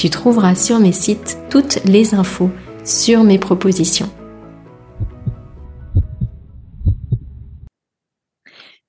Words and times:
tu 0.00 0.08
trouveras 0.08 0.54
sur 0.54 0.80
mes 0.80 0.92
sites 0.92 1.36
toutes 1.50 1.84
les 1.84 2.14
infos 2.14 2.48
sur 2.86 3.22
mes 3.22 3.38
propositions. 3.38 4.08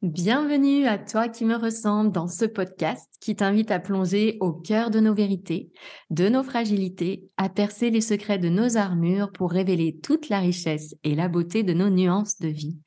Bienvenue 0.01 0.87
à 0.87 0.97
toi 0.97 1.27
qui 1.27 1.43
me 1.43 1.57
ressemble 1.57 2.13
dans 2.13 2.29
ce 2.29 2.45
podcast 2.45 3.09
qui 3.19 3.35
t'invite 3.35 3.71
à 3.71 3.81
plonger 3.81 4.37
au 4.39 4.53
cœur 4.53 4.89
de 4.89 5.01
nos 5.01 5.13
vérités, 5.13 5.73
de 6.11 6.29
nos 6.29 6.43
fragilités, 6.43 7.27
à 7.35 7.49
percer 7.49 7.89
les 7.89 7.99
secrets 7.99 8.39
de 8.39 8.47
nos 8.47 8.77
armures 8.77 9.33
pour 9.33 9.51
révéler 9.51 9.99
toute 10.01 10.29
la 10.29 10.39
richesse 10.39 10.95
et 11.03 11.13
la 11.13 11.27
beauté 11.27 11.63
de 11.63 11.73
nos 11.73 11.89
nuances 11.89 12.39
de 12.39 12.47
vie. 12.47 12.77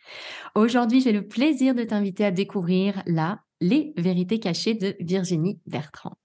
Aujourd'hui, 0.54 1.02
j'ai 1.02 1.12
le 1.12 1.28
plaisir 1.28 1.74
de 1.74 1.84
t'inviter 1.84 2.24
à 2.24 2.30
découvrir 2.30 3.02
là 3.04 3.40
les 3.60 3.92
vérités 3.98 4.40
cachées 4.40 4.74
de 4.74 4.96
Virginie 4.98 5.60
Bertrand. 5.66 6.16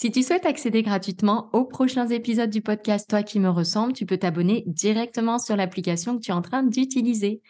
Si 0.00 0.10
tu 0.10 0.22
souhaites 0.22 0.46
accéder 0.46 0.82
gratuitement 0.82 1.50
aux 1.52 1.66
prochains 1.66 2.08
épisodes 2.08 2.48
du 2.48 2.62
podcast 2.62 3.10
Toi 3.10 3.22
qui 3.22 3.38
me 3.38 3.50
ressemble, 3.50 3.92
tu 3.92 4.06
peux 4.06 4.16
t'abonner 4.16 4.64
directement 4.66 5.38
sur 5.38 5.56
l'application 5.56 6.16
que 6.16 6.22
tu 6.22 6.30
es 6.30 6.34
en 6.34 6.40
train 6.40 6.62
d'utiliser. 6.62 7.42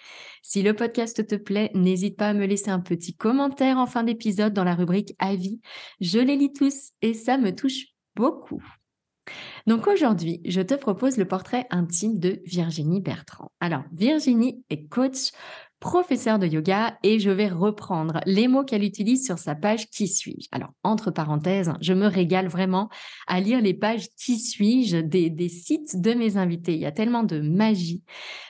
Si 0.43 0.61
le 0.61 0.75
podcast 0.75 1.25
te 1.25 1.37
plaît, 1.37 1.71
n'hésite 1.75 2.17
pas 2.17 2.31
à 2.31 2.35
me 2.35 2.47
laisser 2.47 2.71
un 2.71 2.81
petit 2.81 3.15
commentaire 3.15 3.79
en 3.79 3.87
fin 3.87 4.03
d'épisode 4.03 4.53
dans 4.53 4.65
la 4.65 4.75
rubrique 4.75 5.15
Avis. 5.21 5.61
Je 6.01 6.19
les 6.19 6.35
lis 6.35 6.53
tous 6.53 6.91
et 7.03 7.15
ça 7.15 7.39
me 7.39 7.55
touche 7.55 7.85
beaucoup. 8.17 8.65
Donc 9.69 9.87
aujourd'hui, 9.87 10.41
je 10.45 10.61
te 10.61 10.75
propose 10.75 11.19
le 11.19 11.29
portrait 11.29 11.69
intime 11.71 12.19
de 12.19 12.43
Virginie 12.47 13.01
Bertrand. 13.01 13.53
Alors, 13.61 13.85
Virginie 13.93 14.65
est 14.71 14.89
coach 14.89 15.31
professeur 15.81 16.39
de 16.39 16.47
yoga 16.47 16.99
et 17.03 17.19
je 17.19 17.31
vais 17.31 17.49
reprendre 17.49 18.21
les 18.27 18.49
mots 18.49 18.65
qu'elle 18.65 18.85
utilise 18.85 19.25
sur 19.25 19.39
sa 19.39 19.55
page 19.55 19.89
Qui 19.89 20.07
suis-je? 20.07 20.49
Alors, 20.53 20.71
entre 20.85 21.11
parenthèses, 21.11 21.73
je 21.81 21.95
me 21.95 22.07
régale 22.07 22.49
vraiment 22.49 22.91
à 23.27 23.41
lire 23.41 23.61
les 23.61 23.75
pages 23.75 24.09
Qui 24.17 24.39
suis-je 24.39 24.99
des, 24.99 25.49
sites 25.49 26.01
de 26.01 26.13
mes 26.13 26.37
invités. 26.37 26.75
Il 26.75 26.81
y 26.81 26.87
a 26.87 26.93
tellement 26.93 27.25
de 27.25 27.41
magie, 27.41 28.03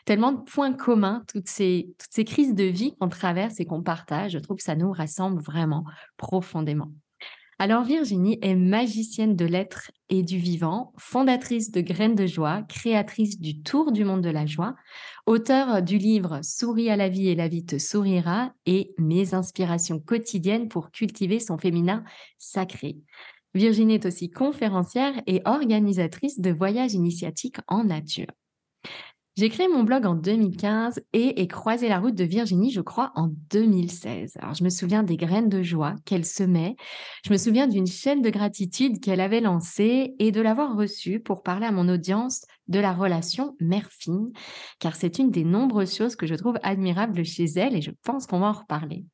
tellement 0.04 0.32
de 0.32 0.42
points 0.42 0.72
communs, 0.72 1.22
toutes 1.32 1.48
ces, 1.48 1.94
toutes 1.98 2.12
ces 2.12 2.24
crises 2.24 2.54
de 2.54 2.64
vie 2.64 2.94
qu'on 2.98 3.08
traverse 3.08 3.60
et 3.60 3.64
qu'on 3.64 3.82
partage. 3.82 4.32
Je 4.32 4.38
trouve 4.38 4.56
que 4.56 4.62
ça 4.62 4.74
nous 4.74 4.90
rassemble 4.90 5.40
vraiment 5.40 5.84
profondément. 6.16 6.90
Alors 7.62 7.84
Virginie 7.84 8.38
est 8.40 8.54
magicienne 8.54 9.36
de 9.36 9.44
l'être 9.44 9.90
et 10.08 10.22
du 10.22 10.38
vivant, 10.38 10.94
fondatrice 10.96 11.70
de 11.70 11.82
Graines 11.82 12.14
de 12.14 12.24
joie, 12.24 12.62
créatrice 12.62 13.38
du 13.38 13.62
Tour 13.62 13.92
du 13.92 14.02
monde 14.02 14.22
de 14.22 14.30
la 14.30 14.46
joie, 14.46 14.76
auteure 15.26 15.82
du 15.82 15.98
livre 15.98 16.40
Souris 16.42 16.88
à 16.88 16.96
la 16.96 17.10
vie 17.10 17.28
et 17.28 17.34
la 17.34 17.48
vie 17.48 17.66
te 17.66 17.76
sourira 17.76 18.54
et 18.64 18.94
Mes 18.96 19.34
inspirations 19.34 20.00
quotidiennes 20.00 20.68
pour 20.68 20.90
cultiver 20.90 21.38
son 21.38 21.58
féminin 21.58 22.02
sacré. 22.38 22.96
Virginie 23.52 23.96
est 23.96 24.06
aussi 24.06 24.30
conférencière 24.30 25.20
et 25.26 25.42
organisatrice 25.44 26.40
de 26.40 26.52
voyages 26.52 26.94
initiatiques 26.94 27.58
en 27.68 27.84
nature. 27.84 28.32
J'ai 29.40 29.48
créé 29.48 29.68
mon 29.68 29.84
blog 29.84 30.04
en 30.04 30.16
2015 30.16 31.00
et 31.14 31.40
ai 31.40 31.48
croisé 31.48 31.88
la 31.88 31.98
route 31.98 32.14
de 32.14 32.24
Virginie, 32.24 32.70
je 32.70 32.82
crois, 32.82 33.10
en 33.14 33.30
2016. 33.48 34.36
Alors, 34.38 34.52
je 34.52 34.62
me 34.62 34.68
souviens 34.68 35.02
des 35.02 35.16
graines 35.16 35.48
de 35.48 35.62
joie 35.62 35.94
qu'elle 36.04 36.26
semait. 36.26 36.76
Je 37.24 37.32
me 37.32 37.38
souviens 37.38 37.66
d'une 37.66 37.86
chaîne 37.86 38.20
de 38.20 38.28
gratitude 38.28 39.00
qu'elle 39.00 39.22
avait 39.22 39.40
lancée 39.40 40.12
et 40.18 40.30
de 40.30 40.42
l'avoir 40.42 40.76
reçue 40.76 41.20
pour 41.20 41.42
parler 41.42 41.64
à 41.64 41.72
mon 41.72 41.88
audience 41.88 42.44
de 42.68 42.80
la 42.80 42.92
relation 42.92 43.56
mère-fille, 43.60 44.30
car 44.78 44.94
c'est 44.94 45.18
une 45.18 45.30
des 45.30 45.44
nombreuses 45.44 45.96
choses 45.96 46.16
que 46.16 46.26
je 46.26 46.34
trouve 46.34 46.58
admirables 46.62 47.24
chez 47.24 47.46
elle 47.56 47.74
et 47.74 47.80
je 47.80 47.92
pense 48.04 48.26
qu'on 48.26 48.40
va 48.40 48.48
en 48.48 48.52
reparler. 48.52 49.06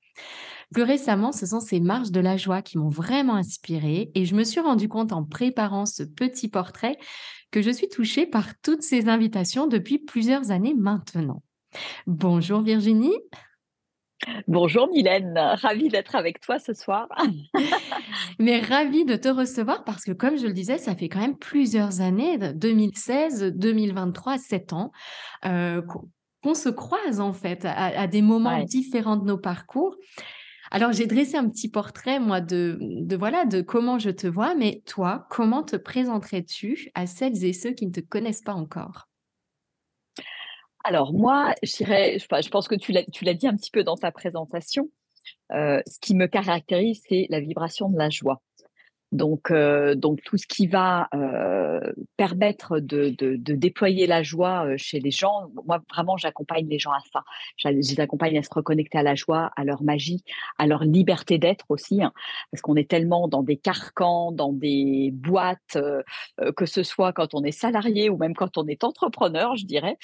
Plus 0.72 0.82
récemment, 0.82 1.30
ce 1.30 1.46
sont 1.46 1.60
ces 1.60 1.78
marches 1.78 2.10
de 2.10 2.18
la 2.18 2.36
joie 2.36 2.62
qui 2.62 2.78
m'ont 2.78 2.88
vraiment 2.88 3.36
inspirée 3.36 4.10
et 4.16 4.24
je 4.24 4.34
me 4.34 4.42
suis 4.42 4.58
rendu 4.58 4.88
compte 4.88 5.12
en 5.12 5.22
préparant 5.22 5.86
ce 5.86 6.02
petit 6.02 6.48
portrait 6.48 6.98
que 7.56 7.62
je 7.62 7.70
suis 7.70 7.88
touchée 7.88 8.26
par 8.26 8.60
toutes 8.60 8.82
ces 8.82 9.08
invitations 9.08 9.66
depuis 9.66 9.96
plusieurs 9.96 10.50
années 10.50 10.74
maintenant. 10.74 11.42
Bonjour 12.06 12.60
Virginie. 12.60 13.16
Bonjour 14.46 14.90
Mylène, 14.90 15.38
ravie 15.38 15.88
d'être 15.88 16.16
avec 16.16 16.42
toi 16.42 16.58
ce 16.58 16.74
soir. 16.74 17.08
Mais 18.38 18.60
ravie 18.60 19.06
de 19.06 19.16
te 19.16 19.28
recevoir 19.28 19.84
parce 19.84 20.04
que 20.04 20.12
comme 20.12 20.36
je 20.36 20.46
le 20.46 20.52
disais, 20.52 20.76
ça 20.76 20.94
fait 20.94 21.08
quand 21.08 21.20
même 21.20 21.38
plusieurs 21.38 22.02
années, 22.02 22.36
2016, 22.36 23.54
2023, 23.54 24.36
7 24.36 24.74
ans, 24.74 24.92
euh, 25.46 25.80
qu'on 26.42 26.52
se 26.52 26.68
croise 26.68 27.20
en 27.20 27.32
fait 27.32 27.64
à, 27.64 28.06
des 28.06 28.20
moments 28.20 28.62
différents 28.64 29.16
de 29.16 29.24
nos 29.24 29.38
parcours. 29.38 29.96
Alors, 30.76 30.92
j'ai 30.92 31.06
dressé 31.06 31.38
un 31.38 31.48
petit 31.48 31.70
portrait, 31.70 32.20
moi, 32.20 32.42
de, 32.42 32.76
voilà, 33.16 33.46
de 33.46 33.62
comment 33.62 33.98
je 33.98 34.10
te 34.10 34.26
vois, 34.26 34.54
mais 34.54 34.82
toi, 34.84 35.26
comment 35.30 35.62
te 35.62 35.74
présenterais-tu 35.74 36.90
à 36.94 37.06
celles 37.06 37.46
et 37.46 37.54
ceux 37.54 37.72
qui 37.72 37.86
ne 37.86 37.92
te 37.92 38.00
connaissent 38.00 38.42
pas 38.42 38.52
encore? 38.52 39.08
Alors, 40.84 41.14
moi, 41.14 41.54
je 41.62 42.48
pense 42.50 42.68
que 42.68 42.74
tu 42.74 42.92
l'as 42.92 43.32
dit 43.32 43.48
un 43.48 43.56
petit 43.56 43.70
peu 43.70 43.84
dans 43.84 43.96
ta 43.96 44.12
présentation. 44.12 44.90
Euh, 45.50 45.80
ce 45.86 45.98
qui 45.98 46.14
me 46.14 46.26
caractérise, 46.26 47.00
c'est 47.08 47.26
la 47.30 47.40
vibration 47.40 47.88
de 47.88 47.96
la 47.96 48.10
joie. 48.10 48.42
Donc, 49.16 49.50
euh, 49.50 49.94
donc 49.94 50.20
tout 50.22 50.36
ce 50.36 50.46
qui 50.46 50.66
va 50.66 51.08
euh, 51.14 51.80
permettre 52.18 52.80
de, 52.80 53.08
de, 53.08 53.54
déployer 53.54 54.06
la 54.06 54.22
joie 54.22 54.66
euh, 54.66 54.74
chez 54.76 55.00
les 55.00 55.10
gens, 55.10 55.50
moi 55.66 55.80
vraiment 55.90 56.18
j'accompagne 56.18 56.68
les 56.68 56.78
gens 56.78 56.92
à 56.92 57.00
ça. 57.12 57.24
Je 57.56 57.68
les 57.68 57.98
accompagne 57.98 58.38
à 58.38 58.42
se 58.42 58.50
reconnecter 58.52 58.98
à 58.98 59.02
la 59.02 59.14
joie, 59.14 59.50
à 59.56 59.64
leur 59.64 59.82
magie, 59.82 60.22
à 60.58 60.66
leur 60.66 60.84
liberté 60.84 61.38
d'être 61.38 61.64
aussi, 61.70 62.02
hein, 62.02 62.12
parce 62.50 62.60
qu'on 62.60 62.76
est 62.76 62.90
tellement 62.90 63.26
dans 63.26 63.42
des 63.42 63.56
carcans, 63.56 64.32
dans 64.32 64.52
des 64.52 65.10
boîtes, 65.14 65.78
que 66.56 66.66
ce 66.66 66.82
soit 66.82 67.14
quand 67.14 67.32
on 67.32 67.42
est 67.42 67.52
salarié 67.52 68.10
ou 68.10 68.18
même 68.18 68.34
quand 68.34 68.58
on 68.58 68.66
est 68.66 68.84
entrepreneur, 68.84 69.56
je 69.56 69.64
dirais. 69.64 69.96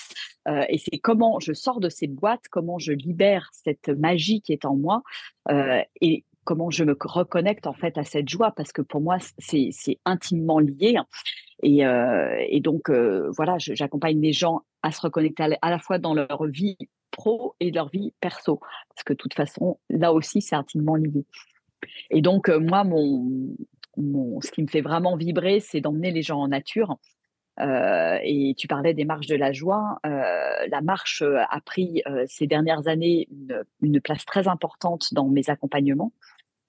et 0.46 0.78
c'est 0.78 0.98
comment 0.98 1.38
je 1.38 1.52
sors 1.52 1.80
de 1.80 1.90
ces 1.90 2.06
boîtes, 2.06 2.48
comment 2.50 2.78
je 2.78 2.92
libère 2.92 3.50
cette 3.52 3.88
magie 3.90 4.40
qui 4.40 4.52
est 4.52 4.64
en 4.64 4.76
moi. 4.76 5.02
et 6.00 6.24
comment 6.44 6.70
je 6.70 6.84
me 6.84 6.96
reconnecte 7.00 7.66
en 7.66 7.72
fait 7.72 7.96
à 7.98 8.04
cette 8.04 8.28
joie 8.28 8.52
parce 8.52 8.72
que 8.72 8.82
pour 8.82 9.00
moi 9.00 9.18
c'est 9.38 9.98
intimement 10.04 10.58
lié 10.58 10.96
et, 11.62 11.86
euh, 11.86 12.44
et 12.48 12.60
donc 12.60 12.90
euh, 12.90 13.30
voilà 13.36 13.56
j'accompagne 13.58 14.20
les 14.20 14.32
gens 14.32 14.62
à 14.82 14.90
se 14.90 15.00
reconnecter 15.00 15.56
à, 15.60 15.70
la 15.70 15.78
fois 15.78 15.98
dans 15.98 16.14
leur 16.14 16.44
vie 16.46 16.76
pro 17.10 17.54
et 17.60 17.70
leur 17.70 17.88
vie 17.88 18.12
perso 18.20 18.58
parce 18.88 19.04
que 19.04 19.12
de 19.12 19.18
toute 19.18 19.34
façon 19.34 19.78
là 19.88 20.12
aussi 20.12 20.40
c'est 20.40 20.56
intimement 20.56 20.96
lié. 20.96 21.24
Et 22.10 22.20
donc 22.20 22.48
euh, 22.48 22.58
moi 22.58 22.82
mon, 22.84 23.56
mon 23.96 24.40
ce 24.40 24.50
qui 24.50 24.62
me 24.62 24.68
fait 24.68 24.80
vraiment 24.80 25.16
vibrer 25.16 25.60
c'est 25.60 25.80
d'emmener 25.80 26.10
les 26.10 26.22
gens 26.22 26.40
en 26.40 26.48
nature. 26.48 26.96
Et 27.60 28.54
tu 28.56 28.66
parlais 28.66 28.94
des 28.94 29.04
marches 29.04 29.26
de 29.26 29.36
la 29.36 29.52
joie. 29.52 30.00
la 30.02 30.80
marche 30.82 31.22
a 31.22 31.60
pris 31.60 32.02
ces 32.26 32.46
dernières 32.48 32.88
années 32.88 33.28
une, 33.82 34.00
place 34.00 34.24
très 34.24 34.48
importante 34.48 35.12
dans 35.12 35.28
mes 35.28 35.48
accompagnements 35.48 36.12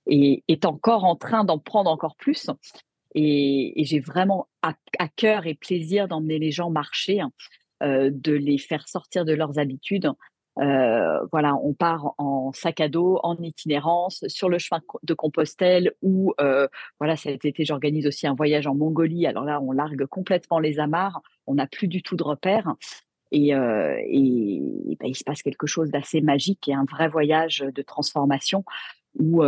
et 0.07 0.43
est 0.47 0.65
encore 0.65 1.03
en 1.03 1.15
train 1.15 1.43
d'en 1.43 1.59
prendre 1.59 1.89
encore 1.89 2.15
plus. 2.15 2.49
Et, 3.15 3.73
j'ai 3.77 3.99
vraiment 3.99 4.47
à, 4.61 4.73
cœur 5.15 5.45
et 5.45 5.55
plaisir 5.55 6.07
d'emmener 6.07 6.39
les 6.39 6.51
gens 6.51 6.69
marcher, 6.69 7.21
hein, 7.21 7.31
de 7.81 8.33
les 8.33 8.57
faire 8.57 8.87
sortir 8.87 9.25
de 9.25 9.33
leurs 9.33 9.59
habitudes, 9.59 10.11
euh, 10.59 11.25
voilà, 11.31 11.55
on 11.55 11.73
part 11.73 12.13
en 12.17 12.51
sac 12.53 12.79
à 12.79 12.87
dos, 12.87 13.19
en 13.23 13.35
itinérance, 13.37 14.23
sur 14.27 14.49
le 14.49 14.59
chemin 14.59 14.81
de 15.01 15.13
Compostelle 15.13 15.93
ou 16.01 16.33
euh, 16.39 16.67
voilà, 16.99 17.15
cet 17.15 17.45
été 17.45 17.65
j'organise 17.65 18.05
aussi 18.05 18.27
un 18.27 18.35
voyage 18.35 18.67
en 18.67 18.75
Mongolie. 18.75 19.25
Alors 19.25 19.45
là, 19.45 19.59
on 19.61 19.71
largue 19.71 20.05
complètement 20.05 20.59
les 20.59 20.79
amarres, 20.79 21.21
on 21.47 21.55
n'a 21.55 21.67
plus 21.67 21.87
du 21.87 22.03
tout 22.03 22.15
de 22.15 22.23
repères. 22.23 22.73
Et, 23.31 23.55
euh, 23.55 23.95
ben, 24.99 25.07
il 25.07 25.15
se 25.15 25.23
passe 25.23 25.41
quelque 25.41 25.65
chose 25.65 25.89
d'assez 25.89 26.21
magique 26.21 26.67
et 26.67 26.73
un 26.73 26.85
vrai 26.85 27.07
voyage 27.07 27.65
de 27.73 27.81
transformation 27.81 28.63
où 29.19 29.43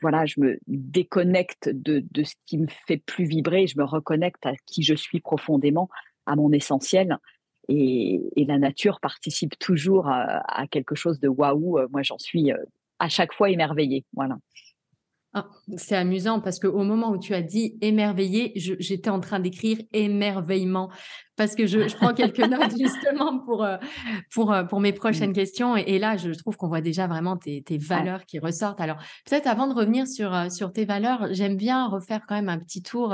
voilà, 0.00 0.26
je 0.26 0.40
me 0.40 0.58
déconnecte 0.66 1.68
de, 1.68 2.04
de, 2.10 2.24
ce 2.24 2.34
qui 2.46 2.58
me 2.58 2.66
fait 2.86 2.96
plus 2.96 3.24
vibrer, 3.24 3.66
je 3.66 3.78
me 3.78 3.84
reconnecte 3.84 4.46
à 4.46 4.54
qui 4.66 4.82
je 4.82 4.94
suis 4.94 5.20
profondément, 5.20 5.88
à 6.26 6.36
mon 6.36 6.52
essentiel. 6.52 7.18
Et, 7.68 8.20
la 8.36 8.58
nature 8.58 9.00
participe 9.00 9.58
toujours 9.58 10.08
à, 10.08 10.66
quelque 10.70 10.94
chose 10.94 11.20
de 11.20 11.28
waouh. 11.28 11.78
Moi, 11.90 12.02
j'en 12.02 12.18
suis 12.18 12.52
euh, 12.52 12.56
à 12.98 13.08
chaque 13.08 13.32
fois 13.32 13.50
émerveillée. 13.50 14.04
Voilà. 14.14 14.36
Ah, 15.36 15.48
c'est 15.76 15.96
amusant 15.96 16.40
parce 16.40 16.60
qu'au 16.60 16.84
moment 16.84 17.10
où 17.10 17.18
tu 17.18 17.34
as 17.34 17.42
dit 17.42 17.76
émerveillé, 17.80 18.52
j'étais 18.54 19.10
en 19.10 19.18
train 19.18 19.40
d'écrire 19.40 19.78
émerveillement 19.92 20.90
parce 21.36 21.56
que 21.56 21.66
je, 21.66 21.92
prends 21.96 22.14
quelques 22.14 22.38
notes 22.48 22.78
justement 22.78 23.40
pour, 23.40 23.64
euh, 23.64 23.76
pour, 24.32 24.52
euh, 24.52 24.62
pour 24.62 24.78
mes 24.78 24.92
prochaines 24.92 25.30
mmh. 25.30 25.34
questions. 25.34 25.76
Et, 25.76 25.98
là, 25.98 26.16
je 26.16 26.30
trouve 26.30 26.56
qu'on 26.56 26.68
voit 26.68 26.80
déjà 26.80 27.08
vraiment 27.08 27.36
tes, 27.36 27.64
valeurs 27.78 28.24
qui 28.26 28.38
ressortent. 28.38 28.80
Alors, 28.80 28.98
peut-être 29.28 29.48
avant 29.48 29.66
de 29.66 29.74
revenir 29.74 30.06
sur, 30.06 30.52
sur 30.52 30.72
tes 30.72 30.84
valeurs, 30.84 31.26
j'aime 31.32 31.56
bien 31.56 31.88
refaire 31.88 32.20
quand 32.28 32.36
même 32.36 32.48
un 32.48 32.60
petit 32.60 32.82
tour 32.82 33.12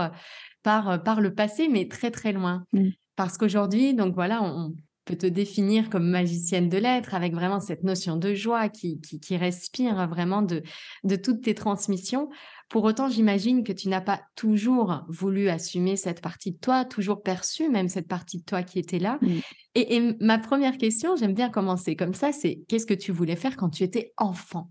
par, 0.62 1.02
par 1.02 1.22
le 1.22 1.34
passé, 1.34 1.68
mais 1.68 1.88
très, 1.88 2.10
très 2.10 2.32
loin. 2.32 2.64
Mmh. 2.74 2.88
Parce 3.16 3.38
qu'aujourd'hui, 3.38 3.94
donc 3.94 4.14
voilà, 4.14 4.42
on 4.42 4.74
peut 5.04 5.16
te 5.16 5.26
définir 5.26 5.90
comme 5.90 6.08
magicienne 6.08 6.68
de 6.68 6.78
l'être 6.78 7.14
avec 7.14 7.34
vraiment 7.34 7.60
cette 7.60 7.82
notion 7.82 8.16
de 8.16 8.34
joie 8.34 8.68
qui, 8.68 9.00
qui, 9.00 9.36
respire 9.36 10.08
vraiment 10.08 10.42
de, 10.42 10.62
de 11.04 11.16
toutes 11.16 11.42
tes 11.42 11.54
transmissions. 11.54 12.28
Pour 12.68 12.84
autant, 12.84 13.08
j'imagine 13.08 13.64
que 13.64 13.72
tu 13.72 13.88
n'as 13.88 14.00
pas 14.00 14.22
toujours 14.36 15.04
voulu 15.08 15.48
assumer 15.48 15.96
cette 15.96 16.20
partie 16.20 16.52
de 16.52 16.58
toi, 16.58 16.84
toujours 16.84 17.22
perçu 17.22 17.68
même 17.68 17.88
cette 17.88 18.06
partie 18.06 18.38
de 18.38 18.44
toi 18.44 18.62
qui 18.62 18.78
était 18.78 19.00
là. 19.00 19.18
Mmh. 19.20 19.38
Et, 19.74 20.16
ma 20.20 20.38
première 20.38 20.78
question, 20.78 21.16
j'aime 21.16 21.34
bien 21.34 21.50
commencer 21.50 21.96
comme 21.96 22.14
ça, 22.14 22.30
c'est 22.30 22.60
qu'est-ce 22.68 22.86
que 22.86 22.94
tu 22.94 23.10
voulais 23.10 23.36
faire 23.36 23.56
quand 23.56 23.70
tu 23.70 23.82
étais 23.82 24.12
enfant? 24.16 24.70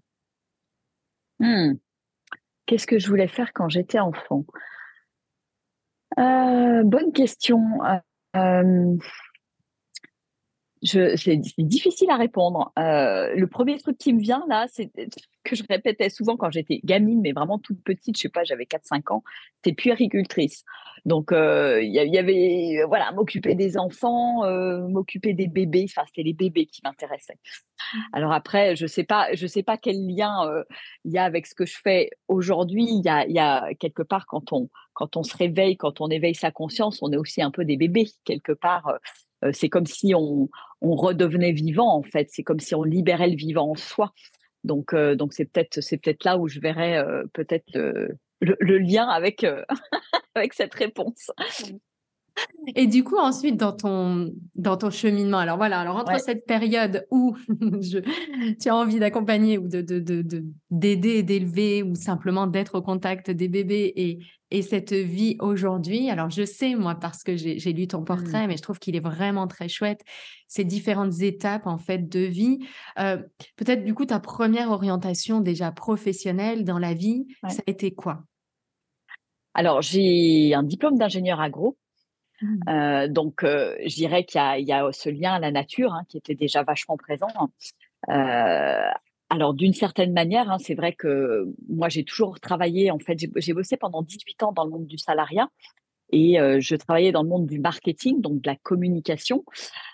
Mmh. 1.39 1.73
Qu'est-ce 2.65 2.87
que 2.87 2.99
je 2.99 3.07
voulais 3.07 3.27
faire 3.27 3.51
quand 3.51 3.67
j'étais 3.67 3.99
enfant? 3.99 4.45
Euh, 6.17 6.83
Bonne 6.83 7.11
question. 7.11 7.59
Euh, 7.83 7.97
euh, 8.35 8.97
c'est 10.83 11.37
difficile 11.57 12.09
à 12.09 12.15
répondre. 12.15 12.71
Euh, 12.79 13.33
le 13.35 13.47
premier 13.47 13.77
truc 13.77 13.97
qui 13.97 14.13
me 14.13 14.21
vient 14.21 14.45
là, 14.47 14.65
c'est 14.71 14.89
que 15.43 15.55
je 15.55 15.63
répétais 15.67 16.09
souvent 16.09 16.37
quand 16.37 16.51
j'étais 16.51 16.79
gamine, 16.83 17.21
mais 17.21 17.31
vraiment 17.31 17.59
toute 17.59 17.83
petite, 17.83 18.17
je 18.17 18.23
sais 18.23 18.29
pas, 18.29 18.43
j'avais 18.43 18.65
4-5 18.65 19.13
ans, 19.13 19.23
c'était 19.57 19.75
puéricultrice. 19.75 20.63
Donc 21.05 21.31
euh, 21.31 21.81
il 21.81 21.91
y, 21.91 22.17
avait, 22.17 22.83
voilà, 22.87 23.11
m'occuper 23.11 23.55
des 23.55 23.77
enfants, 23.77 24.43
m'occuper 24.87 25.33
des 25.33 25.47
bébés, 25.47 25.85
enfin 25.89 26.05
c'était 26.07 26.23
les 26.23 26.33
bébés 26.33 26.65
qui 26.65 26.81
m'intéressaient. 26.83 27.39
Alors 28.13 28.31
après, 28.31 28.75
je 28.75 28.85
sais 28.85 29.03
pas, 29.03 29.33
je 29.33 29.47
sais 29.47 29.63
pas 29.63 29.77
quel 29.77 29.95
lien 30.07 30.63
il 31.03 31.11
y 31.11 31.17
a 31.17 31.23
avec 31.23 31.47
ce 31.47 31.55
que 31.55 31.65
je 31.65 31.77
fais 31.81 32.09
aujourd'hui. 32.27 32.85
Il 32.89 33.03
y 33.03 33.09
a, 33.09 33.27
y 33.27 33.39
a 33.39 33.73
quelque 33.75 34.03
part 34.03 34.25
quand 34.27 34.53
on 34.53 34.69
quand 34.93 35.15
on 35.15 35.23
se 35.23 35.35
réveille, 35.37 35.77
quand 35.77 36.01
on 36.01 36.09
éveille 36.09 36.35
sa 36.35 36.51
conscience, 36.51 36.99
on 37.01 37.11
est 37.13 37.17
aussi 37.17 37.41
un 37.41 37.51
peu 37.51 37.63
des 37.63 37.77
bébés 37.77 38.09
quelque 38.25 38.51
part. 38.51 38.99
C'est 39.53 39.69
comme 39.69 39.85
si 39.85 40.13
on, 40.15 40.49
redevenait 40.81 41.51
vivant 41.51 41.95
en 41.95 42.03
fait. 42.03 42.27
C'est 42.31 42.43
comme 42.43 42.59
si 42.59 42.75
on 42.75 42.83
libérait 42.83 43.29
le 43.29 43.35
vivant 43.35 43.71
en 43.71 43.75
soi. 43.75 44.13
Donc 44.63 44.93
donc 44.93 45.33
c'est 45.33 45.45
peut-être 45.45 45.81
c'est 45.81 45.97
peut-être 45.97 46.23
là 46.25 46.37
où 46.37 46.47
je 46.47 46.59
verrais 46.59 47.03
peut-être 47.33 47.71
le, 48.41 48.77
lien 48.77 49.07
avec 49.07 49.45
avec 50.35 50.53
cette 50.53 50.73
réponse. 50.73 51.31
Et 52.75 52.87
du 52.87 53.03
coup, 53.03 53.17
ensuite, 53.17 53.57
dans 53.57 53.73
ton, 53.73 54.33
dans 54.55 54.77
ton 54.77 54.89
cheminement, 54.89 55.39
alors 55.39 55.57
voilà, 55.57 55.79
alors 55.79 55.95
entre 55.95 56.19
cette 56.19 56.45
période 56.45 57.05
où 57.11 57.35
tu 58.61 58.69
as 58.69 58.75
envie 58.75 58.99
d'accompagner 58.99 59.57
ou 59.57 59.67
de, 59.67 59.81
d'aider 59.81 60.03
de, 60.11 60.21
de, 60.71 61.21
d'élever 61.21 61.83
ou 61.83 61.95
simplement 61.95 62.47
d'être 62.47 62.75
au 62.75 62.81
contact 62.81 63.31
des 63.31 63.47
bébés 63.47 63.91
et, 63.95 64.19
et 64.51 64.61
cette 64.61 64.93
vie 64.93 65.35
aujourd'hui, 65.39 66.09
alors 66.09 66.29
je 66.29 66.43
sais, 66.43 66.75
moi, 66.75 66.95
parce 66.95 67.23
que 67.23 67.35
j'ai, 67.35 67.73
lu 67.73 67.87
ton 67.87 68.03
portrait, 68.03 68.45
mmh. 68.45 68.47
mais 68.47 68.57
je 68.57 68.61
trouve 68.63 68.79
qu'il 68.79 68.95
est 68.95 69.01
vraiment 69.01 69.47
très 69.47 69.67
chouette, 69.67 70.01
ces 70.47 70.63
différentes 70.63 71.21
étapes, 71.21 71.67
en 71.67 71.77
fait, 71.77 72.09
de 72.09 72.21
vie. 72.21 72.59
Euh, 72.97 73.17
peut-être, 73.57 73.83
du 73.83 73.93
coup, 73.93 74.05
ta 74.05 74.19
première 74.19 74.71
orientation 74.71 75.39
déjà 75.39 75.71
professionnelle 75.71 76.63
dans 76.63 76.79
la 76.79 76.93
vie, 76.93 77.27
ça 77.47 77.61
a 77.65 77.69
été 77.69 77.93
quoi? 77.93 78.23
Alors, 79.53 79.81
j'ai 79.81 80.53
un 80.53 80.63
diplôme 80.63 80.97
d'ingénieur 80.97 81.39
agro 81.39 81.77
Mmh. 82.41 83.07
Donc, 83.07 83.41
je 83.43 83.95
dirais 83.95 84.23
qu'il 84.23 84.39
y, 84.39 84.71
a 84.71 84.91
ce 84.91 85.09
lien 85.09 85.33
à 85.33 85.39
la 85.39 85.51
nature 85.51 85.93
hein, 85.93 86.03
qui 86.07 86.17
était 86.17 86.35
déjà 86.35 86.63
vachement 86.63 86.97
présent. 86.97 87.27
Euh, 88.09 88.89
alors, 89.29 89.53
d'une 89.53 89.73
certaine 89.73 90.13
manière, 90.13 90.49
hein, 90.49 90.57
c'est 90.57 90.75
vrai 90.75 90.93
que 90.93 91.53
moi, 91.67 91.89
j'ai 91.89 92.03
toujours 92.03 92.39
travaillé, 92.39 92.91
en 92.91 92.99
fait, 92.99 93.17
j'ai 93.35 93.53
bossé 93.53 93.77
pendant 93.77 94.01
18 94.01 94.43
ans 94.43 94.51
dans 94.51 94.63
le 94.63 94.71
monde 94.71 94.87
du 94.87 94.97
salariat 94.97 95.49
et 96.11 96.37
je 96.59 96.75
travaillais 96.75 97.11
dans 97.11 97.21
le 97.21 97.29
monde 97.29 97.45
du 97.45 97.59
marketing, 97.59 98.21
donc 98.21 98.41
de 98.41 98.49
la 98.49 98.55
communication, 98.55 99.43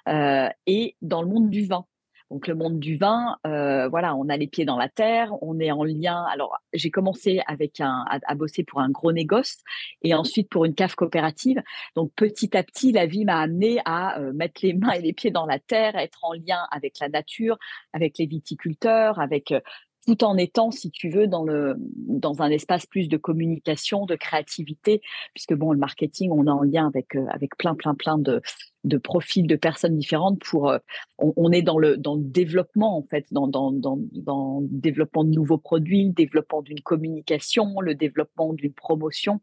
et 0.08 0.96
dans 1.02 1.22
le 1.22 1.28
monde 1.28 1.50
du 1.50 1.66
vin. 1.66 1.86
Donc 2.32 2.48
le 2.48 2.56
monde 2.56 2.80
du 2.80 2.98
vin, 2.98 3.38
euh, 3.46 3.88
voilà, 3.88 4.16
on 4.16 4.30
a 4.30 4.38
les 4.38 4.48
pieds 4.48 4.66
dans 4.66 4.78
la 4.78 4.90
terre, 4.90 5.32
on 5.42 5.60
est 5.60 5.72
en 5.72 5.84
lien. 5.84 6.26
Alors 6.32 6.58
j'ai 6.74 6.90
commencé 6.90 7.42
avec 7.46 7.80
un 7.80 8.04
à, 8.10 8.36
bosser 8.36 8.64
pour 8.64 8.80
un 8.80 8.90
gros 8.90 9.12
négoce 9.12 9.58
et 10.02 10.16
ensuite 10.16 10.50
pour 10.50 10.66
une 10.66 10.74
cave 10.74 10.96
coopérative. 10.96 11.62
Donc 11.96 12.12
petit 12.16 12.58
à 12.58 12.64
petit, 12.64 12.92
la 12.92 13.06
vie 13.06 13.26
m'a 13.26 13.40
amené 13.40 13.80
à 13.86 14.20
euh, 14.20 14.34
mettre 14.34 14.62
les 14.64 14.74
mains 14.74 14.94
et 14.94 15.02
les 15.02 15.14
pieds 15.14 15.32
dans 15.32 15.46
la 15.46 15.60
terre, 15.60 15.96
à 15.96 16.04
être 16.04 16.24
en 16.24 16.34
lien 16.34 16.66
avec 16.72 17.00
la 17.00 17.10
nature, 17.10 17.58
avec 17.94 18.18
les 18.18 18.26
viticulteurs, 18.26 19.20
avec 19.20 19.52
euh, 19.52 19.60
tout 20.06 20.24
en 20.24 20.38
étant, 20.38 20.72
si 20.72 20.92
tu 20.92 21.10
veux, 21.10 21.28
dans, 21.28 21.44
le, 21.44 21.76
dans 21.78 22.42
un 22.42 22.50
espace 22.50 22.86
plus 22.86 23.08
de 23.08 23.18
communication, 23.18 24.06
de 24.06 24.16
créativité, 24.16 25.02
puisque 25.34 25.54
bon, 25.54 25.72
le 25.72 25.80
marketing, 25.80 26.32
on 26.32 26.46
est 26.46 26.50
en 26.50 26.62
lien 26.62 26.88
avec, 26.88 27.16
euh, 27.16 27.26
avec 27.30 27.58
plein, 27.58 27.76
plein, 27.76 27.96
plein 27.96 28.18
de, 28.18 28.42
de 28.84 28.98
profils 28.98 29.48
de 29.48 29.56
personnes 29.56 29.96
différentes 29.98 30.40
pour, 30.40 30.70
euh, 30.70 30.78
on, 31.18 31.52
est 31.52 31.62
dans 31.62 31.80
le, 31.80 31.98
dans 31.98 32.16
le 32.16 32.24
développement, 32.24 32.98
en 32.98 33.04
fait, 33.04 33.26
dans, 33.32 33.48
dans, 33.48 33.72
dans, 33.72 33.98
dans 34.12 34.60
le 34.62 34.68
développement 34.70 35.24
de 35.24 35.32
nouveaux 35.32 35.58
produits, 35.58 36.06
le 36.06 36.14
développement 36.14 36.62
d'une 36.62 36.82
communication, 36.82 37.80
le 37.82 37.96
développement 37.96 38.54
d'une 38.54 38.74
promotion, 38.74 39.40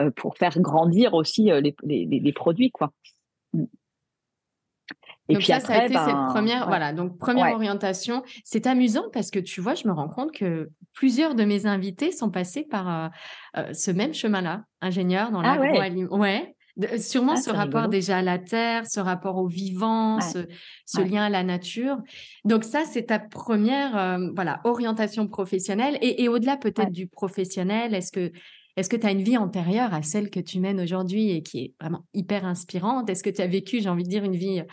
euh, 0.00 0.10
pour 0.10 0.36
faire 0.36 0.58
grandir 0.60 1.14
aussi 1.14 1.44
les, 1.44 1.74
les, 1.84 2.06
les 2.06 2.32
produits, 2.32 2.70
quoi. 2.70 2.92
Et 5.28 5.34
donc 5.34 5.42
puis 5.42 5.52
ça, 5.52 5.60
ça 5.60 5.74
a 5.74 5.84
été 5.84 5.94
cette 5.94 6.06
ben, 6.06 6.26
première, 6.30 6.66
voilà, 6.66 6.92
donc 6.92 7.18
première 7.18 7.54
orientation. 7.54 8.22
C'est 8.44 8.66
amusant 8.66 9.04
parce 9.12 9.30
que 9.30 9.38
tu 9.38 9.60
vois, 9.60 9.74
je 9.74 9.86
me 9.86 9.92
rends 9.92 10.08
compte 10.08 10.32
que 10.32 10.70
plusieurs 10.94 11.34
de 11.34 11.44
mes 11.44 11.66
invités 11.66 12.10
sont 12.10 12.30
passés 12.30 12.64
par 12.68 12.88
euh, 12.88 13.08
euh, 13.58 13.72
ce 13.72 13.90
même 13.90 14.14
chemin-là, 14.14 14.64
ingénieur 14.80 15.30
dans 15.30 15.40
ah 15.40 15.56
l'agroalimentaire. 15.56 16.18
Ouais. 16.18 16.54
ouais. 16.76 16.98
sûrement 16.98 17.34
ah, 17.36 17.40
ce 17.40 17.50
rapport 17.50 17.88
déjà 17.88 18.18
à 18.18 18.22
la 18.22 18.38
terre, 18.38 18.84
ce 18.86 18.98
rapport 18.98 19.38
au 19.38 19.46
vivant, 19.46 20.18
ce, 20.20 21.00
lien 21.00 21.22
à 21.22 21.30
la 21.30 21.44
nature. 21.44 21.98
Donc 22.44 22.64
ça, 22.64 22.82
c'est 22.84 23.04
ta 23.04 23.20
première 23.20 23.96
euh, 23.96 24.28
voilà 24.34 24.60
orientation 24.64 25.28
professionnelle. 25.28 25.98
Et, 26.02 26.24
et 26.24 26.28
au-delà 26.28 26.56
peut-être 26.56 26.90
du 26.90 27.06
professionnel, 27.06 27.94
est-ce 27.94 28.10
que 28.10 28.32
est-ce 28.76 28.88
que 28.88 28.96
tu 28.96 29.06
as 29.06 29.10
une 29.10 29.22
vie 29.22 29.36
antérieure 29.36 29.92
à 29.92 30.02
celle 30.02 30.30
que 30.30 30.40
tu 30.40 30.58
mènes 30.58 30.80
aujourd'hui 30.80 31.30
et 31.30 31.42
qui 31.42 31.58
est 31.60 31.74
vraiment 31.78 32.04
hyper 32.14 32.46
inspirante? 32.46 33.10
Est-ce 33.10 33.22
que 33.22 33.28
tu 33.28 33.42
as 33.42 33.46
vécu, 33.46 33.80
j'ai 33.80 33.90
envie 33.90 34.04
de 34.04 34.08
dire, 34.08 34.24
une 34.24 34.36
vie 34.36 34.60
euh, 34.60 34.64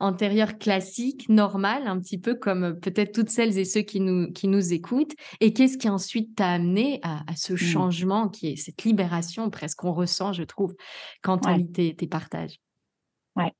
antérieure 0.00 0.58
classique, 0.58 1.28
normale, 1.28 1.86
un 1.86 2.00
petit 2.00 2.18
peu 2.18 2.34
comme 2.34 2.64
euh, 2.64 2.72
peut-être 2.72 3.12
toutes 3.12 3.30
celles 3.30 3.56
et 3.56 3.64
ceux 3.64 3.82
qui 3.82 4.00
nous, 4.00 4.32
qui 4.32 4.48
nous 4.48 4.72
écoutent? 4.72 5.14
Et 5.40 5.52
qu'est-ce 5.52 5.78
qui 5.78 5.88
ensuite 5.88 6.34
t'a 6.34 6.48
amené 6.48 6.98
à, 7.02 7.22
ce 7.36 7.52
mmh. 7.52 7.58
changement 7.58 8.28
qui 8.28 8.48
est 8.48 8.56
cette 8.56 8.82
libération 8.82 9.48
presque 9.50 9.78
qu'on 9.78 9.92
ressent, 9.92 10.32
je 10.32 10.42
trouve, 10.42 10.74
quand 11.22 11.46
on 11.46 11.54
lit 11.54 11.70
tes, 11.70 12.06
partages 12.08 12.58
Ouais. 13.36 13.52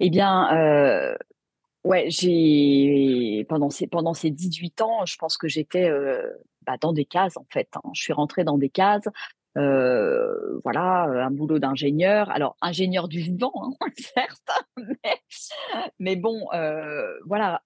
Eh 0.00 0.10
bien, 0.10 0.52
euh, 0.56 1.14
ouais, 1.84 2.06
j'ai 2.08 3.44
pendant 3.48 3.70
ces 3.70 3.86
pendant 3.86 4.14
ces 4.14 4.30
18 4.30 4.80
ans, 4.80 5.06
je 5.06 5.16
pense 5.16 5.36
que 5.36 5.46
j'étais 5.46 5.88
bah, 6.66 6.76
dans 6.80 6.92
des 6.92 7.04
cases 7.04 7.36
en 7.36 7.46
fait. 7.50 7.68
Hein. 7.76 7.90
Je 7.94 8.02
suis 8.02 8.12
rentrée 8.12 8.44
dans 8.44 8.58
des 8.58 8.70
cases. 8.70 9.08
voilà, 9.54 11.02
un 11.24 11.30
boulot 11.30 11.58
d'ingénieur. 11.58 12.30
Alors, 12.30 12.56
ingénieur 12.60 13.08
du 13.08 13.20
vivant, 13.20 13.52
hein, 13.80 13.86
certes, 13.96 14.64
mais, 15.98 16.16
bon, 16.16 16.46
voilà, 17.26 17.62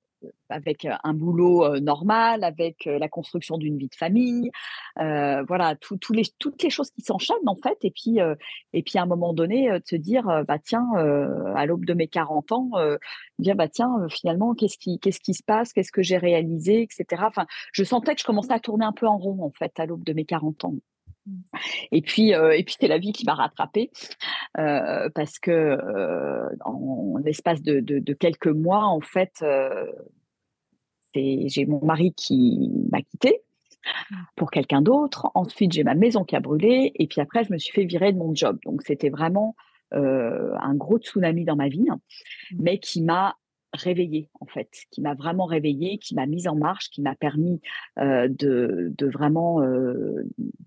avec 0.48 0.87
un 1.04 1.14
boulot 1.14 1.78
normal, 1.80 2.44
avec 2.44 2.84
la 2.87 3.08
construction 3.08 3.58
d'une 3.58 3.78
vie 3.78 3.88
de 3.88 3.94
famille, 3.94 4.50
voilà, 4.96 5.76
toutes 5.76 6.08
les 6.10 6.70
choses 6.70 6.90
qui 6.90 7.02
s'enchaînent 7.02 7.37
en 7.46 7.56
fait. 7.56 7.78
Et 7.82 7.90
puis, 7.90 8.18
et 8.72 8.82
puis 8.82 8.98
à 8.98 9.02
un 9.02 9.06
moment 9.06 9.32
donné, 9.32 9.70
de 9.70 9.82
se 9.84 9.96
dire, 9.96 10.25
bah 10.46 10.58
tiens, 10.58 10.87
à 11.54 11.66
l'aube 11.66 11.84
de 11.84 11.94
mes 11.94 12.08
40 12.08 12.52
ans, 12.52 12.70
dire 13.38 13.54
bah 13.56 13.68
tiens, 13.68 14.06
finalement, 14.10 14.54
qu'est-ce 14.54 14.78
qui, 14.78 14.98
qu'est-ce 14.98 15.20
qui 15.20 15.34
se 15.34 15.42
passe, 15.42 15.72
qu'est-ce 15.72 15.92
que 15.92 16.02
j'ai 16.02 16.18
réalisé, 16.18 16.82
etc. 16.82 17.22
Enfin, 17.26 17.46
je 17.72 17.84
sentais 17.84 18.14
que 18.14 18.20
je 18.20 18.26
commençais 18.26 18.52
à 18.52 18.60
tourner 18.60 18.84
un 18.84 18.92
peu 18.92 19.06
en 19.06 19.18
rond 19.18 19.44
en 19.44 19.50
fait 19.50 19.78
à 19.78 19.87
l'aube 19.87 20.04
de 20.04 20.12
mes 20.12 20.25
40 20.25 20.64
ans. 20.64 20.75
Mmh. 21.28 21.58
Et 21.92 22.02
puis, 22.02 22.30
et 22.30 22.64
puis 22.64 22.76
c'est 22.80 22.88
la 22.88 22.99
vie 22.99 23.12
qui 23.12 23.25
m'a 23.25 23.35
rattrapée 23.35 23.90
parce 24.54 25.38
que 25.38 25.78
en 26.64 27.16
l'espace 27.25 27.62
de, 27.62 27.80
de, 27.80 28.12
quelques 28.14 28.49
mois, 28.49 28.87
en 28.87 29.00
fait, 29.00 29.44
j'ai 31.14 31.66
mon 31.66 31.85
mari 31.85 32.12
qui 32.14 32.70
m'a 32.90 33.02
quitté 33.02 33.42
pour 34.37 34.50
quelqu'un 34.50 34.82
d'autre. 34.82 35.30
Ensuite, 35.35 35.73
j'ai 35.73 35.85
ma 35.85 35.94
maison 35.94 36.25
qui 36.25 36.37
a 36.37 36.40
brûlé. 36.40 36.92
Et 36.97 37.06
puis 37.06 37.20
après, 37.20 37.44
je 37.44 37.52
me 37.52 37.58
suis 37.58 37.73
fait 37.73 37.85
virer 37.85 38.12
de 38.12 38.18
mon 38.18 38.35
job. 38.35 38.58
Donc, 38.64 38.82
c'était 38.82 39.11
vraiment 39.11 39.54
euh, 39.94 40.54
un 40.61 40.75
gros 40.75 40.99
tsunami 40.99 41.44
dans 41.44 41.56
ma 41.56 41.68
vie, 41.68 41.87
hein, 41.90 42.00
mmh. 42.52 42.56
mais 42.61 42.78
qui 42.78 43.02
m'a 43.02 43.37
réveillée, 43.72 44.30
en 44.40 44.46
fait, 44.46 44.68
qui 44.90 45.00
m'a 45.00 45.14
vraiment 45.14 45.44
réveillée, 45.44 45.98
qui 45.98 46.14
m'a 46.14 46.26
mise 46.26 46.48
en 46.48 46.56
marche, 46.56 46.90
qui 46.90 47.02
m'a 47.02 47.14
permis 47.14 47.60
de, 47.96 48.92
de, 48.96 49.06
vraiment 49.06 49.60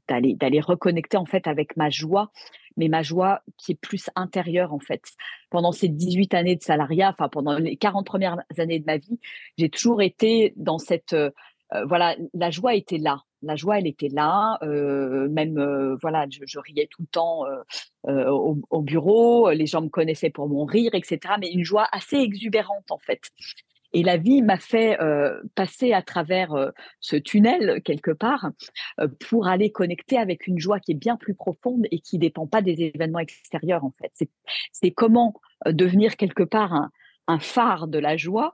d'aller 0.08 0.36
d'aller 0.36 0.60
reconnecter, 0.60 1.18
en 1.18 1.26
fait, 1.26 1.48
avec 1.48 1.78
ma 1.78 1.90
joie 1.90 2.32
mais 2.78 2.88
ma 2.88 3.02
joie 3.02 3.42
qui 3.58 3.74
est 3.74 3.80
plus 3.80 4.10
intérieure 4.16 4.74
en 4.74 4.80
fait. 4.80 5.04
Pendant 5.50 5.74
ces 5.74 5.90
18 5.90 6.34
années 6.34 6.56
de 6.56 6.64
salariat, 6.64 7.10
enfin 7.10 7.28
pendant 7.28 7.58
les 7.58 7.76
40 7.76 8.06
premières 8.06 8.38
années 8.58 8.80
de 8.80 8.86
ma 8.86 8.98
vie, 8.98 9.20
j'ai 9.58 9.70
toujours 9.70 10.02
été 10.02 10.54
dans 10.56 10.78
cette 10.78 11.16
voilà, 11.86 12.16
la 12.34 12.50
joie 12.50 12.76
était 12.76 12.98
là. 12.98 13.24
La 13.42 13.56
joie, 13.56 13.80
elle 13.80 13.88
était 13.88 14.10
là. 14.10 14.58
Euh, 14.62 15.28
même, 15.30 15.96
voilà, 16.02 16.26
je, 16.30 16.60
riais 16.60 16.88
tout 16.90 17.02
le 17.02 17.08
temps 17.08 17.46
au, 18.08 18.58
au, 18.70 18.82
bureau. 18.82 19.50
Les 19.52 19.66
gens 19.66 19.82
me 19.82 19.90
connaissaient 19.90 20.30
pour 20.30 20.48
mon 20.48 20.66
rire, 20.66 20.94
etc. 20.94 21.20
Mais 21.40 21.52
une 21.52 21.64
joie 21.64 21.88
assez 21.92 22.18
exubérante, 22.18 22.92
en 22.92 23.00
fait. 23.00 23.32
Et 23.94 24.04
la 24.04 24.18
vie 24.18 24.42
m'a 24.42 24.58
fait 24.58 25.00
euh, 25.02 25.42
passer 25.56 25.94
à 25.94 26.02
travers 26.02 26.54
euh, 26.54 26.72
ce 27.00 27.16
tunnel 27.16 27.82
quelque 27.84 28.12
part 28.12 28.52
euh, 29.00 29.08
pour 29.30 29.48
aller 29.48 29.72
connecter 29.72 30.18
avec 30.18 30.48
une 30.48 30.60
joie 30.60 30.80
qui 30.80 30.94
est 30.94 30.96
bien 30.96 31.18
plus 31.18 31.36
profonde 31.36 31.88
et 31.92 32.00
qui 32.00 32.18
dépend 32.18 32.48
pas 32.48 32.62
des 32.62 32.82
événements 32.82 33.20
extérieurs 33.20 33.84
en 33.84 33.92
fait. 33.92 34.14
C'est 34.72 34.92
comment 34.92 35.34
devenir 35.66 36.16
quelque 36.16 36.44
part 36.44 36.74
un, 36.74 36.92
un, 37.28 37.40
phare 37.40 37.88
de 37.88 38.00
la 38.00 38.18
joie, 38.18 38.54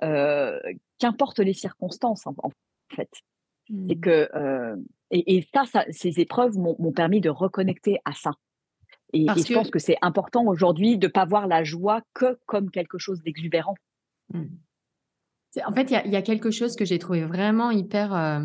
qu'importe 0.00 1.38
les 1.40 1.54
circonstances 1.54 2.26
en, 2.26 2.34
fait. 2.94 3.10
Et 3.70 3.96
mmh. 3.96 4.00
que 4.00 4.28
et, 5.10 5.36
et 5.36 5.48
ça, 5.54 5.64
ça, 5.64 5.84
ces 5.90 6.20
épreuves 6.20 6.56
m'ont 6.58 6.92
permis 6.92 7.20
de 7.20 7.30
reconnecter 7.30 7.98
à 8.04 8.12
ça. 8.12 8.32
Et, 9.12 9.26
je 9.26 9.54
pense 9.54 9.70
que 9.70 9.78
c'est 9.78 9.96
important 10.02 10.44
aujourd'hui 10.46 10.98
de 10.98 11.06
ne 11.06 11.12
pas 11.12 11.24
voir 11.24 11.46
la 11.46 11.64
joie 11.64 12.02
que 12.14 12.38
comme 12.46 12.70
quelque 12.70 12.98
chose 12.98 13.22
d'exubérant. 13.22 13.74
Mmh. 14.34 14.44
En 15.66 15.72
fait, 15.72 15.90
il 15.90 16.12
y, 16.12 16.16
a 16.16 16.22
quelque 16.22 16.50
chose 16.50 16.76
que 16.76 16.84
j'ai 16.84 16.98
trouvé 16.98 17.24
vraiment 17.24 17.70
hyper. 17.70 18.14
Euh, 18.14 18.40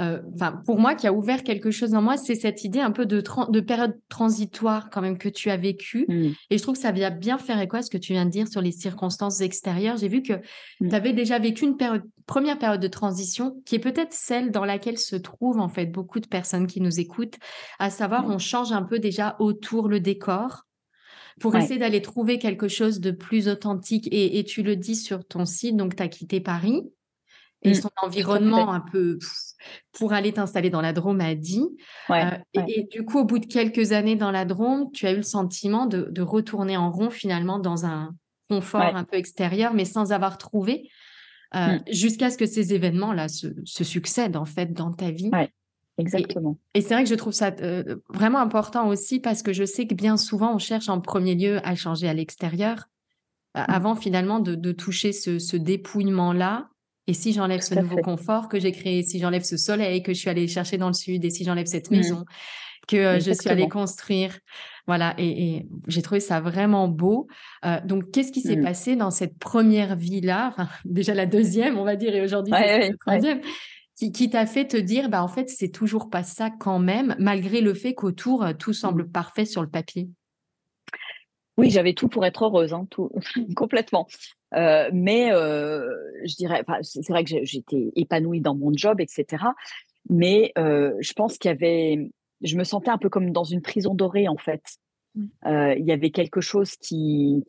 euh, 0.00 0.22
enfin, 0.32 0.62
pour 0.64 0.78
moi, 0.78 0.94
qui 0.94 1.08
a 1.08 1.12
ouvert 1.12 1.42
quelque 1.42 1.72
chose 1.72 1.94
en 1.94 2.00
moi, 2.00 2.16
c'est 2.16 2.36
cette 2.36 2.62
idée 2.62 2.78
un 2.78 2.92
peu 2.92 3.06
de, 3.06 3.20
de, 3.50 3.60
période 3.60 3.98
transitoire 4.08 4.88
quand 4.90 5.00
même 5.00 5.18
que 5.18 5.28
tu 5.28 5.50
as 5.50 5.56
vécue. 5.56 6.06
Mmh. 6.08 6.28
Et 6.50 6.58
je 6.58 6.62
trouve 6.62 6.76
que 6.76 6.80
ça 6.80 6.92
vient 6.92 7.10
bien 7.10 7.36
faire 7.36 7.60
écho 7.60 7.76
à 7.76 7.82
ce 7.82 7.90
que 7.90 7.98
tu 7.98 8.12
viens 8.12 8.24
de 8.24 8.30
dire 8.30 8.46
sur 8.46 8.60
les 8.60 8.70
circonstances 8.70 9.40
extérieures. 9.40 9.96
J'ai 9.96 10.08
vu 10.08 10.22
que 10.22 10.34
mmh. 10.34 10.88
tu 10.88 10.94
avais 10.94 11.12
déjà 11.12 11.40
vécu 11.40 11.64
une 11.64 11.76
période, 11.76 12.04
première 12.28 12.58
période 12.58 12.80
de 12.80 12.88
transition 12.88 13.60
qui 13.64 13.74
est 13.74 13.80
peut-être 13.80 14.12
celle 14.12 14.52
dans 14.52 14.64
laquelle 14.64 14.98
se 14.98 15.16
trouvent 15.16 15.58
en 15.58 15.68
fait 15.68 15.86
beaucoup 15.86 16.20
de 16.20 16.28
personnes 16.28 16.68
qui 16.68 16.80
nous 16.80 17.00
écoutent, 17.00 17.38
à 17.80 17.90
savoir 17.90 18.28
mmh. 18.28 18.32
on 18.32 18.38
change 18.38 18.70
un 18.70 18.82
peu 18.82 19.00
déjà 19.00 19.34
autour 19.40 19.88
le 19.88 19.98
décor 19.98 20.66
pour 21.40 21.56
essayer 21.56 21.78
d'aller 21.78 22.02
trouver 22.02 22.38
quelque 22.38 22.68
chose 22.68 23.00
de 23.00 23.12
plus 23.12 23.48
authentique. 23.48 24.08
Et, 24.10 24.44
tu 24.44 24.62
le 24.62 24.76
dis 24.76 24.96
sur 24.96 25.24
ton 25.24 25.44
site, 25.44 25.76
donc 25.76 25.94
tu 25.94 26.02
as 26.02 26.08
quitté 26.08 26.40
Paris 26.40 26.82
et 27.62 27.70
mmh, 27.70 27.74
son 27.74 27.90
environnement 28.02 28.72
un 28.72 28.80
peu 28.80 29.18
pour 29.92 30.12
aller 30.12 30.32
t'installer 30.32 30.70
dans 30.70 30.80
la 30.80 30.92
Drôme 30.92 31.20
a 31.20 31.34
dit. 31.34 31.64
Euh, 32.10 32.30
et, 32.54 32.88
du 32.90 33.04
coup, 33.04 33.20
au 33.20 33.24
bout 33.24 33.38
de 33.38 33.46
quelques 33.46 33.92
années 33.92 34.16
dans 34.16 34.30
la 34.32 34.44
Drôme, 34.44 34.90
tu 34.92 35.06
as 35.06 35.12
eu 35.12 35.16
le 35.16 35.22
sentiment 35.22 35.86
de, 35.86 36.22
retourner 36.22 36.76
en 36.76 36.90
rond 36.90 37.10
finalement 37.10 37.58
dans 37.58 37.86
un 37.86 38.14
confort 38.50 38.96
un 38.96 39.04
peu 39.04 39.16
extérieur, 39.16 39.74
mais 39.74 39.84
sans 39.84 40.12
avoir 40.12 40.38
trouvé. 40.38 40.90
Euh, 41.54 41.58
mmh. 41.58 41.82
Jusqu'à 41.90 42.30
ce 42.30 42.36
que 42.36 42.46
ces 42.46 42.74
événements-là 42.74 43.28
se, 43.28 43.48
succèdent 43.64 44.36
en 44.36 44.44
fait 44.44 44.72
dans 44.72 44.92
ta 44.92 45.10
vie. 45.10 45.30
Exactement. 45.96 46.58
Et, 46.74 46.80
c'est 46.80 46.94
vrai 46.94 47.02
que 47.02 47.10
je 47.10 47.14
trouve 47.14 47.32
ça 47.32 47.52
euh, 47.60 47.96
vraiment 48.08 48.38
important 48.38 48.86
aussi 48.88 49.18
parce 49.18 49.42
que 49.42 49.52
je 49.52 49.64
sais 49.64 49.86
que 49.86 49.94
bien 49.94 50.16
souvent, 50.16 50.54
on 50.54 50.58
cherche 50.58 50.88
en 50.88 51.00
premier 51.00 51.34
lieu 51.34 51.58
à 51.66 51.74
changer 51.74 52.08
à 52.08 52.14
l'extérieur 52.14 52.88
mmh. 53.54 53.60
avant 53.66 53.94
finalement 53.96 54.40
de, 54.40 54.72
toucher 54.72 55.12
ce, 55.12 55.56
dépouillement-là. 55.56 56.68
Et 57.06 57.14
si 57.14 57.32
j'enlève 57.32 57.62
ce 57.62 57.74
nouveau 57.74 57.96
confort 57.96 58.48
que 58.48 58.60
j'ai 58.60 58.70
créé, 58.70 59.02
si 59.02 59.18
j'enlève 59.18 59.42
ce 59.42 59.56
soleil 59.56 60.02
que 60.02 60.12
je 60.12 60.18
suis 60.18 60.28
allée 60.28 60.46
chercher 60.46 60.76
dans 60.76 60.88
le 60.88 60.94
sud 60.94 61.24
et 61.24 61.30
si 61.30 61.42
j'enlève 61.42 61.66
cette 61.66 61.90
mmh. 61.90 61.96
maison 61.96 62.24
que 62.86 62.96
euh, 62.96 63.20
je 63.20 63.32
suis 63.32 63.48
allée 63.48 63.68
construire. 63.68 64.38
Voilà, 64.88 65.14
et, 65.18 65.66
j'ai 65.86 66.00
trouvé 66.00 66.18
ça 66.18 66.40
vraiment 66.40 66.88
beau. 66.88 67.28
Euh, 67.66 67.76
donc, 67.84 68.10
qu'est-ce 68.10 68.32
qui 68.32 68.40
s'est 68.40 68.56
mmh. 68.56 68.64
passé 68.64 68.96
dans 68.96 69.10
cette 69.10 69.38
première 69.38 69.96
vie-là? 69.96 70.56
Déjà 70.86 71.12
la 71.12 71.26
deuxième, 71.26 71.76
on 71.76 71.84
va 71.84 71.94
dire, 71.94 72.14
et 72.14 72.22
aujourd'hui, 72.22 72.54
c'est 72.56 72.88
la 72.88 72.96
troisième 72.96 73.42
qui, 73.98 74.30
t'a 74.30 74.46
fait 74.46 74.66
te 74.66 74.78
dire, 74.78 75.10
bah, 75.10 75.22
en 75.22 75.28
fait, 75.28 75.50
c'est 75.50 75.68
toujours 75.68 76.08
pas 76.08 76.22
ça 76.22 76.48
quand 76.50 76.78
même, 76.78 77.16
malgré 77.18 77.60
le 77.60 77.74
fait 77.74 77.92
qu'autour, 77.92 78.44
euh, 78.44 78.54
tout 78.58 78.72
semble 78.72 79.04
mmh. 79.04 79.12
parfait 79.12 79.44
sur 79.44 79.60
le 79.60 79.68
papier? 79.68 80.08
Oui, 81.58 81.68
j'avais 81.68 81.92
tout 81.92 82.08
pour 82.08 82.24
être 82.24 82.44
heureuse, 82.44 82.72
hein, 82.72 82.86
tout, 82.88 83.10
complètement. 83.56 84.06
Euh, 84.54 84.88
mais 84.94 85.32
euh, 85.32 85.86
je 86.24 86.34
dirais, 86.36 86.64
c'est 86.80 87.06
vrai 87.10 87.24
que 87.24 87.44
j'étais 87.44 87.90
épanouie 87.94 88.40
dans 88.40 88.54
mon 88.54 88.72
job, 88.72 89.02
etc. 89.02 89.44
Mais 90.08 90.52
je 90.56 91.12
pense 91.12 91.36
qu'il 91.36 91.50
y 91.50 91.52
avait, 91.52 92.10
je 92.42 92.56
me 92.56 92.64
sentais 92.64 92.90
un 92.90 92.98
peu 92.98 93.08
comme 93.08 93.32
dans 93.32 93.44
une 93.44 93.62
prison 93.62 93.94
dorée 93.94 94.28
en 94.28 94.36
fait. 94.36 94.62
Mmh. 95.14 95.26
il 95.78 95.84
y 95.86 95.92
avait 95.92 96.10
quelque 96.10 96.40
chose 96.40 96.76
qui, 96.76 97.42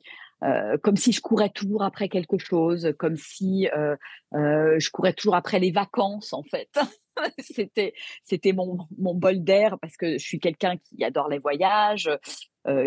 euh, 0.43 0.77
comme 0.77 0.95
si 0.95 1.11
je 1.11 1.21
courais 1.21 1.49
toujours 1.49 1.83
après 1.83 2.07
quelque 2.07 2.37
chose, 2.37 2.93
comme 2.97 3.17
si 3.17 3.67
euh, 3.75 3.95
euh, 4.33 4.79
je 4.79 4.89
courais 4.89 5.13
toujours 5.13 5.35
après 5.35 5.59
les 5.59 5.71
vacances 5.71 6.33
en 6.33 6.43
fait. 6.43 6.69
c'était 7.39 7.93
c'était 8.23 8.53
mon, 8.53 8.77
mon 8.97 9.13
bol 9.13 9.43
d'air 9.43 9.77
parce 9.81 9.97
que 9.97 10.13
je 10.13 10.23
suis 10.23 10.39
quelqu'un 10.39 10.77
qui 10.77 11.03
adore 11.03 11.27
les 11.27 11.39
voyages, 11.39 12.09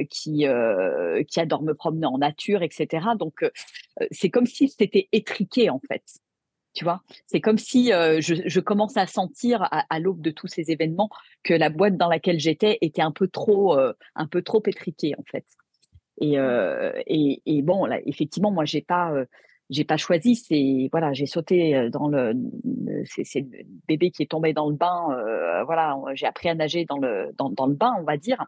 qui 0.08 0.46
qui 1.28 1.40
adore 1.40 1.62
me 1.62 1.74
promener 1.74 2.06
en 2.06 2.18
nature, 2.18 2.62
etc. 2.62 3.06
Donc 3.18 3.44
c'est 4.10 4.30
comme 4.30 4.46
si 4.46 4.68
c'était 4.68 5.08
étriqué 5.12 5.70
en 5.70 5.80
fait. 5.80 6.04
Tu 6.74 6.84
vois, 6.84 7.02
c'est 7.26 7.40
comme 7.40 7.58
si 7.58 7.88
je, 7.90 8.42
je 8.44 8.60
commence 8.60 8.96
à 8.96 9.06
sentir 9.06 9.62
à, 9.64 9.84
à 9.90 9.98
l'aube 9.98 10.22
de 10.22 10.30
tous 10.30 10.46
ces 10.46 10.70
événements 10.70 11.10
que 11.42 11.52
la 11.52 11.68
boîte 11.68 11.96
dans 11.96 12.08
laquelle 12.08 12.40
j'étais 12.40 12.78
était 12.80 13.02
un 13.02 13.12
peu 13.12 13.28
trop, 13.28 13.78
un 13.78 14.26
peu 14.26 14.42
trop 14.42 14.62
étriquée 14.66 15.12
en 15.18 15.22
fait. 15.30 15.44
Et, 16.20 16.38
euh, 16.38 16.92
et, 17.06 17.42
et, 17.46 17.62
bon, 17.62 17.84
là, 17.84 17.98
effectivement, 18.06 18.50
moi, 18.50 18.64
j'ai 18.64 18.82
pas, 18.82 19.12
j'ai 19.70 19.84
pas 19.84 19.96
choisi. 19.96 20.36
C'est 20.36 20.88
voilà, 20.90 21.12
j'ai 21.12 21.26
sauté 21.26 21.88
dans 21.90 22.08
le, 22.08 22.34
c'est 23.04 23.40
le 23.40 23.64
bébé 23.88 24.10
qui 24.10 24.22
est 24.22 24.30
tombé 24.30 24.52
dans 24.52 24.68
le 24.68 24.76
bain. 24.76 25.08
voilà, 25.64 25.96
j'ai 26.14 26.26
appris 26.26 26.48
à 26.48 26.54
nager 26.54 26.84
dans 26.84 26.98
le 26.98 27.30
dans, 27.36 27.66
le 27.66 27.74
bain, 27.74 27.94
on 27.98 28.04
va 28.04 28.16
dire. 28.16 28.44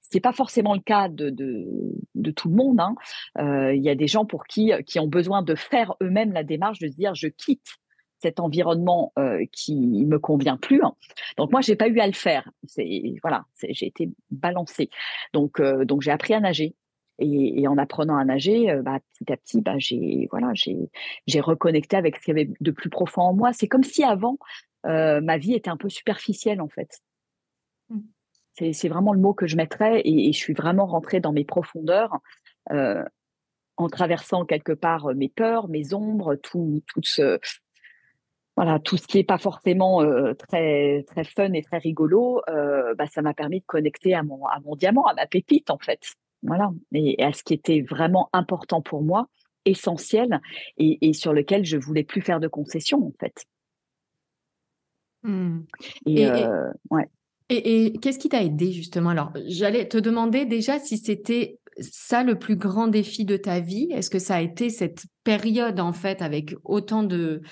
C'est 0.00 0.20
pas 0.20 0.32
forcément 0.32 0.74
le 0.74 0.80
cas 0.80 1.08
de, 1.08 1.30
de, 1.30 1.66
de 2.14 2.30
tout 2.30 2.48
le 2.48 2.56
monde. 2.56 2.80
Hein. 2.80 2.94
Il 3.74 3.82
y 3.82 3.90
a 3.90 3.94
des 3.94 4.06
gens 4.06 4.24
pour 4.24 4.44
qui 4.44 4.72
qui 4.86 4.98
ont 4.98 5.08
besoin 5.08 5.42
de 5.42 5.54
faire 5.54 5.94
eux-mêmes 6.02 6.32
la 6.32 6.44
démarche 6.44 6.78
de 6.78 6.88
se 6.88 6.96
dire 6.96 7.14
je 7.14 7.28
quitte 7.28 7.78
cet 8.20 8.38
environnement 8.38 9.12
euh, 9.18 9.44
qui 9.52 10.04
me 10.06 10.18
convient 10.18 10.56
plus. 10.56 10.82
Hein. 10.82 10.94
Donc 11.36 11.50
moi, 11.52 11.60
j'ai 11.60 11.76
pas 11.76 11.88
eu 11.88 11.98
à 12.00 12.06
le 12.06 12.12
faire. 12.12 12.50
C'est 12.64 13.14
voilà, 13.22 13.44
j'ai 13.62 13.86
été 13.86 14.10
balancée. 14.30 14.90
Donc 15.32 15.60
donc 15.60 16.02
j'ai 16.02 16.10
appris 16.10 16.34
à 16.34 16.40
nager. 16.40 16.74
Et, 17.20 17.68
en 17.68 17.78
apprenant 17.78 18.16
à 18.16 18.24
nager, 18.24 18.70
euh, 18.70 18.82
bah, 18.82 18.98
petit 19.12 19.32
à 19.32 19.36
petit, 19.36 19.60
bah, 19.60 19.74
j'ai 19.78 20.26
voilà, 20.30 20.52
j'ai 20.54 21.40
reconnecté 21.40 21.96
avec 21.96 22.16
ce 22.16 22.24
qu'il 22.24 22.36
y 22.36 22.40
avait 22.40 22.50
de 22.60 22.70
plus 22.70 22.90
profond 22.90 23.22
en 23.22 23.34
moi. 23.34 23.52
C'est 23.52 23.68
comme 23.68 23.84
si 23.84 24.02
avant, 24.02 24.38
euh, 24.86 25.20
ma 25.20 25.38
vie 25.38 25.54
était 25.54 25.70
un 25.70 25.76
peu 25.76 25.88
superficielle 25.88 26.60
en 26.60 26.68
fait. 26.68 27.00
Mmh. 27.90 28.00
C'est 28.72 28.88
vraiment 28.88 29.14
le 29.14 29.20
mot 29.20 29.32
que 29.32 29.46
je 29.46 29.56
mettrais 29.56 30.02
et, 30.04 30.32
je 30.32 30.38
suis 30.38 30.52
vraiment 30.52 30.84
rentrée 30.84 31.20
dans 31.20 31.32
mes 31.32 31.44
profondeurs 31.44 32.18
euh, 32.72 33.02
en 33.78 33.88
traversant 33.88 34.44
quelque 34.44 34.72
part 34.72 35.14
mes 35.14 35.30
peurs, 35.30 35.68
mes 35.68 35.94
ombres, 35.94 36.34
tout, 36.34 36.82
tout 36.86 37.00
ce, 37.02 37.38
voilà, 38.56 38.78
tout 38.78 38.98
ce 38.98 39.06
qui 39.06 39.16
n'est 39.16 39.24
pas 39.24 39.38
forcément 39.38 40.04
très, 40.34 41.04
très 41.04 41.24
fun 41.24 41.52
et 41.54 41.62
très 41.62 41.78
rigolo, 41.78 42.42
bah, 42.46 43.06
ça 43.06 43.22
m'a 43.22 43.32
permis 43.32 43.60
de 43.60 43.66
connecter 43.66 44.14
à 44.14 44.22
mon, 44.22 44.44
à 44.44 44.60
mon 44.60 44.76
diamant, 44.76 45.06
à 45.06 45.14
ma 45.14 45.26
pépite, 45.26 45.70
en 45.70 45.78
fait. 45.78 46.16
Voilà, 46.42 46.70
et, 46.92 47.22
à 47.22 47.32
ce 47.32 47.42
qui 47.42 47.54
était 47.54 47.82
vraiment 47.82 48.30
important 48.32 48.80
pour 48.80 49.02
moi, 49.02 49.28
essentiel, 49.64 50.40
et, 50.78 51.12
sur 51.12 51.32
lequel 51.32 51.64
je 51.64 51.76
voulais 51.76 52.04
plus 52.04 52.22
faire 52.22 52.40
de 52.40 52.48
concessions, 52.48 53.06
en 53.06 53.12
fait. 53.20 53.44
Mmh. 55.22 55.60
Et, 56.06 56.26
ouais. 56.90 57.08
Et, 57.50 57.92
qu'est-ce 58.00 58.18
qui 58.18 58.28
t'a 58.28 58.42
aidé 58.42 58.72
justement? 58.72 59.10
Alors, 59.10 59.32
j'allais 59.46 59.88
te 59.88 59.98
demander 59.98 60.46
déjà 60.46 60.78
si 60.78 60.96
c'était 60.96 61.58
ça 61.80 62.22
le 62.22 62.38
plus 62.38 62.56
grand 62.56 62.86
défi 62.86 63.24
de 63.24 63.36
ta 63.36 63.60
vie. 63.60 63.88
Est-ce 63.90 64.08
que 64.08 64.18
ça 64.18 64.36
a 64.36 64.40
été 64.40 64.70
cette 64.70 65.04
période 65.24 65.80
en 65.80 65.92
fait 65.92 66.22
avec 66.22 66.54
autant 66.64 67.02
de, 67.02 67.42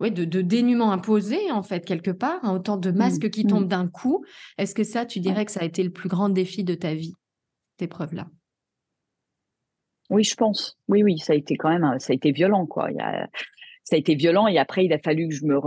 ouais, 0.00 0.10
de, 0.10 0.40
dénuement 0.40 0.90
imposé 0.90 1.50
en 1.52 1.62
fait 1.62 1.84
quelque 1.84 2.10
part, 2.10 2.40
hein, 2.42 2.54
autant 2.54 2.76
de 2.76 2.90
mmh, 2.90 2.96
masques 2.96 3.30
qui 3.30 3.44
mmh. 3.44 3.48
tombent 3.48 3.68
d'un 3.68 3.86
coup? 3.86 4.24
Est-ce 4.58 4.74
que 4.74 4.84
ça, 4.84 5.06
tu 5.06 5.20
dirais 5.20 5.44
que 5.44 5.52
ça 5.52 5.60
a 5.60 5.64
été 5.64 5.82
le 5.82 5.90
plus 5.90 6.08
grand 6.08 6.28
défi 6.28 6.64
de 6.64 6.74
ta 6.74 6.94
vie, 6.94 7.14
épreuve-là 7.82 8.26
Oui, 10.10 10.24
je 10.24 10.34
pense. 10.34 10.78
Oui, 10.88 11.02
oui, 11.02 11.18
ça 11.18 11.32
a 11.32 11.36
été 11.36 11.56
quand 11.56 11.70
même, 11.70 11.98
ça 11.98 12.12
a 12.12 12.14
été 12.14 12.32
violent 12.32 12.66
quoi. 12.66 12.88
Ça 13.84 13.96
a 13.96 13.98
été 13.98 14.14
violent 14.14 14.46
et 14.46 14.58
après 14.58 14.84
il 14.84 14.92
a 14.92 14.98
fallu 14.98 15.28
que 15.28 15.34
je 15.34 15.44
me 15.44 15.58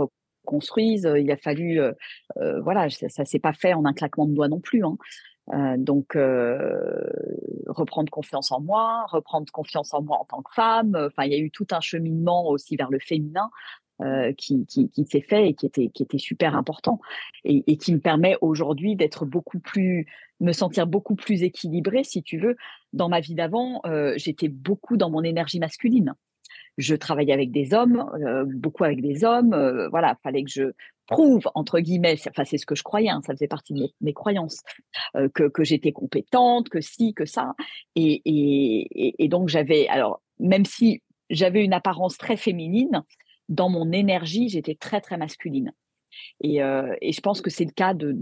construise. 0.48 1.06
Euh, 1.06 1.20
il 1.20 1.30
a 1.30 1.36
fallu, 1.36 1.80
euh, 1.80 1.92
euh, 2.38 2.60
voilà, 2.62 2.88
ça, 2.88 3.24
s'est 3.24 3.38
pas 3.38 3.52
fait 3.52 3.74
en 3.74 3.84
un 3.84 3.92
claquement 3.92 4.26
de 4.26 4.34
doigts 4.34 4.48
non 4.48 4.60
plus. 4.60 4.82
Hein. 4.84 4.96
donc, 5.78 6.16
reprendre 7.66 8.10
confiance 8.10 8.50
en 8.52 8.60
moi, 8.60 9.06
reprendre 9.08 9.50
confiance 9.52 9.94
en 9.94 10.02
moi 10.02 10.18
en 10.20 10.24
tant 10.24 10.42
que 10.42 10.52
femme. 10.54 10.94
Enfin, 10.94 11.24
il 11.24 11.32
y 11.32 11.36
a 11.36 11.38
eu 11.38 11.50
tout 11.50 11.66
un 11.70 11.80
cheminement 11.80 12.48
aussi 12.48 12.76
vers 12.76 12.90
le 12.90 12.98
féminin 12.98 13.50
qui, 14.36 14.64
qui, 14.66 15.04
s'est 15.10 15.20
fait 15.20 15.48
et 15.48 15.54
qui 15.54 15.66
était, 15.66 15.88
qui 15.88 16.02
était 16.02 16.18
super 16.18 16.54
important 16.54 17.00
et, 17.44 17.64
et 17.66 17.76
qui 17.76 17.92
me 17.92 17.98
permet 17.98 18.36
aujourd'hui 18.40 18.94
d'être 18.94 19.26
beaucoup 19.26 19.58
plus, 19.58 20.06
me 20.40 20.52
sentir 20.52 20.86
beaucoup 20.86 21.16
plus 21.16 21.42
équilibrée, 21.42 22.04
si 22.04 22.22
tu 22.22 22.38
veux. 22.38 22.56
Dans 22.92 23.08
ma 23.08 23.20
vie 23.20 23.34
d'avant, 23.34 23.82
j'étais 24.16 24.48
beaucoup 24.48 24.96
dans 24.96 25.10
mon 25.10 25.22
énergie 25.22 25.58
masculine 25.58 26.14
je 26.78 26.94
travaillais 26.94 27.32
avec 27.32 27.50
des 27.50 27.74
hommes, 27.74 28.08
euh, 28.24 28.44
beaucoup 28.46 28.84
avec 28.84 29.02
des 29.02 29.24
hommes. 29.24 29.52
Euh, 29.52 29.88
voilà, 29.88 30.16
fallait 30.22 30.44
que 30.44 30.50
je 30.50 30.72
prouve 31.06 31.48
entre 31.54 31.80
guillemets, 31.80 32.16
enfin 32.28 32.44
c'est 32.44 32.58
ce 32.58 32.66
que 32.66 32.74
je 32.74 32.82
croyais, 32.82 33.08
hein, 33.08 33.20
ça 33.26 33.32
faisait 33.32 33.48
partie 33.48 33.72
de 33.72 33.88
mes, 34.00 34.12
croyances, 34.12 34.60
euh, 35.16 35.28
que, 35.34 35.48
que 35.48 35.64
j'étais 35.64 35.92
compétente, 35.92 36.68
que 36.68 36.80
si, 36.80 37.14
que 37.14 37.24
ça. 37.24 37.54
Et, 37.96 38.22
et, 38.24 39.24
et 39.24 39.28
donc 39.28 39.48
j'avais, 39.48 39.88
alors 39.88 40.22
même 40.38 40.64
si 40.64 41.02
j'avais 41.30 41.64
une 41.64 41.72
apparence 41.72 42.16
très 42.16 42.36
féminine, 42.36 43.02
dans 43.48 43.68
mon 43.68 43.92
énergie, 43.92 44.48
j'étais 44.48 44.74
très 44.74 45.00
très 45.00 45.16
masculine. 45.16 45.72
Euh, 46.44 46.94
et, 47.00 47.12
je 47.12 47.20
pense 47.20 47.40
que 47.40 47.50
c'est 47.50 47.64
le 47.64 47.72
cas 47.72 47.94
de, 47.94 48.12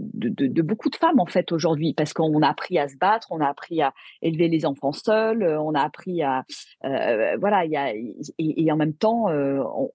beaucoup 0.61 0.89
de 0.89 0.95
femmes 0.95 1.19
en 1.19 1.25
fait 1.25 1.51
aujourd'hui, 1.51 1.93
parce 1.93 2.13
qu'on 2.13 2.41
a 2.41 2.47
appris 2.47 2.77
à 2.77 2.87
se 2.87 2.97
battre, 2.97 3.27
on 3.31 3.39
a 3.39 3.47
appris 3.47 3.81
à 3.81 3.93
élever 4.21 4.47
les 4.47 4.65
enfants 4.65 4.91
seuls, 4.91 5.43
euh, 5.43 5.61
on 5.61 5.73
a 5.73 5.81
appris 5.81 6.21
à 6.23 6.43
euh, 6.85 7.37
voilà, 7.39 7.65
et, 7.65 8.71
en 8.71 8.75
même 8.75 8.93
temps, 8.93 9.25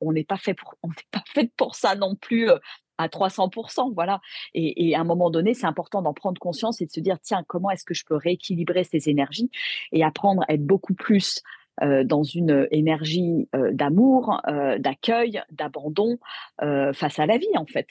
on 0.01 0.13
n'est 0.13 0.25
pas 0.25 0.37
fait 0.37 0.55
pour 0.55 0.75
on 0.83 0.89
pas 1.11 1.25
fait 1.27 1.51
pour 1.57 1.75
ça 1.75 1.95
non 1.95 2.15
plus 2.15 2.51
à 2.99 3.09
300%, 3.09 3.93
voilà. 3.95 4.21
Et, 4.55 4.89
et, 4.89 4.95
à 4.95 5.01
un 5.01 5.05
moment 5.05 5.31
donné, 5.31 5.55
c'est 5.55 5.67
important 5.67 6.03
d'en 6.03 6.13
prendre 6.13 6.39
conscience 6.39 6.81
et 6.81 6.87
de 6.87 6.93
se 6.93 7.01
dire 7.01 7.19
tiens, 7.21 7.45
comment 7.47 7.71
est-ce 7.71 7.85
que 7.85 7.95
je 7.95 8.05
peux 8.05 8.17
rééquilibrer 8.17 8.85
ces 8.85 9.09
énergies 9.09 9.51
et 9.93 10.05
apprendre 10.05 10.43
à 10.49 10.55
être 10.55 10.65
beaucoup 10.65 10.95
plus 10.95 11.43
euh, 11.81 12.05
dans 12.05 12.23
une 12.23 12.69
énergie 12.71 13.49
euh, 13.57 13.71
d'amour, 13.73 14.43
euh, 14.47 14.79
d'accueil, 14.79 15.41
d'abandon 15.51 16.19
face 16.61 17.19
à 17.19 17.27
la 17.27 17.39
vie, 17.39 17.57
en 17.57 17.67
fait. 17.67 17.87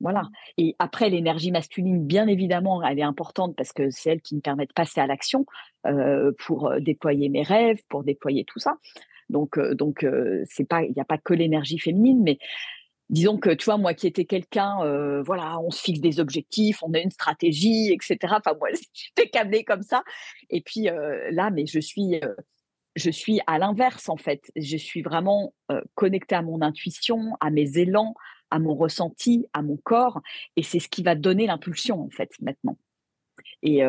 Voilà. 0.00 0.22
Mmh. 0.22 0.30
Et 0.58 0.76
après, 0.80 1.08
l'énergie 1.10 1.52
masculine, 1.52 2.04
bien 2.04 2.26
évidemment, 2.26 2.82
elle 2.82 2.98
est 2.98 3.04
importante 3.04 3.54
parce 3.56 3.72
que 3.72 3.88
c'est 3.90 4.10
elle 4.10 4.20
qui 4.20 4.34
me 4.34 4.40
permet 4.40 4.66
de 4.66 4.72
passer 4.72 5.00
à 5.00 5.06
l'action 5.06 5.46
pour 6.38 6.72
déployer 6.80 7.28
mes 7.28 7.42
rêves, 7.42 7.80
pour 7.88 8.02
déployer 8.02 8.44
tout 8.44 8.58
ça. 8.58 8.76
Donc, 9.30 9.58
donc 9.58 10.04
c'est 10.44 10.68
pas, 10.68 10.82
il 10.82 10.92
n'y 10.92 11.00
a 11.00 11.04
pas 11.04 11.18
que 11.18 11.32
l'énergie 11.32 11.78
féminine, 11.78 12.22
mais 12.22 12.38
disons 13.10 13.38
que 13.38 13.50
tu 13.50 13.66
vois, 13.66 13.78
moi 13.78 13.94
qui 13.94 14.06
étais 14.06 14.24
quelqu'un, 14.24 14.78
voilà, 15.24 15.58
on 15.60 15.70
se 15.70 15.82
fixe 15.82 16.00
des 16.00 16.20
objectifs, 16.20 16.82
on 16.82 16.92
a 16.94 16.98
une 16.98 17.10
stratégie, 17.10 17.92
etc. 17.92 18.34
Enfin, 18.36 18.56
moi, 18.58 18.68
j'étais 18.92 19.30
câblée 19.30 19.64
comme 19.64 19.82
ça. 19.82 20.02
Et 20.50 20.60
puis 20.60 20.88
là, 21.30 21.50
mais 21.50 21.66
je 21.66 21.78
suis 21.78 22.20
je 22.96 23.10
suis 23.10 23.40
à 23.46 23.58
l'inverse 23.58 24.08
en 24.08 24.16
fait. 24.16 24.50
Je 24.56 24.76
suis 24.76 25.02
vraiment 25.02 25.54
connectée 25.94 26.34
à 26.34 26.42
mon 26.42 26.62
intuition, 26.62 27.36
à 27.40 27.50
mes 27.50 27.78
élans, 27.78 28.14
à 28.50 28.58
mon 28.58 28.74
ressenti, 28.74 29.46
à 29.52 29.62
mon 29.62 29.76
corps, 29.76 30.22
et 30.56 30.62
c'est 30.62 30.78
ce 30.78 30.88
qui 30.88 31.02
va 31.02 31.14
donner 31.14 31.46
l'impulsion 31.46 32.00
en 32.00 32.10
fait 32.10 32.30
maintenant. 32.40 32.78
Et, 33.62 33.80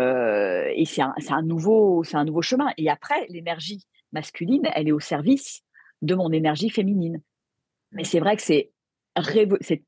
c'est 0.86 1.02
un, 1.02 1.42
nouveau, 1.44 2.04
c'est 2.04 2.18
un 2.18 2.26
nouveau 2.26 2.42
chemin. 2.42 2.72
Et 2.78 2.90
après, 2.90 3.28
l'énergie 3.30 3.84
masculine, 4.12 4.68
elle 4.74 4.88
est 4.88 4.94
au 4.94 5.00
service 5.00 5.62
de 6.02 6.16
mon 6.16 6.32
énergie 6.32 6.70
féminine. 6.70 7.22
Mais 7.92 8.06
c'est 8.06 8.20
vrai 8.20 8.38
que 8.38 8.42
c'est 8.42 8.72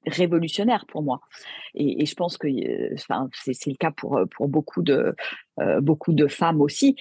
révolutionnaire 0.05 0.85
pour 0.87 1.01
moi. 1.01 1.21
Et, 1.73 2.05
je 2.05 2.15
pense 2.15 2.37
que 2.37 2.47
c'est 3.33 3.69
le 3.69 3.77
cas 3.77 3.91
pour, 3.91 4.27
beaucoup 4.47 4.83
de 4.83 6.27
femmes 6.27 6.61
aussi 6.61 6.95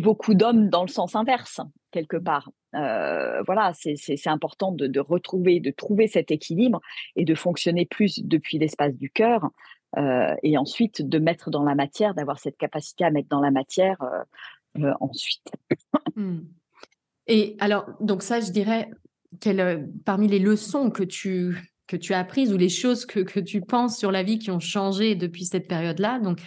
beaucoup 0.00 0.34
d'hommes 0.34 0.68
dans 0.68 0.82
le 0.82 0.88
sens 0.88 1.14
inverse, 1.14 1.60
quelque 1.90 2.16
part. 2.16 2.50
Euh, 2.74 3.42
voilà, 3.42 3.72
c'est 3.74 4.26
important 4.26 4.72
de, 4.72 5.00
retrouver, 5.00 5.60
de 5.60 5.70
trouver 5.70 6.08
cet 6.08 6.30
équilibre 6.30 6.80
et 7.16 7.24
de 7.24 7.34
fonctionner 7.34 7.86
plus 7.86 8.20
depuis 8.24 8.58
l'espace 8.58 8.96
du 8.96 9.10
cœur 9.10 9.50
euh, 9.96 10.34
et 10.42 10.58
ensuite 10.58 11.06
de 11.06 11.18
mettre 11.18 11.50
dans 11.50 11.62
la 11.62 11.74
matière, 11.74 12.14
d'avoir 12.14 12.38
cette 12.38 12.56
capacité 12.56 13.04
à 13.04 13.10
mettre 13.10 13.28
dans 13.28 13.40
la 13.40 13.50
matière 13.50 13.98
euh, 14.78 14.92
ensuite. 15.00 15.52
Hmm. 16.16 16.42
Et 17.26 17.56
alors, 17.58 17.86
donc 18.00 18.22
ça, 18.22 18.40
je 18.40 18.52
dirais, 18.52 18.88
parmi 20.04 20.28
les 20.28 20.38
leçons 20.38 20.90
que 20.90 21.02
tu, 21.02 21.56
que 21.86 21.96
tu 21.96 22.12
as 22.12 22.18
apprises 22.18 22.52
ou 22.52 22.56
les 22.56 22.68
choses 22.68 23.06
que, 23.06 23.20
que 23.20 23.40
tu 23.40 23.60
penses 23.60 23.98
sur 23.98 24.12
la 24.12 24.22
vie 24.22 24.38
qui 24.38 24.50
ont 24.50 24.60
changé 24.60 25.14
depuis 25.14 25.44
cette 25.44 25.66
période-là, 25.66 26.20
donc 26.20 26.40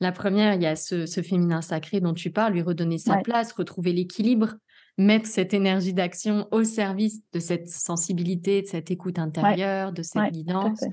la 0.00 0.12
première, 0.12 0.54
il 0.54 0.62
y 0.62 0.66
a 0.66 0.76
ce, 0.76 1.06
féminin 1.06 1.62
sacré 1.62 2.00
dont 2.00 2.14
tu 2.14 2.30
parles, 2.30 2.54
lui 2.54 2.62
redonner 2.62 2.98
sa 2.98 3.16
place, 3.18 3.52
retrouver 3.52 3.92
l'équilibre, 3.92 4.54
mettre 4.98 5.26
cette 5.26 5.54
énergie 5.54 5.92
d'action 5.92 6.48
au 6.50 6.64
service 6.64 7.22
de 7.32 7.40
cette 7.40 7.68
sensibilité, 7.68 8.62
de 8.62 8.66
cette 8.66 8.90
écoute 8.90 9.18
intérieure, 9.18 9.92
de 9.92 10.02
cette 10.02 10.32
guidance. 10.32 10.84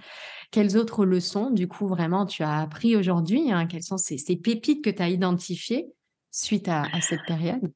Quelles 0.52 0.78
autres 0.78 1.06
leçons, 1.06 1.50
du 1.50 1.68
coup, 1.68 1.88
vraiment, 1.88 2.26
tu 2.26 2.44
as 2.44 2.60
appris 2.60 2.96
aujourd'hui 2.96 3.52
hein? 3.52 3.68
Quelles 3.68 3.84
sont 3.84 3.98
ces, 3.98 4.18
pépites 4.38 4.84
que 4.84 4.90
tu 4.90 5.02
as 5.02 5.10
identifiées 5.10 5.88
suite 6.32 6.68
à, 6.68 6.86
cette 7.02 7.26
période? 7.28 7.72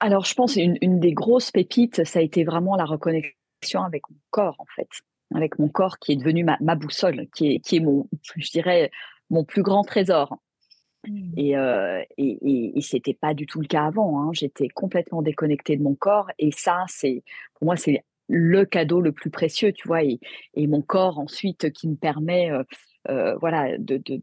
Alors, 0.00 0.24
je 0.24 0.34
pense 0.34 0.56
une, 0.56 0.78
une 0.80 1.00
des 1.00 1.12
grosses 1.12 1.50
pépites, 1.50 2.04
ça 2.04 2.20
a 2.20 2.22
été 2.22 2.44
vraiment 2.44 2.76
la 2.76 2.84
reconnexion 2.84 3.82
avec 3.84 4.08
mon 4.08 4.16
corps, 4.30 4.56
en 4.58 4.66
fait. 4.76 4.88
Avec 5.34 5.58
mon 5.58 5.68
corps 5.68 5.98
qui 5.98 6.12
est 6.12 6.16
devenu 6.16 6.44
ma, 6.44 6.56
ma 6.60 6.74
boussole, 6.74 7.26
qui 7.34 7.54
est, 7.54 7.60
qui 7.60 7.76
est 7.76 7.80
mon, 7.80 8.08
je 8.36 8.50
dirais, 8.50 8.90
mon 9.30 9.44
plus 9.44 9.62
grand 9.62 9.82
trésor. 9.82 10.38
Mmh. 11.06 11.32
Et, 11.36 11.56
euh, 11.56 12.02
et, 12.16 12.72
et, 12.76 12.80
c'était 12.80 13.14
pas 13.14 13.34
du 13.34 13.46
tout 13.46 13.60
le 13.60 13.66
cas 13.66 13.84
avant. 13.84 14.20
Hein. 14.20 14.30
J'étais 14.32 14.68
complètement 14.68 15.22
déconnectée 15.22 15.76
de 15.76 15.82
mon 15.82 15.94
corps. 15.94 16.30
Et 16.38 16.50
ça, 16.50 16.84
c'est 16.88 17.22
pour 17.54 17.66
moi, 17.66 17.76
c'est 17.76 18.02
le 18.28 18.64
cadeau 18.64 19.00
le 19.00 19.12
plus 19.12 19.30
précieux, 19.30 19.72
tu 19.72 19.86
vois. 19.88 20.02
Et, 20.02 20.18
et 20.54 20.66
mon 20.66 20.82
corps 20.82 21.18
ensuite 21.18 21.72
qui 21.72 21.88
me 21.88 21.96
permet, 21.96 22.50
euh, 22.50 22.62
euh, 23.08 23.36
voilà, 23.36 23.78
de, 23.78 23.96
de, 24.04 24.20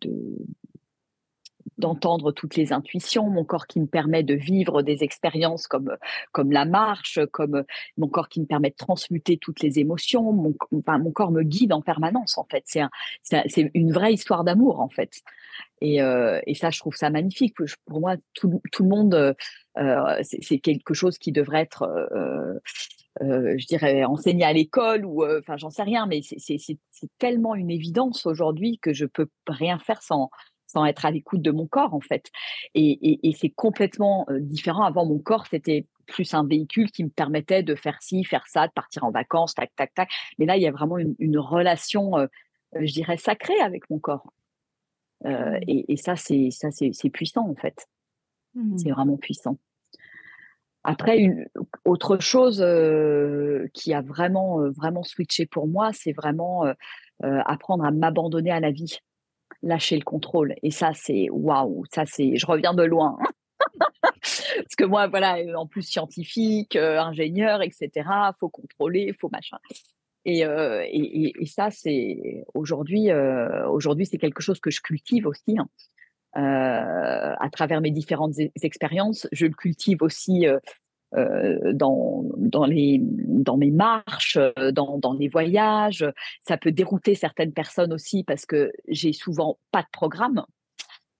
d'entendre 1.77 2.31
toutes 2.31 2.55
les 2.55 2.73
intuitions, 2.73 3.29
mon 3.29 3.43
corps 3.43 3.67
qui 3.67 3.79
me 3.79 3.88
permet 3.88 4.23
de 4.23 4.33
vivre 4.33 4.81
des 4.81 5.03
expériences 5.03 5.67
comme, 5.67 5.97
comme 6.31 6.51
la 6.51 6.65
marche, 6.65 7.19
comme 7.31 7.63
mon 7.97 8.07
corps 8.07 8.29
qui 8.29 8.39
me 8.41 8.45
permet 8.45 8.69
de 8.69 8.75
transmuter 8.75 9.38
toutes 9.38 9.61
les 9.61 9.79
émotions. 9.79 10.31
Mon, 10.31 11.11
corps 11.11 11.31
me 11.31 11.43
guide 11.43 11.73
en 11.73 11.81
permanence, 11.81 12.38
en 12.38 12.45
fait. 12.45 12.63
C'est 12.65 12.81
un, 12.81 12.89
c'est 13.23 13.71
une 13.73 13.91
vraie 13.91 14.13
histoire 14.13 14.43
d'amour, 14.43 14.79
en 14.79 14.89
fait. 14.89 15.21
Et, 15.81 16.01
euh, 16.01 16.39
ça, 16.53 16.69
je 16.69 16.79
trouve 16.79 16.95
ça 16.95 17.09
magnifique. 17.09 17.55
Pour 17.85 17.99
moi, 17.99 18.15
tout, 18.33 18.61
le 18.79 18.88
monde, 18.88 19.35
euh, 19.77 20.23
c'est 20.23 20.59
quelque 20.59 20.93
chose 20.93 21.17
qui 21.17 21.31
devrait 21.31 21.61
être, 21.61 21.83
euh, 21.83 22.59
euh 23.21 23.55
je 23.57 23.65
dirais, 23.65 24.03
enseigné 24.03 24.45
à 24.45 24.53
l'école 24.53 25.05
ou, 25.05 25.23
euh, 25.23 25.39
enfin, 25.39 25.57
j'en 25.57 25.69
sais 25.69 25.83
rien, 25.83 26.05
mais 26.05 26.21
c'est 26.21 26.77
tellement 27.17 27.55
une 27.55 27.71
évidence 27.71 28.25
aujourd'hui 28.25 28.79
que 28.79 28.93
je 28.93 29.05
peux 29.05 29.27
rien 29.47 29.79
faire 29.79 30.01
sans, 30.01 30.29
sans 30.75 30.85
être 30.85 31.05
à 31.05 31.11
l'écoute 31.11 31.41
de 31.41 31.51
mon 31.51 31.67
corps 31.67 31.93
en 31.93 32.01
fait. 32.01 32.29
Et, 32.73 33.31
c'est 33.39 33.49
complètement 33.49 34.27
différent. 34.29 34.83
Avant, 34.83 35.05
mon 35.05 35.19
corps, 35.19 35.47
c'était 35.47 35.88
plus 36.05 36.33
un 36.33 36.45
véhicule 36.45 36.91
qui 36.91 37.03
me 37.05 37.09
permettait 37.09 37.63
de 37.63 37.75
faire 37.75 38.01
ci, 38.01 38.25
faire 38.25 38.45
ça, 38.47 38.67
de 38.67 38.73
partir 38.73 39.05
en 39.05 39.11
vacances, 39.11 39.55
tac, 39.55 39.71
tac, 39.75 39.93
tac. 39.93 40.09
Mais 40.38 40.45
là, 40.45 40.57
il 40.57 40.63
y 40.63 40.67
a 40.67 40.71
vraiment 40.71 40.97
une, 40.97 41.39
relation, 41.39 42.27
je 42.77 42.93
dirais, 42.93 43.15
sacrée 43.15 43.59
avec 43.61 43.89
mon 43.89 43.99
corps. 43.99 44.33
Mmh. 45.23 45.59
et, 45.67 45.95
ça, 45.95 46.17
c'est 46.17 46.49
ça, 46.51 46.69
c'est 46.71 47.09
puissant 47.09 47.49
en 47.49 47.55
fait. 47.55 47.88
Mmh. 48.53 48.77
C'est 48.77 48.91
vraiment 48.91 49.17
puissant. 49.17 49.57
Après, 50.83 51.17
une, 51.17 51.47
autre 51.85 52.19
chose 52.19 52.57
qui 53.73 53.93
a 53.93 54.01
vraiment, 54.01 54.69
vraiment 54.71 55.03
switché 55.03 55.45
pour 55.45 55.67
moi, 55.67 55.93
c'est 55.93 56.11
vraiment 56.11 56.65
apprendre 57.21 57.85
à 57.85 57.91
m'abandonner 57.91 58.51
à 58.51 58.59
la 58.59 58.71
vie, 58.71 58.99
lâcher 59.65 59.97
le 59.97 60.04
contrôle. 60.04 60.56
Et 60.63 60.71
ça, 60.71 60.91
c'est 60.93 61.28
waouh, 61.32 61.84
ça, 61.93 62.06
c'est, 62.06 62.38
je 62.38 62.45
reviens 62.45 62.73
de 62.73 62.84
loin. 62.84 63.17
Parce 64.21 64.75
que 64.78 64.86
moi, 64.86 65.08
voilà, 65.08 65.38
en 65.58 65.67
plus 65.67 65.82
scientifique, 65.82 66.75
ingénieur, 66.75 67.62
etc., 67.62 68.08
faut 68.39 68.49
contrôler, 68.49 69.13
faut 69.19 69.30
machin. 69.30 69.58
Et, 70.23 70.39
et, 70.41 71.45
ça, 71.45 71.69
c'est 71.69 72.43
aujourd'hui, 72.54 73.10
aujourd'hui, 73.69 74.06
c'est 74.06 74.17
quelque 74.17 74.41
chose 74.41 74.60
que 74.60 74.71
je 74.71 74.82
cultive 74.82 75.28
aussi. 75.28 75.58
Hein. 75.58 75.67
à 76.34 77.49
travers 77.51 77.82
mes 77.82 77.91
différentes 77.91 78.34
expériences, 78.62 79.28
je 79.32 79.45
le 79.45 79.54
cultive 79.54 80.01
aussi 80.01 80.47
dans, 81.73 82.23
dans, 82.38 82.65
les, 82.65 82.99
dans 83.01 83.58
mes 83.58 83.71
marches, 83.71 84.38
dans, 84.73 84.97
dans 84.97 85.13
les 85.13 85.28
voyages. 85.28 86.06
Ça 86.41 86.58
peut 86.58 86.71
dérouter 86.71 87.15
certaines 87.15 87.54
personnes 87.54 87.93
aussi 87.93 88.23
parce 88.23 88.45
que 88.45 88.71
j'ai 88.88 89.13
souvent 89.13 89.58
pas 89.71 89.82
de 89.82 89.88
programme. 89.91 90.45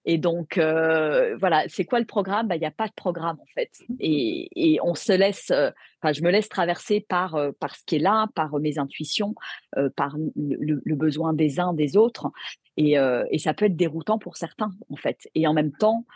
Et 0.08 0.18
donc, 0.18 0.56
euh, 0.56 1.36
voilà, 1.38 1.64
c'est 1.66 1.84
quoi 1.84 1.98
le 1.98 2.06
programme? 2.06 2.46
Bah, 2.46 2.54
Il 2.54 2.60
n'y 2.60 2.66
a 2.66 2.70
pas 2.70 2.86
de 2.86 2.92
programme, 2.92 3.38
en 3.40 3.46
fait. 3.46 3.72
Mmh. 3.88 3.94
Et, 3.98 4.78
on 4.82 4.94
se 4.94 5.12
laisse, 5.12 5.50
euh, 5.50 5.70
enfin, 6.00 6.12
je 6.12 6.22
me 6.22 6.30
laisse 6.30 6.48
traverser 6.48 7.00
par, 7.00 7.34
euh, 7.34 7.50
par 7.58 7.74
ce 7.74 7.82
qui 7.84 7.96
est 7.96 7.98
là, 7.98 8.28
par 8.36 8.56
mes 8.60 8.78
intuitions, 8.78 9.34
par 9.96 10.16
le, 10.36 10.94
besoin 10.94 11.34
des 11.34 11.58
uns, 11.58 11.74
des 11.74 11.96
autres. 11.96 12.30
Et, 12.76 12.94
et, 13.30 13.38
ça 13.38 13.52
peut 13.52 13.64
être 13.64 13.76
déroutant 13.76 14.18
pour 14.18 14.36
certains, 14.36 14.70
en 14.90 14.96
fait. 14.96 15.28
Et 15.34 15.46
en 15.46 15.54
même 15.54 15.72
temps, 15.72 16.06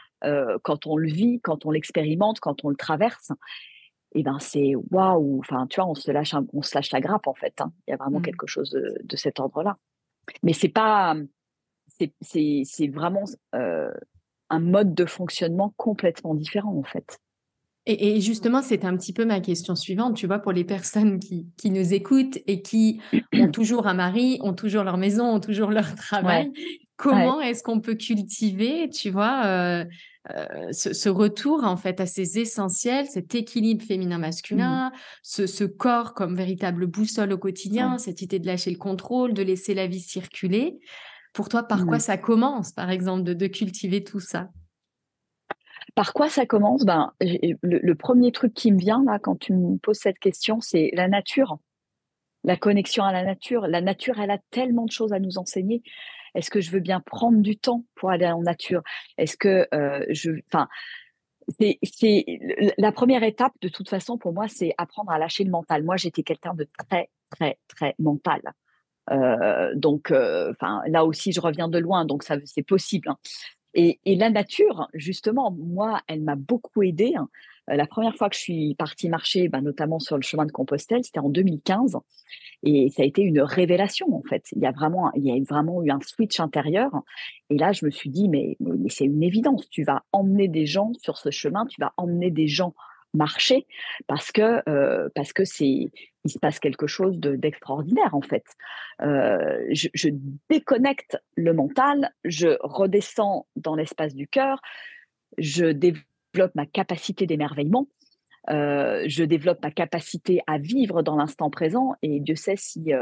quand 0.62 0.86
on 0.86 0.96
le 0.96 1.08
vit, 1.08 1.40
quand 1.40 1.66
on 1.66 1.70
l'expérimente, 1.70 2.40
quand 2.40 2.64
on 2.64 2.68
le 2.68 2.76
traverse, 2.76 3.32
et 4.12 4.20
eh 4.20 4.22
ben 4.24 4.38
c'est 4.40 4.72
waouh 4.90 5.38
enfin 5.38 5.68
tu 5.68 5.80
vois 5.80 5.88
on 5.88 5.94
se 5.94 6.10
lâche 6.10 6.34
on 6.52 6.62
se 6.62 6.74
lâche 6.74 6.90
la 6.90 7.00
grappe 7.00 7.28
en 7.28 7.34
fait 7.34 7.60
hein. 7.60 7.72
il 7.86 7.92
y 7.92 7.94
a 7.94 7.96
vraiment 7.96 8.18
mmh. 8.18 8.22
quelque 8.22 8.48
chose 8.48 8.70
de, 8.70 8.96
de 9.04 9.16
cet 9.16 9.38
ordre 9.38 9.62
là 9.62 9.76
mais 10.42 10.52
c'est 10.52 10.68
pas 10.68 11.14
c'est 12.20 12.88
vraiment 12.88 13.24
un 14.50 14.60
mode 14.60 14.94
de 14.94 15.06
fonctionnement 15.06 15.72
complètement 15.76 16.34
différent 16.34 16.76
en 16.76 16.82
fait. 16.82 17.18
Et, 17.86 18.20
justement, 18.20 18.60
c'est 18.62 18.84
un 18.84 18.94
petit 18.96 19.12
peu 19.12 19.24
ma 19.24 19.40
question 19.40 19.74
suivante, 19.74 20.14
tu 20.14 20.26
vois, 20.26 20.38
pour 20.38 20.52
les 20.52 20.64
personnes 20.64 21.18
qui, 21.18 21.46
qui 21.56 21.70
nous 21.70 21.94
écoutent 21.94 22.38
et 22.46 22.60
qui 22.60 23.00
ont 23.32 23.50
toujours 23.52 23.86
un 23.86 23.94
mari, 23.94 24.38
ont 24.42 24.52
toujours 24.52 24.84
leur 24.84 24.98
maison, 24.98 25.24
ont 25.24 25.40
toujours 25.40 25.70
leur 25.70 25.94
travail. 25.96 26.52
Comment 26.96 27.40
est-ce 27.40 27.62
qu'on 27.62 27.80
peut 27.80 27.94
cultiver, 27.94 28.90
tu 28.90 29.10
vois, 29.10 29.84
ce, 30.72 31.08
retour 31.08 31.64
en 31.64 31.76
fait 31.76 32.00
à 32.00 32.06
ces 32.06 32.38
essentiels, 32.38 33.06
cet 33.06 33.34
équilibre 33.34 33.84
féminin-masculin, 33.84 34.90
mmh. 34.90 35.46
ce, 35.46 35.64
corps 35.64 36.14
comme 36.14 36.34
véritable 36.34 36.86
boussole 36.86 37.32
au 37.32 37.38
quotidien, 37.38 37.98
cette 37.98 38.22
idée 38.22 38.38
de 38.38 38.46
lâcher 38.46 38.70
le 38.70 38.78
contrôle, 38.78 39.32
de 39.32 39.42
laisser 39.42 39.74
la 39.74 39.86
vie 39.86 40.00
circuler. 40.00 40.78
Pour 41.32 41.48
toi, 41.48 41.62
par 41.62 41.86
quoi 41.86 41.96
mmh. 41.96 42.00
ça 42.00 42.18
commence, 42.18 42.72
par 42.72 42.90
exemple, 42.90 43.22
de, 43.22 43.46
cultiver 43.46 44.04
tout 44.04 44.20
ça? 44.20 44.50
Par 45.94 46.12
quoi 46.12 46.28
ça 46.28 46.44
commence? 46.44 46.84
Ben, 46.84 47.12
le, 47.20 47.94
premier 47.94 48.30
truc 48.32 48.52
qui 48.52 48.72
me 48.72 48.78
vient 48.78 49.02
là 49.04 49.18
quand 49.18 49.36
tu 49.36 49.52
me 49.52 49.78
poses 49.78 49.98
cette 49.98 50.18
question, 50.18 50.60
c'est 50.60 50.90
la 50.92 51.08
nature, 51.08 51.58
la 52.44 52.56
connexion 52.56 53.04
à 53.04 53.12
la 53.12 53.24
nature. 53.24 53.66
La 53.66 53.80
nature, 53.80 54.20
elle 54.20 54.30
a 54.30 54.38
tellement 54.50 54.84
de 54.84 54.92
choses 54.92 55.12
à 55.12 55.18
nous 55.18 55.38
enseigner. 55.38 55.82
Est-ce 56.34 56.50
que 56.50 56.60
je 56.60 56.70
veux 56.70 56.80
bien 56.80 57.00
prendre 57.00 57.38
du 57.40 57.56
temps 57.56 57.84
pour 57.94 58.10
aller 58.10 58.26
en 58.26 58.42
nature? 58.42 58.82
Est-ce 59.18 59.36
que 59.36 59.66
euh, 59.74 60.04
je, 60.10 60.32
enfin, 60.52 60.68
c'est 61.58 62.24
la 62.78 62.92
première 62.92 63.22
étape 63.22 63.52
de 63.60 63.68
toute 63.68 63.88
façon 63.88 64.18
pour 64.18 64.32
moi, 64.32 64.48
c'est 64.48 64.74
apprendre 64.78 65.10
à 65.10 65.18
lâcher 65.18 65.44
le 65.44 65.50
mental. 65.50 65.82
Moi, 65.82 65.96
j'étais 65.96 66.22
quelqu'un 66.22 66.54
de 66.54 66.68
très, 66.78 67.10
très, 67.30 67.58
très 67.68 67.94
mental. 67.98 68.40
Euh, 69.10 69.72
donc, 69.74 70.10
euh, 70.10 70.52
là 70.86 71.04
aussi, 71.04 71.32
je 71.32 71.40
reviens 71.40 71.68
de 71.68 71.78
loin, 71.78 72.04
donc 72.04 72.22
c'est 72.22 72.62
possible. 72.62 73.08
Hein. 73.08 73.18
Et, 73.74 73.98
la 74.04 74.30
nature, 74.30 74.88
justement, 74.94 75.50
moi, 75.50 76.00
elle 76.06 76.22
m'a 76.22 76.36
beaucoup 76.36 76.82
aidée. 76.82 77.14
Hein. 77.16 77.28
Euh, 77.70 77.76
la 77.76 77.86
première 77.86 78.14
fois 78.16 78.28
que 78.28 78.36
je 78.36 78.40
suis 78.40 78.74
partie 78.74 79.08
marcher, 79.08 79.48
ben, 79.48 79.60
notamment 79.60 79.98
sur 79.98 80.16
le 80.16 80.22
chemin 80.22 80.46
de 80.46 80.52
Compostelle, 80.52 81.04
c'était 81.04 81.20
en 81.20 81.28
2015. 81.28 81.96
Et 82.62 82.90
ça 82.90 83.02
a 83.02 83.06
été 83.06 83.22
une 83.22 83.40
révélation, 83.40 84.14
en 84.14 84.22
fait. 84.22 84.44
Il 84.52 84.62
y 84.62 84.66
a 84.66 84.72
vraiment, 84.72 85.10
il 85.14 85.24
y 85.24 85.30
a 85.30 85.42
vraiment 85.48 85.82
eu 85.82 85.90
un 85.90 86.00
switch 86.00 86.40
intérieur. 86.40 86.90
Et 87.48 87.56
là, 87.56 87.72
je 87.72 87.84
me 87.84 87.90
suis 87.90 88.10
dit, 88.10 88.28
mais, 88.28 88.56
c'est 88.88 89.04
une 89.04 89.22
évidence. 89.22 89.68
Tu 89.70 89.84
vas 89.84 90.04
emmener 90.12 90.48
des 90.48 90.66
gens 90.66 90.92
sur 91.00 91.16
ce 91.16 91.30
chemin, 91.30 91.66
tu 91.66 91.80
vas 91.80 91.92
emmener 91.96 92.30
des 92.30 92.48
gens 92.48 92.74
marcher 93.12 93.66
parce 94.06 94.30
que 94.30 94.62
euh, 94.68 95.08
parce 95.16 95.32
que 95.32 95.44
c'est 95.44 95.90
il 96.24 96.30
se 96.30 96.38
passe 96.38 96.60
quelque 96.60 96.86
chose 96.86 97.18
d'extraordinaire 97.18 98.14
en 98.14 98.20
fait. 98.20 98.44
Euh, 99.02 99.58
je, 99.72 100.10
déconnecte 100.48 101.18
le 101.34 101.52
mental, 101.52 102.12
je 102.24 102.56
redescends 102.60 103.46
dans 103.56 103.74
l'espace 103.74 104.14
du 104.14 104.28
cœur, 104.28 104.60
je 105.38 105.66
développe 105.66 106.04
ma 106.54 106.66
capacité 106.66 107.26
d'émerveillement. 107.26 107.88
Euh, 108.48 109.04
je 109.06 109.22
développe 109.22 109.62
ma 109.62 109.70
capacité 109.70 110.40
à 110.46 110.58
vivre 110.58 111.02
dans 111.02 111.16
l'instant 111.16 111.50
présent 111.50 111.94
et 112.02 112.20
Dieu 112.20 112.36
sait 112.36 112.56
si 112.56 112.92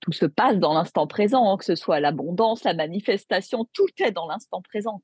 tout 0.00 0.12
se 0.12 0.26
passe 0.26 0.58
dans 0.58 0.74
l'instant 0.74 1.06
présent, 1.06 1.50
hein, 1.50 1.56
que 1.56 1.64
ce 1.64 1.74
soit 1.74 1.98
l'abondance, 1.98 2.64
la 2.64 2.74
manifestation, 2.74 3.66
tout 3.72 3.88
est 3.98 4.10
dans 4.10 4.26
l'instant 4.26 4.60
présent. 4.60 5.02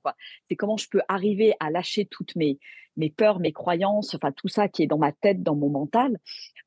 C'est 0.49 0.57
comment 0.57 0.77
je 0.77 0.89
peux 0.91 1.01
arriver 1.09 1.55
à 1.59 1.71
lâcher 1.71 2.05
toutes 2.05 2.37
mes, 2.37 2.59
mes 2.99 3.11
peurs, 3.11 3.41
mes 3.41 3.53
croyances, 3.53 4.15
enfin 4.15 4.31
tout 4.31 4.49
ça 4.49 4.69
qui 4.69 4.83
est 4.83 4.87
dans 4.87 4.99
ma 4.99 5.13
tête, 5.13 5.43
dans 5.43 5.57
mon 5.57 5.71
mental, 5.71 6.19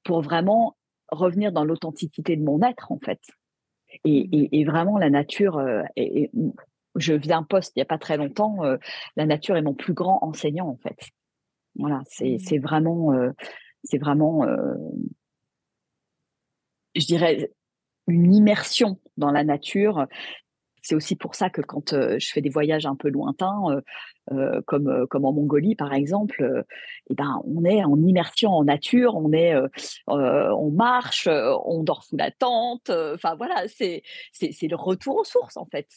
pour 0.04 0.22
vraiment 0.22 0.76
revenir 1.12 1.52
dans 1.52 1.64
l'authenticité 1.64 2.36
de 2.36 2.44
mon 2.44 2.62
être, 2.64 2.92
en 2.92 3.00
fait. 3.00 3.22
Et, 4.04 4.50
mmh. 4.52 4.66
vraiment, 4.70 4.98
la 4.98 5.12
nature, 5.12 5.58
euh, 5.60 5.84
et, 5.96 6.32
je 6.96 7.14
viens 7.14 7.44
poste 7.44 7.74
il 7.76 7.80
n'y 7.80 7.84
a 7.84 7.86
pas 7.86 7.98
très 7.98 8.18
longtemps, 8.18 8.64
euh, 8.64 8.78
la 9.16 9.26
nature 9.26 9.58
est 9.58 9.62
mon 9.62 9.74
plus 9.74 9.94
grand 9.94 10.20
enseignant, 10.22 10.68
en 10.68 10.78
fait. 10.78 11.10
Voilà, 11.76 12.02
c'est 12.06 12.38
mmh. 12.38 12.60
vraiment, 12.60 13.12
c'est 13.84 13.98
vraiment, 13.98 14.44
euh, 14.44 14.76
je 16.96 17.06
dirais, 17.06 17.52
une 18.08 18.34
immersion 18.34 19.00
dans 19.18 19.32
la 19.32 19.44
nature. 19.44 20.06
C'est 20.84 20.94
aussi 20.94 21.16
pour 21.16 21.34
ça 21.34 21.50
que 21.50 21.62
quand 21.62 21.92
je 21.92 22.32
fais 22.32 22.42
des 22.42 22.50
voyages 22.50 22.86
un 22.86 22.96
peu 22.96 23.10
lointains, 23.10 23.82
comme, 24.68 25.08
comme 25.08 25.26
en 25.26 25.32
Mongolie 25.32 25.76
par 25.76 25.94
exemple, 25.94 26.66
eh 27.10 27.14
ben, 27.16 27.42
on 27.46 27.64
est 27.64 27.84
en 27.84 27.98
immersion 28.02 28.52
en 28.52 28.66
nature, 28.66 29.16
on, 29.16 29.32
est, 29.32 29.56
on 30.08 30.72
marche, 30.72 31.28
on 31.28 31.84
dort 31.84 32.04
sous 32.04 32.18
la 32.18 32.30
tente. 32.30 32.90
Enfin 32.90 33.36
voilà, 33.36 33.64
c'est 33.68 34.04
le 34.34 34.76
retour 34.76 35.16
aux 35.16 35.24
sources 35.24 35.58
en 35.58 35.66
fait. 35.66 35.88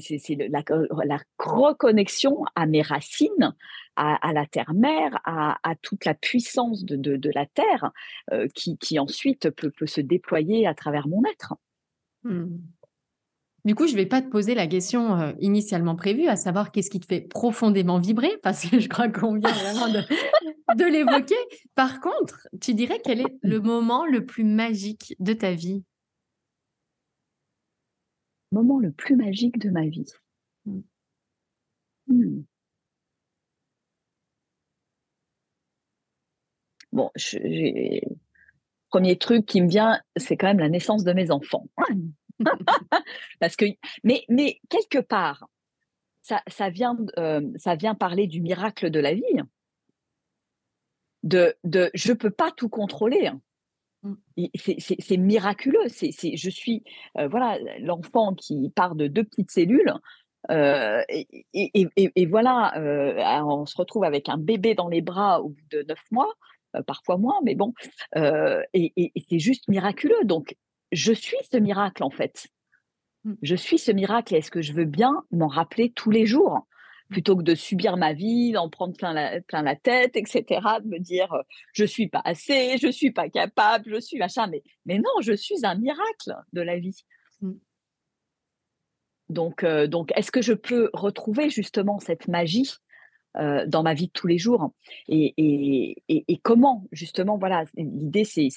C'est 0.00 0.34
la, 0.34 0.62
la, 1.04 1.18
reconnexion 1.38 2.44
à 2.54 2.66
mes 2.66 2.82
racines, 2.82 3.54
à, 3.96 4.32
la 4.32 4.46
terre-mère, 4.46 5.20
à, 5.24 5.74
toute 5.82 6.04
la 6.04 6.14
puissance 6.14 6.84
de, 6.84 6.96
de, 6.96 7.30
la 7.34 7.46
terre 7.46 7.92
qui, 8.54 8.78
qui, 8.78 8.98
ensuite 8.98 9.50
peut, 9.50 9.70
peut, 9.70 9.86
se 9.86 10.00
déployer 10.00 10.66
à 10.66 10.74
travers 10.74 11.08
mon 11.08 11.22
être. 11.24 11.54
Mmh. 12.24 12.58
Du 13.64 13.76
coup, 13.76 13.86
je 13.86 13.92
ne 13.92 13.98
vais 13.98 14.06
pas 14.06 14.20
te 14.20 14.28
poser 14.28 14.54
la 14.56 14.66
question 14.66 15.16
euh, 15.20 15.32
initialement 15.38 15.94
prévue, 15.94 16.26
à 16.26 16.34
savoir 16.34 16.72
qu'est-ce 16.72 16.90
qui 16.90 16.98
te 16.98 17.06
fait 17.06 17.20
profondément 17.20 18.00
vibrer, 18.00 18.32
parce 18.42 18.66
que 18.66 18.80
je 18.80 18.88
crois 18.88 19.08
qu'on 19.08 19.38
vient 19.38 19.52
vraiment 19.52 19.88
de, 19.88 20.84
l'évoquer. 20.84 21.36
Par 21.76 22.00
contre, 22.00 22.48
tu 22.60 22.74
dirais 22.74 23.00
quel 23.04 23.20
est 23.20 23.38
le 23.42 23.60
moment 23.60 24.04
le 24.04 24.26
plus 24.26 24.42
magique 24.42 25.14
de 25.20 25.32
ta 25.32 25.52
vie? 25.52 25.84
Moment 28.52 28.78
le 28.78 28.92
plus 28.92 29.16
magique 29.16 29.58
de 29.58 29.70
ma 29.70 29.86
vie. 29.86 30.12
Mmh. 30.66 30.80
Mmh. 32.08 32.42
Bon, 36.92 37.10
premier 38.90 39.16
truc 39.16 39.46
qui 39.46 39.62
me 39.62 39.68
vient, 39.68 40.00
c'est 40.16 40.36
quand 40.36 40.46
même 40.46 40.58
la 40.58 40.68
naissance 40.68 41.04
de 41.04 41.12
mes 41.14 41.30
enfants. 41.30 41.66
Parce 43.40 43.56
que, 43.56 43.64
mais, 44.04 44.24
mais 44.28 44.60
quelque 44.68 44.98
part, 44.98 45.48
ça, 46.20 46.42
ça, 46.46 46.68
vient, 46.68 46.98
euh, 47.18 47.40
ça 47.56 47.74
vient 47.74 47.94
parler 47.94 48.26
du 48.26 48.42
miracle 48.42 48.90
de 48.90 49.00
la 49.00 49.14
vie. 49.14 49.22
De, 51.22 51.54
de 51.64 51.90
je 51.94 52.12
ne 52.12 52.16
peux 52.16 52.30
pas 52.30 52.50
tout 52.50 52.68
contrôler. 52.68 53.30
Mmh. 54.02 54.14
C'est 54.98 55.16
miraculeux. 55.16 55.88
C'est 55.88 56.36
je 56.36 56.50
suis 56.50 56.82
euh, 57.18 57.28
voilà 57.28 57.58
l'enfant 57.80 58.34
qui 58.34 58.70
part 58.70 58.94
de 58.94 59.06
deux 59.06 59.24
petites 59.24 59.50
cellules. 59.50 59.92
Euh, 60.50 61.02
et, 61.08 61.44
et, 61.54 61.88
et, 62.16 62.26
voilà, 62.26 62.74
on 63.46 63.64
se 63.64 63.76
retrouve 63.76 64.02
avec 64.02 64.28
un 64.28 64.38
bébé 64.38 64.74
dans 64.74 64.88
les 64.88 65.00
bras 65.00 65.40
au 65.40 65.50
bout 65.50 65.68
de 65.70 65.84
neuf 65.88 66.02
mois, 66.10 66.32
parfois 66.84 67.16
moins, 67.16 67.38
mais 67.44 67.54
bon, 67.54 67.74
et, 68.16 69.12
c'est 69.30 69.38
juste 69.38 69.68
miraculeux. 69.68 70.24
Donc, 70.24 70.56
je 70.90 71.12
suis 71.12 71.36
ce 71.50 71.58
miracle 71.58 72.02
en 72.02 72.10
fait. 72.10 72.48
Mmh. 73.24 73.34
Je 73.42 73.54
suis 73.54 73.78
ce 73.78 73.92
miracle 73.92 74.34
et 74.34 74.38
est-ce 74.38 74.50
que 74.50 74.62
je 74.62 74.72
veux 74.72 74.84
bien 74.84 75.22
m'en 75.30 75.46
rappeler 75.46 75.92
tous 75.92 76.10
les 76.10 76.26
jours? 76.26 76.66
Plutôt 77.12 77.36
que 77.36 77.42
de 77.42 77.54
subir 77.54 77.96
ma 77.96 78.12
vie, 78.12 78.52
d'en 78.52 78.68
prendre 78.68 78.96
plein 78.96 79.12
la, 79.12 79.40
plein 79.40 79.62
la 79.62 79.76
tête, 79.76 80.16
etc., 80.16 80.44
de 80.82 80.88
me 80.88 80.98
dire 80.98 81.34
je 81.72 81.84
suis 81.84 82.08
pas 82.08 82.22
assez, 82.24 82.78
je 82.78 82.88
suis 82.88 83.12
pas 83.12 83.28
capable, 83.28 83.94
je 83.94 84.00
suis 84.00 84.18
machin. 84.18 84.46
Mais, 84.48 84.62
mais 84.86 84.98
non, 84.98 85.20
je 85.20 85.32
suis 85.32 85.64
un 85.64 85.76
miracle 85.76 86.34
de 86.52 86.60
la 86.60 86.78
vie. 86.78 87.04
Mmh. 87.40 87.52
Donc, 89.28 89.64
donc 89.64 90.12
est-ce 90.16 90.30
que 90.30 90.42
je 90.42 90.52
peux 90.52 90.90
retrouver 90.92 91.48
justement 91.48 91.98
cette 91.98 92.28
magie 92.28 92.70
euh, 93.38 93.64
dans 93.66 93.82
ma 93.82 93.94
vie 93.94 94.08
de 94.08 94.12
tous 94.12 94.26
les 94.26 94.36
jours. 94.36 94.72
Et, 95.08 95.32
et, 95.38 96.24
et, 96.28 96.36
comment, 96.42 96.84
justement, 96.92 97.38
voilà, 97.38 97.64
l'idée, 97.76 98.24
c'est 98.24 98.50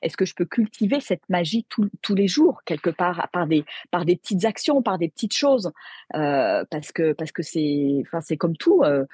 est-ce 0.00 0.16
que 0.16 0.24
je 0.24 0.34
peux 0.34 0.46
cultiver 0.46 1.00
cette 1.00 1.28
magie 1.28 1.66
tous 1.68 2.14
les 2.14 2.28
jours, 2.28 2.62
quelque 2.64 2.88
part, 2.88 3.28
par 3.32 3.46
des, 3.46 3.64
par 3.90 4.06
des 4.06 4.16
petites 4.16 4.46
actions, 4.46 4.82
par 4.82 4.96
des 4.96 5.10
petites 5.10 5.34
choses, 5.34 5.70
euh, 6.14 6.64
parce 6.70 6.92
que 6.92 7.12
parce 7.12 7.30
que 7.30 7.42
c'est 7.42 8.04
comme 8.38 8.56
tout, 8.56 8.82
euh, 8.84 9.04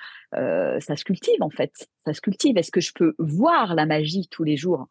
ça 0.81 0.95
se 0.95 1.05
cultive, 1.05 1.43
en 1.43 1.51
fait. 1.51 1.89
Ça 2.07 2.15
se 2.15 2.21
cultive. 2.21 2.57
Est-ce 2.57 2.71
que 2.71 2.81
je 2.81 2.93
peux 2.93 3.15
voir 3.19 3.75
la 3.75 3.87
magie 3.87 4.29
tous 4.29 4.45
les 4.45 4.57
jours? 4.57 4.87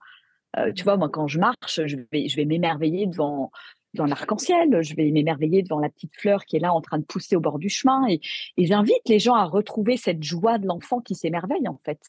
Tu 0.76 0.84
vois, 0.84 0.98
moi, 0.98 1.08
quand 1.08 1.28
je 1.28 1.40
marche, 1.40 1.82
je 1.86 1.98
vais, 2.12 2.28
je 2.28 2.36
vais 2.36 2.46
m'émerveiller 2.46 3.06
devant, 3.06 3.52
dans 3.93 4.06
l'arc-en-ciel, 4.06 4.82
je 4.82 4.95
vais 4.95 5.10
m'émerveiller 5.12 5.63
devant 5.63 5.80
la 5.80 5.89
petite 5.89 6.15
fleur 6.15 6.45
qui 6.45 6.58
est 6.58 6.60
là 6.60 6.73
en 6.73 6.82
train 6.82 7.00
de 7.00 7.06
pousser 7.06 7.36
au 7.36 7.39
bord 7.39 7.60
du 7.60 7.69
chemin. 7.69 8.08
Et, 8.10 8.19
j'invite 8.58 9.08
les 9.08 9.19
gens 9.19 9.36
à 9.36 9.45
retrouver 9.45 9.97
cette 9.97 10.23
joie 10.23 10.58
de 10.58 10.67
l'enfant 10.67 11.00
qui 11.00 11.15
s'émerveille, 11.15 11.67
en 11.67 11.80
fait. 11.84 12.00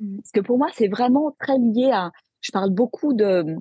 Mmh. 0.00 0.16
Parce 0.16 0.32
que 0.32 0.40
pour 0.40 0.58
moi, 0.58 0.68
c'est 0.74 0.88
vraiment 0.88 1.34
très 1.38 1.58
lié 1.58 1.90
à. 1.92 2.12
Je 2.40 2.52
parle 2.52 2.70
beaucoup 2.70 3.12
de, 3.12 3.56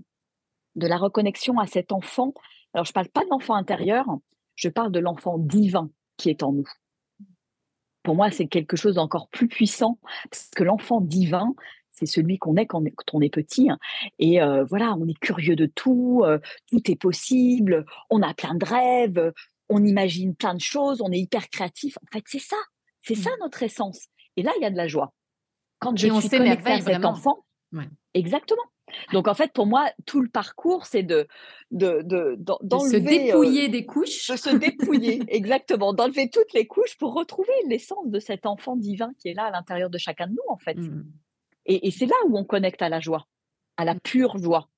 de 0.75 0.88
la 0.88 0.97
reconnexion 0.97 1.57
à 1.59 1.67
cet 1.67 1.91
enfant. 1.91 2.33
Alors, 2.73 2.85
je 2.85 2.91
ne 2.91 2.93
parle 2.93 3.09
pas 3.09 3.23
de 3.23 3.29
l'enfant 3.29 3.55
intérieur, 3.55 4.05
je 4.55 4.69
parle 4.69 4.91
de 4.91 4.99
l'enfant 4.99 5.38
divin 5.38 5.89
qui 6.17 6.29
est 6.29 6.43
en 6.43 6.51
nous. 6.51 6.67
Pour 8.03 8.15
moi, 8.15 8.29
c'est 8.31 8.47
quelque 8.47 8.77
chose 8.77 8.95
d'encore 8.95 9.27
plus 9.29 9.47
puissant, 9.47 9.97
parce 10.29 10.49
que 10.55 10.63
l'enfant 10.63 11.01
divin, 11.01 11.55
c'est 11.95 12.05
celui 12.05 12.38
qu'on 12.38 12.55
est 12.55 12.65
quand, 12.65 12.84
on 13.13 13.21
est 13.21 13.34
petit. 13.34 13.69
Hein. 13.69 13.77
Et 14.19 14.39
voilà, 14.69 14.95
on 14.99 15.08
est 15.08 15.19
curieux 15.19 15.55
de 15.55 15.65
tout, 15.65 16.23
tout 16.69 16.91
est 16.91 16.99
possible, 16.99 17.86
on 18.10 18.21
a 18.21 18.34
plein 18.34 18.55
de 18.55 18.65
rêves, 18.65 19.34
on 19.69 19.84
imagine 19.84 20.36
plein 20.36 20.53
de 20.53 20.62
choses, 20.62 21.01
on 21.01 21.12
est 21.12 21.19
hyper 21.19 21.49
créatif. 21.49 21.97
En 21.97 22.13
fait, 22.13 22.23
c'est 22.27 22.39
ça, 22.39 22.58
c'est 23.01 23.15
ça 23.15 23.31
mmh. 23.31 23.43
notre 23.43 23.63
essence. 23.63 24.08
Et 24.38 24.43
là, 24.43 24.51
il 24.58 24.63
y 24.63 24.65
a 24.65 24.71
de 24.71 24.77
la 24.77 24.88
joie. 24.88 25.13
Quand 25.79 25.95
je 25.97 26.08
suis 26.08 26.29
connectée 26.29 26.71
à 26.71 26.81
cet 26.81 27.05
enfant, 27.05 27.45
exactement. 28.13 28.63
Donc 29.13 29.27
en 29.27 29.34
fait, 29.34 29.51
pour 29.51 29.65
moi, 29.65 29.89
tout 30.05 30.21
le 30.21 30.29
parcours, 30.29 30.86
c'est 30.86 31.03
de, 31.03 31.27
de, 31.71 32.03
de, 32.03 32.38
se 32.77 32.97
dépouiller 32.97 33.67
des 33.67 33.86
couches. 33.86 34.29
De 34.29 34.38
se 34.38 34.55
dépouiller, 34.55 35.23
exactement, 35.27 35.93
d'enlever 35.93 36.29
toutes 36.29 36.53
les 36.53 36.67
couches 36.67 36.95
pour 36.97 37.13
retrouver 37.13 37.53
l'essence 37.67 38.08
de 38.08 38.19
cet 38.19 38.45
enfant 38.45 38.75
divin 38.75 39.12
qui 39.17 39.29
est 39.29 39.34
là 39.34 39.45
à 39.45 39.51
l'intérieur 39.51 39.89
de 39.89 39.97
chacun 39.97 40.27
de 40.27 40.34
nous, 40.34 40.49
en 40.49 40.58
fait. 40.58 40.75
Mmh. 40.75 41.03
Et, 41.65 41.91
c'est 41.91 42.06
là 42.06 42.15
où 42.28 42.38
on 42.38 42.43
connecte 42.43 42.82
à 42.82 42.89
la 42.89 42.99
joie, 42.99 43.28
à 43.78 43.86
la 43.86 43.95
mmh. 43.95 43.99
pure 44.01 44.38
joie. 44.38 44.69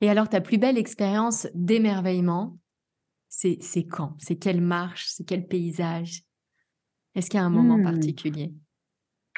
Et 0.00 0.10
alors, 0.10 0.28
ta 0.28 0.40
plus 0.40 0.58
belle 0.58 0.78
expérience 0.78 1.46
d'émerveillement, 1.54 2.58
c'est 3.28 3.58
quand? 3.88 4.16
C'est 4.18 4.36
quelle 4.36 4.60
marche? 4.60 5.06
C'est 5.08 5.24
quel 5.24 5.46
paysage? 5.46 6.22
Est-ce 7.14 7.30
qu'il 7.30 7.38
y 7.38 7.42
a 7.42 7.46
un 7.46 7.50
moment 7.50 7.78
mmh. 7.78 7.84
particulier? 7.84 8.52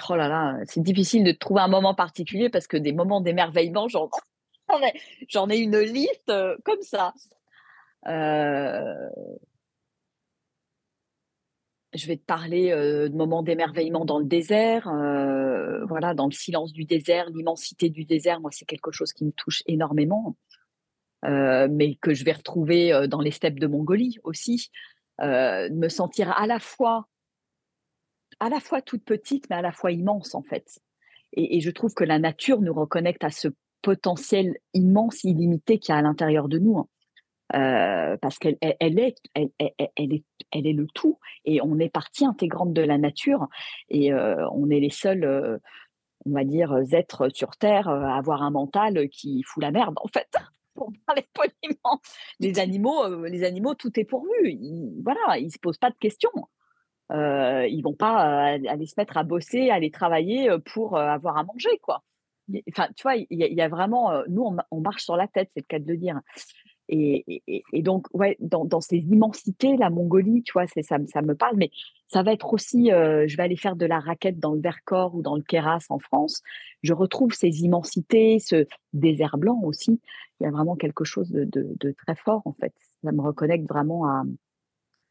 Oh 0.08 0.16
là 0.16 0.28
là, 0.28 0.58
c'est 0.64 0.82
difficile 0.82 1.22
de 1.22 1.32
trouver 1.32 1.60
un 1.60 1.68
moment 1.68 1.94
particulier 1.94 2.48
parce 2.48 2.66
que 2.66 2.76
des 2.76 2.92
moments 2.92 3.20
d'émerveillement, 3.20 3.88
j'en 3.88 4.08
ai, 5.50 5.54
ai, 5.54 5.58
une 5.58 5.78
liste 5.78 6.30
euh, 6.30 6.56
comme 6.64 6.80
ça. 6.80 7.12
Euh, 8.08 9.10
je 11.94 12.06
vais 12.06 12.16
te 12.16 12.24
parler 12.24 12.70
de 12.70 13.14
moments 13.14 13.42
d'émerveillement 13.42 14.04
dans 14.04 14.18
le 14.18 14.24
désert, 14.24 14.84
voilà, 15.86 16.14
dans 16.14 16.26
le 16.26 16.32
silence 16.32 16.72
du 16.72 16.84
désert, 16.84 17.28
l'immensité 17.30 17.90
du 17.90 18.04
désert. 18.04 18.40
Moi, 18.40 18.50
c'est 18.52 18.64
quelque 18.64 18.92
chose 18.92 19.12
qui 19.12 19.24
me 19.24 19.32
touche 19.32 19.62
énormément, 19.66 20.36
mais 21.22 21.96
que 22.00 22.14
je 22.14 22.24
vais 22.24 22.32
retrouver 22.32 23.06
dans 23.08 23.20
les 23.20 23.30
steppes 23.30 23.60
de 23.60 23.66
Mongolie 23.66 24.18
aussi. 24.24 24.70
me 25.20 25.88
sentir 25.88 26.30
à 26.32 26.46
la 26.46 26.58
fois, 26.58 27.08
à 28.40 28.48
la 28.48 28.60
fois 28.60 28.80
toute 28.80 29.04
petite, 29.04 29.50
mais 29.50 29.56
à 29.56 29.62
la 29.62 29.72
fois 29.72 29.92
immense 29.92 30.34
en 30.34 30.42
fait. 30.42 30.80
Et, 31.34 31.56
et 31.56 31.60
je 31.60 31.70
trouve 31.70 31.94
que 31.94 32.04
la 32.04 32.18
nature 32.18 32.60
nous 32.60 32.74
reconnecte 32.74 33.24
à 33.24 33.30
ce 33.30 33.48
potentiel 33.82 34.56
immense, 34.74 35.24
illimité 35.24 35.78
qu'il 35.78 35.92
y 35.92 35.96
a 35.96 35.98
à 35.98 36.02
l'intérieur 36.02 36.48
de 36.48 36.58
nous. 36.58 36.78
Hein. 36.78 36.88
Euh, 37.54 38.16
parce 38.22 38.38
qu'elle 38.38 38.56
elle, 38.60 38.98
est, 38.98 39.16
elle, 39.34 39.50
est, 39.98 40.72
le 40.72 40.86
tout 40.94 41.18
et 41.44 41.60
on 41.60 41.78
est 41.78 41.90
partie 41.90 42.24
intégrante 42.24 42.72
de 42.72 42.80
la 42.80 42.96
nature 42.96 43.48
et 43.90 44.12
euh, 44.12 44.48
on 44.52 44.70
est 44.70 44.80
les 44.80 44.90
seuls, 44.90 45.24
euh, 45.24 45.58
on 46.24 46.30
va 46.30 46.44
dire, 46.44 46.74
êtres 46.92 47.28
sur 47.34 47.56
Terre 47.56 47.88
à 47.88 48.16
avoir 48.16 48.42
un 48.42 48.50
mental 48.50 49.08
qui 49.10 49.42
fout 49.42 49.62
la 49.62 49.70
merde 49.70 49.94
en 49.96 50.08
fait. 50.08 50.28
Pour 50.74 50.90
parler 51.06 51.26
poliment, 51.34 52.00
les 52.40 52.58
animaux, 52.58 53.26
les 53.26 53.44
animaux, 53.44 53.74
tout 53.74 54.00
est 54.00 54.04
pourvu. 54.04 54.30
Ils, 54.44 55.02
voilà, 55.04 55.36
ils 55.38 55.52
se 55.52 55.58
posent 55.58 55.76
pas 55.76 55.90
de 55.90 55.96
questions. 55.96 56.30
Euh, 57.10 57.66
ils 57.66 57.82
vont 57.82 57.92
pas 57.92 58.22
aller 58.22 58.86
se 58.86 58.94
mettre 58.96 59.18
à 59.18 59.22
bosser, 59.22 59.68
aller 59.68 59.90
travailler 59.90 60.48
pour 60.72 60.96
avoir 60.96 61.36
à 61.36 61.44
manger, 61.44 61.76
quoi. 61.82 62.02
Enfin, 62.70 62.88
tu 62.96 63.02
vois, 63.02 63.16
il 63.16 63.26
y, 63.30 63.60
a 63.60 63.68
vraiment, 63.68 64.12
nous, 64.28 64.56
on, 64.70 64.80
marche 64.80 65.04
sur 65.04 65.16
la 65.16 65.28
tête, 65.28 65.50
c'est 65.54 65.60
le 65.60 65.66
cas 65.66 65.78
de 65.78 65.86
le 65.86 65.98
dire. 65.98 66.18
Et, 66.94 67.82
donc, 67.82 68.06
ouais, 68.12 68.36
dans, 68.40 68.80
ces 68.82 68.98
immensités, 68.98 69.78
la 69.78 69.88
Mongolie, 69.88 70.42
tu 70.42 70.52
vois, 70.52 70.66
c'est, 70.66 70.82
ça, 70.82 70.98
ça 71.06 71.22
me 71.22 71.34
parle, 71.34 71.56
mais 71.56 71.70
ça 72.08 72.22
va 72.22 72.34
être 72.34 72.52
aussi, 72.52 72.92
euh, 72.92 73.26
je 73.26 73.36
vais 73.38 73.44
aller 73.44 73.56
faire 73.56 73.76
de 73.76 73.86
la 73.86 73.98
raquette 73.98 74.38
dans 74.38 74.52
le 74.52 74.60
Vercors 74.60 75.14
ou 75.14 75.22
dans 75.22 75.34
le 75.34 75.42
Keras 75.42 75.86
en 75.88 75.98
France. 75.98 76.42
Je 76.82 76.92
retrouve 76.92 77.32
ces 77.32 77.62
immensités, 77.62 78.38
ce 78.40 78.66
désert 78.92 79.38
blanc 79.38 79.58
aussi. 79.64 80.02
Il 80.38 80.44
y 80.44 80.46
a 80.46 80.50
vraiment 80.50 80.76
quelque 80.76 81.04
chose 81.04 81.30
de, 81.30 81.94
très 82.06 82.14
fort, 82.14 82.42
en 82.44 82.52
fait. 82.52 82.74
Ça 83.02 83.10
me 83.10 83.22
reconnecte 83.22 83.66
vraiment 83.66 84.06
à, 84.06 84.22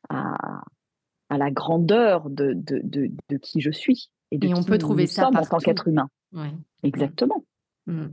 à, 0.09 1.37
la 1.37 1.49
grandeur 1.49 2.29
de, 2.29 2.53
de, 2.53 3.37
qui 3.37 3.59
je 3.59 3.71
suis. 3.71 4.11
Et, 4.29 4.37
et 4.45 4.53
on 4.53 4.63
peut 4.63 4.77
trouver 4.77 5.07
ça 5.07 5.29
en 5.29 5.31
tant 5.31 5.57
qu'être 5.57 5.87
humain. 5.87 6.09
Ouais. 6.31 6.51
Exactement. 6.83 7.43
Mmh. 7.87 8.05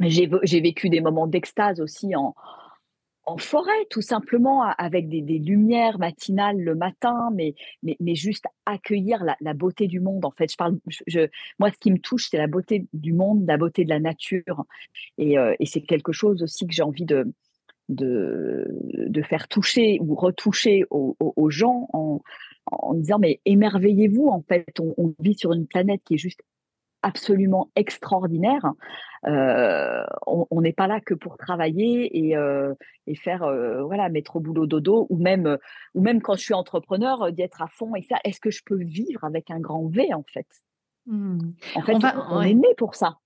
J'ai 0.00 0.60
vécu 0.62 0.88
des 0.88 1.02
moments 1.02 1.26
d'extase 1.26 1.82
aussi 1.82 2.16
en, 2.16 2.34
en 3.30 3.36
forêt, 3.38 3.86
tout 3.90 4.02
simplement, 4.02 4.62
avec 4.62 5.08
des, 5.08 5.20
lumières 5.20 5.98
matinales 6.00 6.58
le 6.58 6.74
matin, 6.74 7.30
mais, 7.32 7.54
mais, 7.82 8.14
juste 8.16 8.44
accueillir 8.66 9.24
la, 9.40 9.54
beauté 9.54 9.86
du 9.86 10.00
monde. 10.00 10.24
En 10.24 10.32
fait, 10.32 10.50
je 10.50 10.56
parle, 10.56 10.78
je, 11.06 11.28
moi, 11.60 11.70
ce 11.70 11.78
qui 11.78 11.92
me 11.92 11.98
touche, 11.98 12.28
c'est 12.28 12.38
la 12.38 12.48
beauté 12.48 12.86
du 12.92 13.12
monde, 13.12 13.46
la 13.46 13.56
beauté 13.56 13.84
de 13.84 13.88
la 13.88 14.00
nature. 14.00 14.64
Et, 15.16 15.38
euh, 15.38 15.54
c'est 15.64 15.82
quelque 15.82 16.12
chose 16.12 16.42
aussi 16.42 16.66
que 16.66 16.74
j'ai 16.74 16.82
envie 16.82 17.04
de, 17.04 17.32
de, 17.88 19.22
faire 19.22 19.46
toucher 19.46 19.98
ou 20.00 20.16
retoucher 20.16 20.84
aux, 20.90 21.50
gens 21.50 21.88
en, 21.92 22.94
disant, 22.94 23.20
mais 23.20 23.40
émerveillez-vous, 23.44 24.26
en 24.26 24.42
fait, 24.42 24.80
on 24.80 25.14
vit 25.20 25.34
sur 25.34 25.52
une 25.52 25.68
planète 25.68 26.00
qui 26.04 26.14
est 26.14 26.18
juste 26.18 26.40
absolument 27.02 27.70
extraordinaire. 27.76 28.72
Euh, 29.26 30.04
on 30.26 30.60
n'est 30.60 30.72
pas 30.72 30.86
là 30.86 31.00
que 31.00 31.12
pour 31.12 31.36
travailler 31.36 32.26
et, 32.26 32.36
euh, 32.36 32.74
faire 33.16 33.42
euh, 33.42 33.82
voilà 33.82 34.08
mettre 34.08 34.36
au 34.36 34.40
boulot 34.40 34.66
dodo 34.66 35.06
ou 35.10 35.18
même 35.18 35.58
ou 35.94 36.00
même 36.00 36.22
quand 36.22 36.36
je 36.36 36.42
suis 36.42 36.54
entrepreneur 36.54 37.30
d'y 37.32 37.42
être 37.42 37.60
à 37.60 37.66
fond 37.66 37.94
et 37.96 38.02
ça 38.02 38.16
est-ce 38.24 38.40
que 38.40 38.50
je 38.50 38.62
peux 38.64 38.82
vivre 38.82 39.24
avec 39.24 39.50
un 39.50 39.58
grand 39.58 39.86
V 39.88 40.14
en 40.14 40.22
fait? 40.22 40.46
Mmh. 41.06 41.38
en 41.74 41.82
fait 41.82 41.96
on 42.30 42.40
est 42.40 42.54
né 42.54 42.74
pour 42.78 42.94
ça 42.94 43.18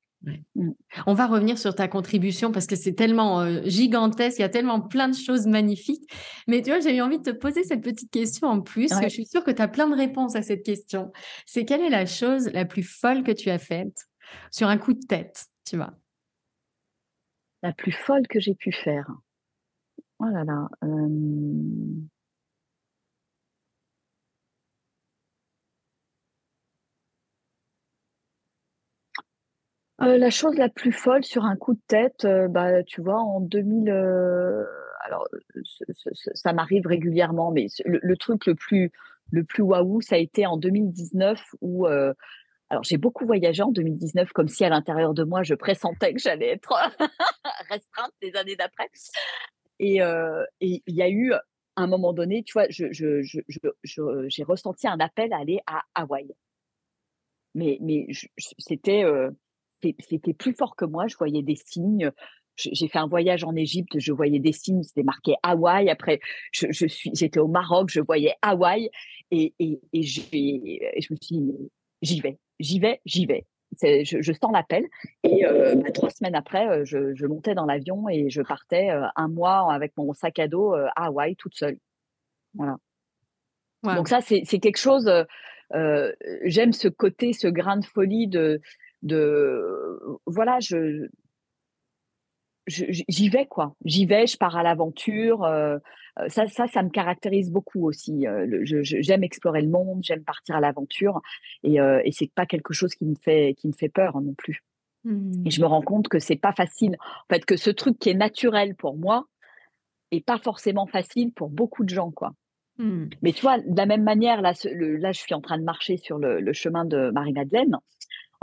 Mmh. 0.54 0.70
On 1.06 1.14
va 1.14 1.26
revenir 1.26 1.58
sur 1.58 1.74
ta 1.74 1.88
contribution 1.88 2.52
parce 2.52 2.66
que 2.66 2.76
c'est 2.76 2.94
tellement 2.94 3.40
euh, 3.40 3.60
gigantesque, 3.64 4.38
il 4.38 4.42
y 4.42 4.44
a 4.44 4.48
tellement 4.48 4.80
plein 4.80 5.08
de 5.08 5.14
choses 5.14 5.46
magnifiques. 5.46 6.10
Mais 6.46 6.62
tu 6.62 6.70
vois, 6.70 6.80
j'ai 6.80 6.96
eu 6.96 7.00
envie 7.00 7.18
de 7.18 7.30
te 7.30 7.36
poser 7.36 7.64
cette 7.64 7.82
petite 7.82 8.10
question 8.10 8.48
en 8.48 8.60
plus, 8.60 8.88
que 8.88 9.04
je 9.04 9.08
suis 9.08 9.26
sûre 9.26 9.44
que 9.44 9.50
tu 9.50 9.62
as 9.62 9.68
plein 9.68 9.88
de 9.88 9.96
réponses 9.96 10.36
à 10.36 10.42
cette 10.42 10.64
question. 10.64 11.12
C'est 11.46 11.64
quelle 11.64 11.80
est 11.80 11.90
la 11.90 12.06
chose 12.06 12.50
la 12.52 12.64
plus 12.64 12.82
folle 12.82 13.22
que 13.22 13.32
tu 13.32 13.50
as 13.50 13.58
faite 13.58 14.06
sur 14.50 14.68
un 14.68 14.78
coup 14.78 14.94
de 14.94 15.06
tête, 15.06 15.46
tu 15.64 15.76
vois? 15.76 15.94
La 17.62 17.72
plus 17.72 17.92
folle 17.92 18.26
que 18.28 18.40
j'ai 18.40 18.54
pu 18.54 18.72
faire. 18.72 19.06
Oh 20.18 20.26
là 20.26 20.44
là. 20.44 20.68
Euh, 20.84 21.08
la 29.98 30.30
chose 30.30 30.56
la 30.56 30.68
plus 30.68 30.92
folle 30.92 31.24
sur 31.24 31.44
un 31.44 31.56
coup 31.56 31.74
de 31.74 31.80
tête, 31.86 32.24
euh, 32.24 32.48
bah, 32.48 32.82
tu 32.82 33.00
vois, 33.00 33.20
en 33.20 33.40
2000, 33.40 33.90
euh, 33.90 34.64
alors 35.04 35.26
ça 36.34 36.52
m'arrive 36.52 36.86
régulièrement, 36.86 37.52
mais 37.52 37.66
le, 37.84 38.16
truc 38.16 38.46
le 38.46 38.54
plus, 38.54 38.90
le 39.30 39.44
plus 39.44 39.62
waouh, 39.62 40.00
ça 40.00 40.16
a 40.16 40.18
été 40.18 40.46
en 40.46 40.56
2019 40.56 41.40
où, 41.60 41.86
alors 41.86 42.82
j'ai 42.82 42.96
beaucoup 42.96 43.26
voyagé 43.26 43.62
en 43.62 43.70
2019, 43.70 44.32
comme 44.32 44.48
si 44.48 44.64
à 44.64 44.68
l'intérieur 44.68 45.14
de 45.14 45.24
moi 45.24 45.42
je 45.42 45.54
pressentais 45.54 46.14
que 46.14 46.20
j'allais 46.20 46.48
être 46.48 46.74
restreinte 47.70 48.12
les 48.22 48.34
années 48.36 48.56
d'après. 48.56 48.88
Et 49.78 50.00
il 50.60 50.80
y 50.86 51.02
a 51.02 51.10
eu 51.10 51.34
un 51.76 51.86
moment 51.86 52.12
donné, 52.12 52.42
tu 52.42 52.54
vois, 52.54 52.66
j'ai 52.68 52.92
je, 52.92 53.20
je, 53.22 54.42
ressenti 54.42 54.88
un 54.88 54.98
appel 55.00 55.32
à 55.32 55.38
aller 55.38 55.60
à 55.66 55.82
Hawaï. 55.94 56.34
Mais, 57.54 57.78
mais 57.80 58.06
c'était 58.58 59.04
c'était 59.98 60.34
plus 60.34 60.54
fort 60.54 60.76
que 60.76 60.84
moi. 60.84 61.06
Je 61.06 61.16
voyais 61.16 61.42
des 61.42 61.56
signes. 61.56 62.10
J'ai 62.56 62.88
fait 62.88 62.98
un 62.98 63.08
voyage 63.08 63.42
en 63.42 63.56
Égypte, 63.56 63.98
je 63.98 64.12
voyais 64.12 64.38
des 64.38 64.52
signes, 64.52 64.84
c'était 64.84 65.02
marqué 65.02 65.34
Hawaï. 65.42 65.90
Après, 65.90 66.20
je, 66.52 66.86
suis, 66.86 67.10
j'étais 67.12 67.40
au 67.40 67.48
Maroc, 67.48 67.90
je 67.90 68.00
voyais 68.00 68.34
Hawaï, 68.42 68.90
et, 69.32 69.54
et, 69.58 69.80
et, 69.92 70.02
je 70.02 70.20
me 71.10 71.16
suis 71.20 71.36
dit, 71.36 71.52
j'y 72.02 72.20
vais, 72.20 72.38
j'y 72.60 72.78
vais, 72.78 73.00
j'y 73.04 73.26
vais. 73.26 73.44
Je, 73.82 74.18
je, 74.20 74.32
sens 74.32 74.52
l'appel. 74.52 74.84
Et 75.24 75.44
euh, 75.44 75.74
bah, 75.74 75.90
trois 75.90 76.10
semaines 76.10 76.36
après, 76.36 76.84
je, 76.84 77.26
montais 77.26 77.56
dans 77.56 77.66
l'avion 77.66 78.08
et 78.08 78.30
je 78.30 78.40
partais 78.40 78.90
euh, 78.90 79.04
un 79.16 79.26
mois 79.26 79.72
avec 79.72 79.92
mon 79.96 80.14
sac 80.14 80.38
à 80.38 80.46
dos 80.46 80.74
à 80.74 80.92
Hawaï 80.94 81.34
toute 81.34 81.56
seule. 81.56 81.78
Voilà. 82.54 82.76
Donc 83.82 84.06
ça, 84.06 84.20
c'est 84.20 84.44
quelque 84.44 84.78
chose. 84.78 85.10
J'aime 86.44 86.72
ce 86.72 86.86
côté, 86.86 87.32
ce 87.32 87.48
grain 87.48 87.78
de 87.78 87.84
folie 87.84 88.28
de, 88.28 88.60
de 89.04 90.18
voilà, 90.26 90.58
je 90.60 91.06
j'y 92.66 93.28
vais 93.28 93.46
quoi. 93.46 93.74
J'y 93.84 94.06
vais, 94.06 94.26
je 94.26 94.36
pars 94.36 94.56
à 94.56 94.62
l'aventure. 94.62 95.46
ça, 96.28 96.48
ça, 96.48 96.66
ça 96.66 96.82
me 96.82 96.90
caractérise 96.90 97.50
beaucoup 97.50 97.86
aussi. 97.86 98.26
j'aime 98.82 99.22
explorer 99.22 99.62
le 99.62 99.68
monde, 99.68 100.00
j'aime 100.02 100.24
partir 100.24 100.56
à 100.56 100.60
l'aventure, 100.60 101.20
et, 101.62 101.76
et 101.76 102.12
c'est 102.12 102.32
pas 102.34 102.46
quelque 102.46 102.74
chose 102.74 102.94
qui 102.94 103.04
me 103.04 103.14
fait 103.22 103.54
qui 103.58 103.68
me 103.68 103.74
fait 103.74 103.88
peur 103.88 104.20
non 104.20 104.34
plus. 104.34 104.62
Et 105.06 105.50
je 105.50 105.60
me 105.60 105.66
mmh. 105.66 105.68
rends 105.68 105.82
compte 105.82 106.08
que 106.08 106.18
c'est 106.18 106.36
pas 106.36 106.52
facile. 106.52 106.96
En 107.00 107.34
fait, 107.34 107.44
que 107.44 107.56
ce 107.56 107.70
truc 107.70 107.98
qui 107.98 108.08
est 108.08 108.14
naturel 108.14 108.74
pour 108.74 108.96
moi 108.96 109.26
est 110.10 110.24
pas 110.24 110.38
forcément 110.38 110.86
facile 110.86 111.32
pour 111.32 111.50
beaucoup 111.50 111.84
de 111.84 111.90
gens, 111.90 112.10
quoi. 112.10 112.32
Mmh. 112.78 113.06
Mais 113.22 113.32
tu 113.32 113.42
vois, 113.42 113.58
de 113.58 113.76
la 113.76 113.86
même 113.86 114.02
manière, 114.02 114.40
là, 114.40 114.52
là, 114.64 115.12
je 115.12 115.20
suis 115.20 115.34
en 115.34 115.40
train 115.40 115.58
de 115.58 115.62
marcher 115.64 115.96
sur 115.98 116.18
le, 116.18 116.52
chemin 116.52 116.84
de 116.84 117.10
Marie-Madeleine 117.10 117.76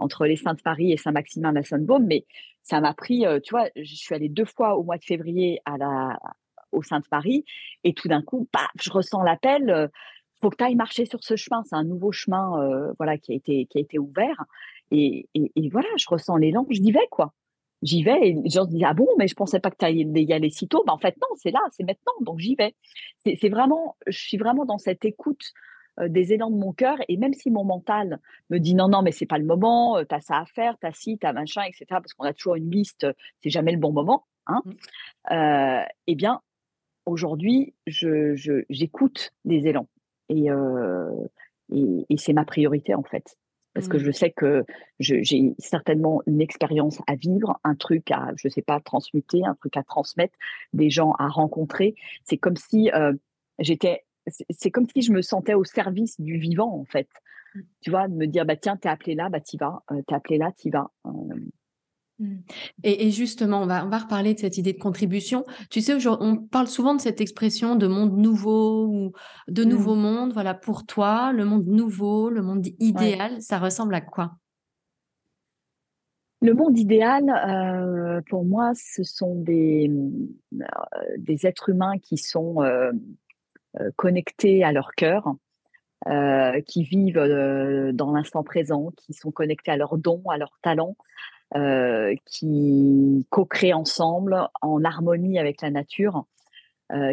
entre 0.01 0.25
les 0.25 0.35
Saintes-Paris 0.35 0.91
et 0.91 0.97
Saint-Maximin 0.97 1.51
la 1.51 1.63
Sainte-Baume, 1.63 2.05
mais 2.05 2.25
ça 2.63 2.81
m'a 2.81 2.93
pris, 2.93 3.25
euh, 3.25 3.39
tu 3.39 3.51
vois, 3.51 3.69
je 3.75 3.95
suis 3.95 4.13
allée 4.15 4.29
deux 4.29 4.45
fois 4.45 4.75
au 4.75 4.83
mois 4.83 4.97
de 4.97 5.03
février 5.03 5.61
à 5.65 5.77
la, 5.77 6.19
au 6.71 6.81
Sainte-Paris, 6.81 7.45
et 7.83 7.93
tout 7.93 8.07
d'un 8.07 8.21
coup, 8.21 8.47
je 8.79 8.91
ressens 8.91 9.21
l'appel, 9.23 9.69
euh, 9.69 9.87
faut 10.41 10.49
que 10.49 10.57
tu 10.57 10.63
ailles 10.63 10.75
marcher 10.75 11.05
sur 11.05 11.23
ce 11.23 11.35
chemin, 11.35 11.63
c'est 11.65 11.75
un 11.75 11.83
nouveau 11.83 12.11
chemin 12.11 12.59
euh, 12.61 12.93
voilà, 12.97 13.17
qui, 13.17 13.31
a 13.31 13.35
été, 13.35 13.67
qui 13.67 13.77
a 13.77 13.81
été 13.81 13.99
ouvert, 13.99 14.43
et, 14.89 15.29
et, 15.35 15.69
voilà, 15.69 15.87
je 15.97 16.05
ressens 16.09 16.35
l'élan, 16.35 16.65
j'y 16.69 16.91
vais, 16.91 17.07
quoi. 17.09 17.33
J'y 17.81 18.03
vais, 18.03 18.27
et 18.27 18.33
les 18.33 18.49
gens 18.49 18.65
se 18.65 18.71
disent, 18.71 18.83
ah 18.85 18.93
bon, 18.93 19.07
mais 19.17 19.27
je 19.27 19.35
pensais 19.35 19.61
pas 19.61 19.71
que 19.71 19.77
tu 19.77 19.85
allais 19.85 20.03
y 20.03 20.33
aller 20.33 20.49
si 20.49 20.67
tôt. 20.67 20.83
Ben, 20.85 20.93
en 20.93 20.97
fait, 20.97 21.15
non, 21.21 21.29
c'est 21.37 21.49
là, 21.49 21.61
c'est 21.71 21.83
maintenant, 21.83 22.11
donc 22.19 22.39
j'y 22.39 22.55
vais. 22.55 22.75
C'est 23.23 23.49
vraiment, 23.49 23.95
je 24.05 24.19
suis 24.19 24.37
vraiment 24.37 24.65
dans 24.65 24.77
cette 24.77 25.05
écoute 25.05 25.53
des 25.99 26.33
élans 26.33 26.49
de 26.49 26.57
mon 26.57 26.73
cœur. 26.73 26.97
Et 27.07 27.17
même 27.17 27.33
si 27.33 27.51
mon 27.51 27.63
mental 27.63 28.19
me 28.49 28.57
dit 28.57 28.75
non, 28.75 28.87
non, 28.87 29.01
mais 29.01 29.11
c'est 29.11 29.25
pas 29.25 29.37
le 29.37 29.45
moment, 29.45 29.97
euh, 29.97 30.03
tu 30.07 30.15
as 30.15 30.21
ça 30.21 30.37
à 30.37 30.45
faire, 30.45 30.77
tu 30.79 30.87
as 30.87 30.93
ci, 30.93 31.17
tu 31.17 31.25
as 31.25 31.33
machin, 31.33 31.63
etc., 31.63 31.85
parce 31.89 32.13
qu'on 32.13 32.25
a 32.25 32.33
toujours 32.33 32.55
une 32.55 32.71
liste, 32.71 33.07
c'est 33.41 33.49
jamais 33.49 33.71
le 33.71 33.77
bon 33.77 33.91
moment, 33.91 34.25
hein, 34.47 34.61
mmh. 34.65 35.33
euh, 35.33 35.83
eh 36.07 36.15
bien, 36.15 36.41
aujourd'hui, 37.05 37.73
j'écoute 37.87 39.31
je, 39.45 39.49
les 39.49 39.67
élans. 39.67 39.87
Et, 40.29 40.47
et, 42.09 42.17
c'est 42.17 42.33
ma 42.33 42.45
priorité, 42.45 42.95
en 42.95 43.03
fait. 43.03 43.35
Parce 43.73 43.87
que 43.87 43.97
mmh. 43.97 44.01
je 44.01 44.11
sais 44.11 44.31
que 44.31 44.65
j'ai 44.99 45.53
certainement 45.59 46.21
une 46.25 46.41
expérience 46.41 46.99
à 47.07 47.15
vivre, 47.15 47.59
un 47.63 47.75
truc 47.75 48.11
à, 48.11 48.31
je 48.35 48.47
sais 48.47 48.61
pas, 48.61 48.79
transmuter, 48.79 49.45
un 49.45 49.55
truc 49.55 49.75
à 49.75 49.83
transmettre, 49.83 50.37
des 50.73 50.89
gens 50.89 51.13
à 51.19 51.27
rencontrer. 51.27 51.95
C'est 52.23 52.37
comme 52.37 52.55
si 52.55 52.89
j'étais 53.59 54.03
c'est 54.27 54.71
comme 54.71 54.85
si 54.93 55.01
je 55.01 55.11
me 55.11 55.21
sentais 55.21 55.53
au 55.53 55.63
service 55.63 56.19
du 56.19 56.37
vivant, 56.37 56.73
en 56.73 56.85
fait. 56.85 57.09
Mmh. 57.53 57.59
Tu 57.81 57.89
vois, 57.89 58.07
de 58.07 58.13
me 58.13 58.27
dire, 58.27 58.45
bah, 58.45 58.55
tiens, 58.55 58.77
t'es 58.77 58.89
appelé 58.89 59.15
là, 59.15 59.29
bah, 59.29 59.39
t'y 59.39 59.57
vas. 59.57 59.83
Euh, 59.91 60.01
t'es 60.07 60.15
appelé 60.15 60.37
là, 60.37 60.51
t'y 60.55 60.69
vas. 60.69 60.91
Euh. 61.05 61.09
Mmh. 62.19 62.37
Et, 62.83 63.09
justement, 63.11 63.61
on 63.63 63.65
va, 63.65 63.85
on 63.85 63.89
va 63.89 63.99
reparler 63.99 64.33
de 64.33 64.39
cette 64.39 64.57
idée 64.57 64.73
de 64.73 64.79
contribution. 64.79 65.43
Tu 65.69 65.81
sais, 65.81 65.95
on 66.07 66.37
parle 66.37 66.67
souvent 66.67 66.95
de 66.95 67.01
cette 67.01 67.21
expression 67.21 67.75
de 67.75 67.87
monde 67.87 68.17
nouveau 68.17 68.85
ou 68.85 69.11
de 69.47 69.63
mmh. 69.63 69.67
nouveau 69.67 69.95
monde. 69.95 70.33
Voilà, 70.33 70.53
pour 70.53 70.85
toi, 70.85 71.33
le 71.33 71.45
monde 71.45 71.65
nouveau, 71.65 72.29
le 72.29 72.41
monde 72.41 72.67
idéal, 72.79 73.41
ça 73.41 73.59
ressemble 73.59 73.95
à 73.95 74.01
quoi? 74.01 74.33
Le 76.43 76.55
monde 76.55 76.77
idéal, 76.77 77.29
euh, 77.29 78.19
pour 78.27 78.45
moi, 78.45 78.71
ce 78.73 79.03
sont 79.03 79.35
des, 79.35 79.91
des 81.19 81.45
êtres 81.45 81.69
humains 81.69 81.99
qui 81.99 82.17
sont 82.17 82.63
euh, 82.63 82.91
connectés 83.95 84.63
à 84.63 84.71
leur 84.71 84.91
cœur, 84.91 85.33
euh, 86.07 86.61
qui 86.61 86.83
vivent 86.83 87.19
euh, 87.19 87.91
dans 87.91 88.11
l'instant 88.11 88.43
présent, 88.43 88.91
qui 88.97 89.13
sont 89.13 89.29
connectés 89.29 89.69
à 89.69 89.77
leurs 89.77 89.99
dons, 89.99 90.23
à 90.31 90.37
leurs 90.37 90.57
talents, 90.63 90.95
qui 92.25 93.27
co-créent 93.29 93.73
ensemble 93.73 94.47
en 94.61 94.83
harmonie 94.83 95.37
avec 95.37 95.61
la 95.61 95.69
nature. 95.69 96.25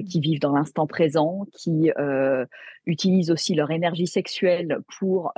qui 0.09 0.21
vivent 0.21 0.41
dans 0.41 0.57
l'instant 0.57 0.87
présent, 0.87 1.45
qui 1.53 1.91
utilisent 2.87 3.31
aussi 3.31 3.55
leur 3.55 3.71
énergie 3.73 4.07
sexuelle 4.07 4.79
pour 4.99 5.33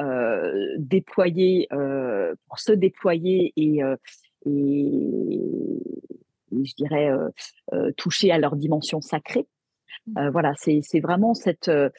déployer, 0.79 1.67
pour 1.71 2.59
se 2.59 2.73
déployer 2.73 3.55
et, 3.57 3.81
je 6.53 6.75
dirais 6.77 7.11
toucher 7.97 8.33
à 8.33 8.39
leur 8.39 8.55
dimension 8.55 9.01
sacrée. 9.01 9.47
Euh, 10.19 10.31
voilà, 10.31 10.53
c'est 10.57 11.01
vraiment 11.01 11.35
cette. 11.35 11.69
Euh, 11.69 11.91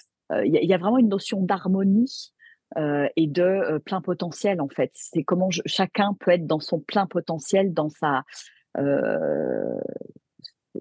il 0.46 0.54
y, 0.54 0.74
a 0.74 0.78
vraiment 0.78 0.98
une 0.98 1.10
notion 1.10 1.44
d'harmonie 1.44 2.32
et 2.78 3.28
de 3.28 3.80
plein 3.80 4.00
potentiel 4.00 4.62
en 4.62 4.70
fait. 4.70 4.92
C'est 4.94 5.24
comment 5.24 5.50
chacun 5.66 6.14
peut 6.18 6.32
être 6.32 6.48
dans 6.48 6.62
son 6.62 6.80
plein 6.80 7.06
potentiel, 7.06 7.74
dans 7.74 7.90
sa 7.90 8.24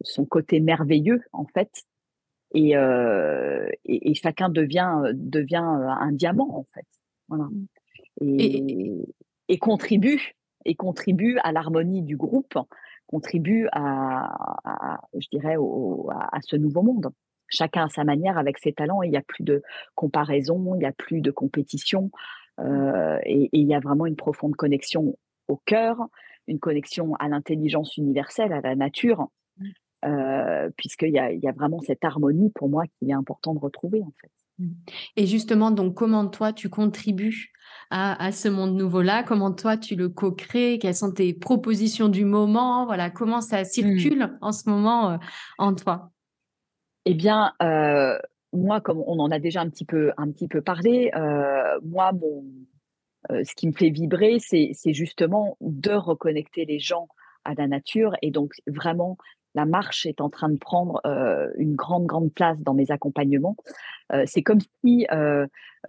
son 0.03 0.25
côté 0.25 0.61
merveilleux 0.61 1.21
en 1.33 1.47
fait. 1.47 1.69
Et, 2.55 2.75
et, 3.87 4.15
chacun 4.15 4.51
devient 4.51 5.03
devient 5.15 5.57
un 5.67 6.13
diamant 6.13 6.57
en 6.57 6.67
fait. 6.73 6.87
Voilà. 7.27 7.47
Mmh. 7.47 7.67
Et, 8.21 9.15
et, 9.49 9.59
contribue 9.59 10.37
et 10.65 10.77
contribue 10.77 11.39
à 11.43 11.51
l'harmonie 11.51 12.03
du 12.03 12.17
groupe 12.17 12.57
contribue 13.11 13.67
à, 13.73 15.01
je 15.15 15.27
dirais, 15.33 15.57
à, 15.57 16.39
ce 16.43 16.55
nouveau 16.55 16.83
monde. 16.83 17.11
Chacun 17.49 17.87
à 17.87 17.89
sa 17.89 18.05
manière, 18.05 18.39
avec 18.39 18.59
ses 18.59 18.73
talents, 18.73 19.03
il 19.03 19.11
n'y 19.11 19.17
a 19.17 19.23
plus 19.23 19.43
de 19.43 19.63
comparaison, 19.97 20.77
il 20.77 20.79
n'y 20.79 20.87
a 20.87 20.93
plus 20.93 21.21
de 21.21 21.33
compétition, 21.33 22.13
euh, 22.61 23.19
et, 23.25 23.49
il 23.53 23.67
y 23.67 23.75
a 23.75 23.81
vraiment 23.81 24.07
une 24.07 24.15
profonde 24.15 24.55
connexion 24.55 25.19
au 25.49 25.57
cœur, 25.57 25.97
une 26.47 26.61
connexion 26.61 27.15
à 27.17 27.29
l'intelligence 27.29 27.97
universelle, 27.97 28.53
à 28.53 28.61
la 28.61 28.77
nature, 28.77 29.29
mmh. 29.59 29.65
euh, 30.05 30.71
puisqu'il 30.77 31.11
y 31.13 31.19
a, 31.19 31.33
y 31.33 31.49
a 31.49 31.53
vraiment 31.53 31.81
cette 31.81 32.05
harmonie 32.05 32.51
pour 32.55 32.69
moi 32.69 32.85
qu'il 32.87 33.11
est 33.11 33.15
important 33.15 33.55
de 33.55 33.59
retrouver 33.59 34.03
en 34.03 34.13
fait. 34.21 34.31
Et 35.17 35.27
justement, 35.27 35.71
donc, 35.71 35.95
comment 35.95 36.27
toi 36.27 36.53
tu 36.53 36.69
contribues 36.69 37.53
à, 37.91 38.31
ce 38.33 38.49
monde 38.49 38.77
nouveau-là? 38.77 39.23
Comment 39.25 39.53
toi, 39.53 39.77
tu 39.77 39.97
le 39.97 40.09
co-crées? 40.09 40.79
Quelles 40.81 40.95
sont 40.95 41.13
tes 41.13 41.35
propositions 41.35 42.09
du 42.09 42.25
moment? 42.25 42.87
Voilà, 42.87 43.11
comment 43.11 43.41
ça 43.41 43.63
mmh. 43.63 43.65
circule 43.65 44.39
en 44.41 44.53
ce 44.53 44.69
moment 44.69 45.11
euh, 45.11 45.17
en 45.59 45.75
toi? 45.75 46.11
Eh 47.05 47.15
bien, 47.15 47.53
euh, 47.63 48.19
moi, 48.53 48.81
comme 48.81 49.03
on 49.07 49.19
en 49.19 49.31
a 49.31 49.39
déjà 49.39 49.61
un 49.61 49.69
petit 49.69 49.85
peu, 49.85 50.13
un 50.17 50.31
petit 50.31 50.49
peu 50.49 50.61
parlé, 50.61 51.11
euh, 51.17 51.81
moi, 51.83 52.13
mon, 52.13 52.45
ce 53.29 53.55
qui 53.55 53.67
me 53.67 53.73
fait 53.73 53.91
vibrer, 53.91 54.39
c'est 54.39 54.93
justement 54.93 55.57
de 55.61 55.93
reconnecter 55.93 56.65
les 56.65 56.79
gens 56.79 57.09
à 57.45 57.55
la 57.55 57.67
nature 57.67 58.15
et 58.23 58.31
donc 58.31 58.53
vraiment 58.67 59.17
la 59.55 59.65
marche 59.65 60.07
est 60.07 60.21
en 60.21 60.31
train 60.31 60.49
de 60.49 60.59
prendre 60.59 61.01
une 61.57 61.75
grande, 61.75 62.07
grande 62.07 62.33
place 62.33 62.61
dans 62.63 62.75
mes 62.75 62.91
accompagnements. 62.91 63.57
c'est 64.27 64.43
comme 64.43 64.61
si, 64.85 65.07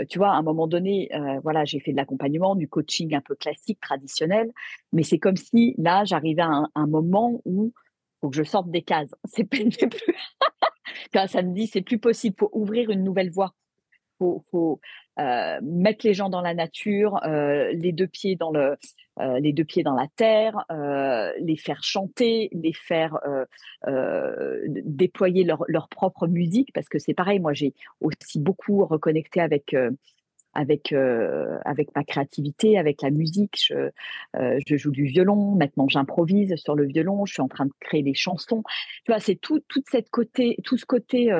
tu 0.10 0.17
vois, 0.17 0.30
à 0.30 0.36
un 0.36 0.41
moment 0.41 0.67
donné, 0.67 1.10
voilà, 1.43 1.65
j'ai 1.65 1.80
fait 1.80 1.91
de 1.91 1.97
l'accompagnement, 1.97 2.56
du 2.56 2.67
coaching 2.67 3.13
un 3.15 3.21
peu 3.21 3.36
classique, 3.36 3.80
traditionnel, 3.80 4.52
mais 4.93 5.04
c'est 5.04 5.19
comme 5.19 5.38
si 5.38 5.76
là, 5.78 6.04
j'arrivais 6.06 6.41
à 6.41 6.63
un, 6.74 6.88
moment 6.88 7.41
où 7.45 7.71
faut 8.19 8.30
que 8.30 8.36
je 8.36 8.43
sorte 8.43 8.69
des 8.69 8.84
cases. 8.84 9.13
C'est 9.26 9.43
plus, 9.43 9.70
ça 11.28 11.41
me 11.41 11.53
dit, 11.53 11.68
c'est 11.68 11.82
plus 11.82 11.97
possible. 11.97 12.36
Faut 12.39 12.51
ouvrir 12.53 12.91
une 12.91 13.03
nouvelle 13.03 13.32
voie. 13.32 13.53
Faut, 14.20 14.43
faut 14.51 14.80
mettre 15.18 16.05
les 16.05 16.14
gens 16.14 16.30
dans 16.30 16.41
la 16.41 16.53
nature, 16.53 17.20
les 17.26 17.91
deux 17.91 18.07
pieds 18.07 18.36
dans 18.36 18.51
le, 18.51 18.78
euh, 19.22 19.39
les 19.39 19.53
deux 19.53 19.63
pieds 19.63 19.84
dans 19.84 19.95
la 19.95 20.07
terre, 20.15 20.65
euh, 20.72 21.32
les 21.39 21.57
faire 21.57 21.84
chanter, 21.84 22.49
les 22.53 22.74
faire 22.74 23.19
euh, 23.88 24.61
déployer 24.67 25.43
leur, 25.43 25.63
leur, 25.67 25.89
propre 25.89 26.28
musique, 26.28 26.72
parce 26.74 26.89
que 26.89 26.99
c'est 26.99 27.13
pareil, 27.13 27.39
moi 27.39 27.53
j'ai 27.53 27.74
aussi 27.99 28.39
beaucoup 28.39 28.86
reconnecté 28.86 29.41
avec 29.41 29.76
avec, 30.53 30.93
avec 30.93 31.95
ma 31.95 32.03
créativité, 32.03 32.78
avec 32.78 33.01
la 33.01 33.09
musique. 33.09 33.55
Je, 33.57 33.89
je 34.34 34.76
joue 34.76 34.91
du 34.91 35.05
violon, 35.05 35.55
maintenant 35.55 35.88
j'improvise 35.88 36.55
sur 36.57 36.76
le 36.76 36.86
violon, 36.86 37.26
je 37.26 37.34
suis 37.34 37.41
en 37.41 37.47
train 37.47 37.65
de 37.65 37.72
créer 37.80 38.03
des 38.03 38.13
chansons. 38.13 38.63
Tu 39.05 39.11
vois, 39.11 39.19
c'est 39.19 39.36
tout, 39.36 39.61
toute 39.67 39.89
cette 39.89 40.09
côté, 40.09 40.57
tout 40.63 40.78
ce 40.78 40.86
côté 40.86 41.32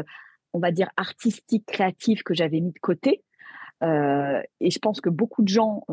on 0.53 0.59
va 0.59 0.71
dire, 0.71 0.89
artistique, 0.97 1.65
créatif 1.65 2.23
que 2.23 2.34
j'avais 2.34 2.59
mis 2.59 2.71
de 2.71 2.79
côté. 2.79 3.23
Et 3.82 4.69
je 4.71 4.79
pense 4.79 5.01
que 5.01 5.09
beaucoup 5.09 5.41
de 5.41 5.47
gens 5.47 5.86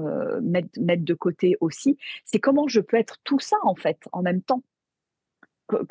mettent, 0.43 0.77
mettent 0.79 1.05
de 1.05 1.15
côté 1.15 1.57
aussi. 1.61 1.97
C'est 2.25 2.39
comment 2.39 2.69
je 2.69 2.81
peux 2.81 2.97
être 2.97 3.17
tout 3.25 3.41
ça 3.41 3.57
en 3.63 3.75
fait 3.75 3.99
en 4.13 4.23
même 4.23 4.43
temps 4.43 4.63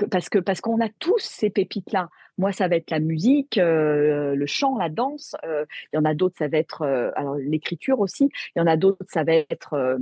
parce 0.09 0.29
que 0.29 0.39
parce 0.39 0.61
qu'on 0.61 0.81
a 0.81 0.89
tous 0.99 1.19
ces 1.19 1.49
pépites 1.49 1.91
là. 1.91 2.09
Moi, 2.39 2.51
ça 2.51 2.67
va 2.67 2.75
être 2.75 2.91
la 2.91 2.99
musique, 2.99 3.55
le 3.57 4.45
chant, 4.45 4.77
la 4.77 4.89
danse. 4.89 5.35
il 5.43 5.95
y 5.95 5.97
en 5.97 6.05
a 6.05 6.13
d'autres, 6.13 6.37
ça 6.37 6.47
va 6.47 6.57
être 6.57 6.83
alors 7.15 7.35
l'écriture 7.35 7.99
aussi. 7.99 8.29
Il 8.55 8.59
y 8.59 8.61
en 8.61 8.67
a 8.67 8.77
d'autres, 8.77 9.05
ça 9.07 9.23
va 9.23 9.33
être 9.33 9.97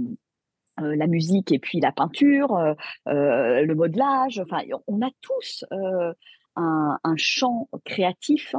la 0.77 1.07
musique 1.07 1.51
et 1.51 1.59
puis 1.59 1.79
la 1.79 1.91
peinture, 1.91 2.75
le 3.05 3.73
modelage. 3.73 4.39
Enfin, 4.39 4.63
on 4.87 5.01
a 5.01 5.09
tous 5.21 5.65
un, 5.71 6.97
un, 7.03 7.17
champ 7.17 7.69
créatif 7.85 8.55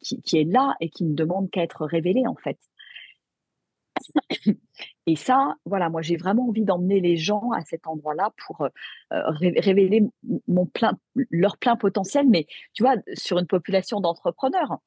qui, 0.00 0.22
qui, 0.22 0.38
est 0.38 0.44
là 0.44 0.74
et 0.80 0.90
qui 0.90 1.04
ne 1.04 1.14
demande 1.14 1.50
qu'à 1.50 1.62
être 1.62 1.84
révélé 1.86 2.26
en 2.26 2.36
fait. 2.36 2.58
Et 5.06 5.16
ça, 5.16 5.54
voilà, 5.64 5.88
moi 5.88 6.02
j'ai 6.02 6.16
vraiment 6.16 6.48
envie 6.48 6.64
d'emmener 6.64 7.00
les 7.00 7.16
gens 7.16 7.50
à 7.52 7.62
cet 7.62 7.86
endroit-là 7.86 8.32
pour 8.46 8.62
euh, 8.62 8.68
révéler 9.10 10.02
mon 10.46 10.66
plein, 10.66 10.98
leur 11.30 11.56
plein 11.56 11.76
potentiel, 11.76 12.26
mais 12.28 12.46
tu 12.74 12.82
vois, 12.82 12.96
sur 13.14 13.38
une 13.38 13.46
population 13.46 14.00
d'entrepreneurs. 14.00 14.78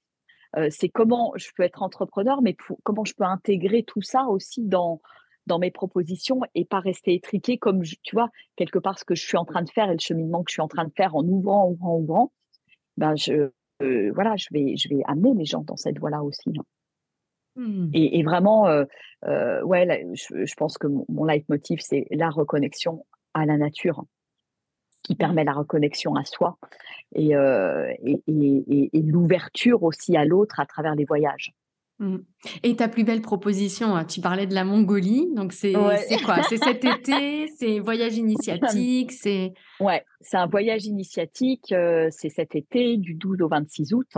Euh, 0.58 0.68
c'est 0.70 0.90
comment 0.90 1.32
je 1.36 1.50
peux 1.56 1.64
être 1.64 1.82
entrepreneur, 1.82 2.42
mais 2.42 2.56
comment 2.84 3.06
je 3.06 3.14
peux 3.14 3.24
intégrer 3.24 3.84
tout 3.84 4.02
ça 4.02 4.26
aussi 4.26 4.62
dans, 4.62 5.02
dans 5.48 5.60
mes 5.60 5.72
propositions 5.72 6.42
et 6.56 6.66
pas 6.66 6.80
rester 6.82 7.14
étriqué 7.14 7.58
comme, 7.58 7.84
tu 7.84 8.16
vois, 8.16 8.30
quelque 8.58 8.80
part 8.80 9.00
ce 9.00 9.06
que 9.06 9.16
je 9.16 9.26
suis 9.26 9.38
en 9.38 9.46
train 9.46 9.64
de 9.64 9.70
faire 9.70 9.90
et 9.90 9.94
le 9.94 10.00
cheminement 10.00 10.44
que 10.44 10.52
je 10.52 10.56
suis 10.56 10.62
en 10.62 10.68
train 10.68 10.86
de 10.86 10.94
faire 10.96 11.16
en 11.16 11.24
ouvrant, 11.24 11.70
ouvrant, 11.70 11.98
ouvrant, 11.98 12.34
ben 12.98 13.16
je, 13.16 13.52
euh, 13.82 14.12
voilà, 14.14 14.36
je 14.38 14.48
vais, 14.52 14.76
je 14.78 14.90
vais 14.90 15.02
amener 15.06 15.34
les 15.34 15.46
gens 15.46 15.64
dans 15.64 15.78
cette 15.78 16.00
voie-là 16.00 16.24
aussi. 16.24 16.50
Hein. 16.58 16.64
Mmh. 17.56 17.90
Et, 17.94 18.24
vraiment, 18.24 18.68
euh, 18.68 18.86
euh, 19.26 19.62
ouais, 19.64 20.08
je, 20.14 20.54
pense 20.56 20.78
que 20.78 20.88
mon, 20.88 21.26
leitmotiv, 21.26 21.80
c'est 21.82 22.08
la 22.12 22.30
reconnexion 22.30 23.06
à 23.34 23.46
la 23.46 23.58
nature 23.58 24.06
qui 25.04 25.16
permet 25.16 25.44
la 25.44 25.54
reconnexion 25.54 26.16
à 26.16 26.24
soi 26.24 26.58
et, 27.14 27.32
et, 27.34 29.02
l'ouverture 29.02 29.84
aussi 29.84 30.16
à 30.16 30.24
l'autre 30.26 30.60
à 30.60 30.66
travers 30.66 30.96
les 30.96 31.06
voyages. 31.06 31.54
Mmh. 32.02 32.18
Et 32.64 32.76
ta 32.76 32.88
plus 32.88 33.04
belle 33.04 33.22
proposition, 33.22 33.96
hein, 33.96 34.06
tu 34.06 34.22
parlais 34.22 34.48
de 34.48 34.56
la 34.56 34.64
Mongolie, 34.64 35.28
donc 35.36 35.54
c'est 35.54 35.74
quoi? 35.74 36.42
C'est 36.44 36.58
cet 36.58 36.84
été, 36.86 37.48
c'est 37.58 37.80
voyage 37.80 38.18
initiatique, 38.18 39.12
c'est 39.12 39.54
ouais, 39.80 40.04
c'est 40.20 40.38
un 40.38 40.48
voyage 40.48 40.86
initiatique, 40.86 41.74
c'est 42.10 42.30
cet 42.30 42.56
été 42.56 42.98
du 42.98 43.14
12 43.14 43.42
au 43.42 43.48
26 43.48 43.94
août. 43.94 44.18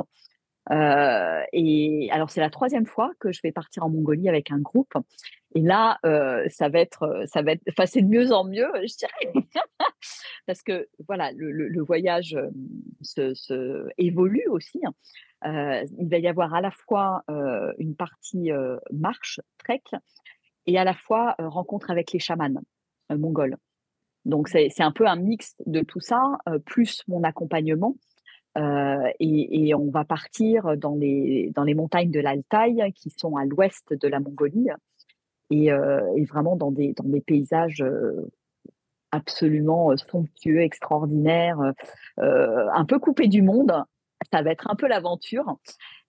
Euh, 0.71 1.41
et 1.51 2.09
alors, 2.11 2.29
c'est 2.29 2.39
la 2.39 2.49
troisième 2.49 2.85
fois 2.85 3.11
que 3.19 3.31
je 3.31 3.41
vais 3.43 3.51
partir 3.51 3.83
en 3.83 3.89
Mongolie 3.89 4.29
avec 4.29 4.51
un 4.51 4.59
groupe. 4.59 4.93
Et 5.55 5.61
là, 5.61 5.99
euh, 6.05 6.45
ça 6.49 6.69
va 6.69 6.79
être, 6.79 7.23
ça 7.27 7.41
va 7.41 7.51
être, 7.51 7.61
enfin, 7.69 7.85
c'est 7.85 8.01
de 8.01 8.07
mieux 8.07 8.31
en 8.31 8.45
mieux, 8.45 8.71
je 8.75 8.97
dirais, 8.97 9.45
parce 10.47 10.63
que 10.63 10.87
voilà, 11.07 11.31
le, 11.35 11.83
voyage 11.83 12.35
euh, 12.35 13.33
se, 13.33 13.87
évolue 13.97 14.47
aussi. 14.49 14.81
Hein. 15.43 15.83
il 15.97 16.09
va 16.09 16.17
y 16.17 16.27
avoir 16.27 16.53
à 16.53 16.61
la 16.61 16.71
fois 16.71 17.23
une 17.77 17.95
partie 17.95 18.51
marche, 18.91 19.39
trek, 19.57 19.81
et 20.65 20.77
à 20.77 20.83
la 20.83 20.93
fois 20.93 21.35
rencontre 21.39 21.91
avec 21.91 22.11
les 22.11 22.19
chamans 22.19 22.61
mongols. 23.09 23.57
Donc 24.25 24.47
c'est 24.47 24.69
un 24.79 24.91
peu 24.91 25.07
un 25.07 25.17
mix 25.17 25.55
de 25.65 25.81
tout 25.81 25.99
ça, 25.99 26.37
plus 26.65 27.03
mon 27.07 27.23
accompagnement. 27.23 27.95
Euh, 28.57 29.09
et, 29.19 29.73
on 29.73 29.89
va 29.89 30.05
partir 30.05 30.77
dans 30.77 30.95
les, 30.95 31.51
dans 31.55 31.63
les 31.63 31.73
montagnes 31.73 32.11
de 32.11 32.19
l'Altaï, 32.19 32.91
qui 32.93 33.09
sont 33.09 33.35
à 33.35 33.45
l'ouest 33.45 33.93
de 33.93 34.07
la 34.07 34.19
Mongolie, 34.19 34.69
et, 35.49 35.71
euh, 35.71 36.01
vraiment 36.29 36.55
dans 36.55 36.71
des, 36.71 36.93
dans 36.93 37.07
des 37.07 37.21
paysages 37.21 37.81
euh, 37.81 38.29
absolument 39.11 39.95
somptueux, 39.97 40.61
extraordinaires, 40.61 41.59
un 42.17 42.85
peu 42.85 42.97
coupés 42.97 43.27
du 43.27 43.43
monde. 43.43 43.71
Ça 44.31 44.41
va 44.41 44.51
être 44.51 44.69
un 44.69 44.75
peu 44.75 44.87
l'aventure. 44.87 45.57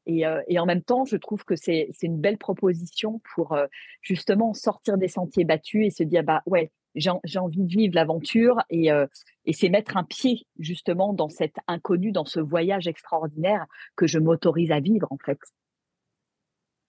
Et, 0.07 0.25
et, 0.49 0.59
en 0.59 0.67
même 0.67 0.83
temps, 0.83 1.07
je 1.07 1.17
trouve 1.17 1.45
que 1.45 1.57
c'est 1.57 1.89
une 2.03 2.21
belle 2.21 2.37
proposition 2.37 3.23
pour 3.35 3.57
justement 4.03 4.53
sortir 4.53 4.99
des 4.99 5.09
sentiers 5.09 5.47
battus 5.47 5.87
et 5.87 5.91
se 5.91 6.03
dire, 6.03 6.23
bah 6.23 6.43
ouais, 6.45 6.71
j'ai 6.95 7.39
envie 7.39 7.63
de 7.63 7.69
vivre 7.69 7.95
l'aventure 7.95 8.59
et, 8.71 8.93
euh, 8.93 9.07
et 9.45 9.53
c'est 9.53 9.69
mettre 9.69 9.97
un 9.97 10.05
pied 10.05 10.47
justement 10.59 11.13
dans 11.13 11.29
cet 11.29 11.57
inconnu, 11.67 12.13
dans 12.13 12.25
ce 12.25 12.41
voyage 12.41 12.87
extraordinaire 12.87 13.67
que 13.97 14.07
je 14.07 14.19
m'autorise 14.19 14.71
à 14.71 14.81
vivre 14.81 15.09
en 15.11 15.19
fait. 15.19 15.39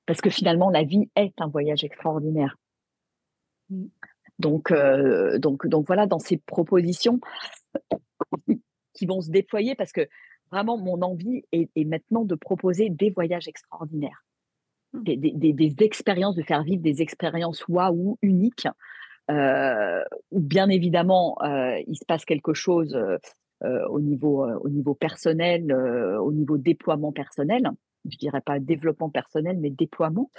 Parce 0.06 0.22
que 0.22 0.30
finalement, 0.30 0.70
la 0.70 0.84
vie 0.84 1.10
est 1.16 1.34
un 1.42 1.48
voyage 1.48 1.84
extraordinaire. 1.84 2.58
Mmh. 3.70 3.86
Donc, 4.38 4.72
euh, 4.72 5.40
donc, 5.40 5.66
donc 5.68 5.88
voilà, 5.88 6.06
dans 6.06 6.20
ces 6.20 6.38
propositions 6.38 7.20
qui 8.94 9.06
vont 9.06 9.22
se 9.22 9.32
déployer, 9.32 9.76
parce 9.76 9.92
que 9.92 10.08
vraiment, 10.52 10.78
mon 10.78 11.02
envie 11.02 11.44
est, 11.52 11.70
maintenant 11.86 12.26
de 12.26 12.36
proposer 12.36 12.90
des 12.90 13.10
voyages 13.10 13.48
extraordinaires, 13.48 14.24
mmh. 14.94 15.04
des, 15.04 15.18
des, 15.18 15.54
des 15.54 15.76
expériences, 15.84 16.36
de 16.36 16.44
faire 16.44 16.64
vivre 16.64 16.82
des 16.82 17.02
expériences 17.02 17.68
waouh, 17.68 18.18
uniques, 18.22 18.68
euh, 19.32 20.04
bien 20.32 20.70
évidemment 20.70 21.36
euh, 21.44 21.82
il 21.88 21.96
se 21.98 22.06
passe 22.06 22.26
quelque 22.26 22.54
chose 22.54 22.96
euh, 22.96 23.88
au 23.90 24.00
niveau 24.00 24.46
au 24.46 24.70
niveau 24.70 24.94
personnel, 24.94 25.74
au 25.74 26.32
niveau 26.32 26.58
déploiement 26.58 27.12
personnel. 27.12 27.72
Je 28.08 28.18
dirais 28.18 28.42
pas 28.42 28.60
développement 28.60 29.10
personnel, 29.10 29.58
mais 29.60 29.72
déploiement. 29.72 30.30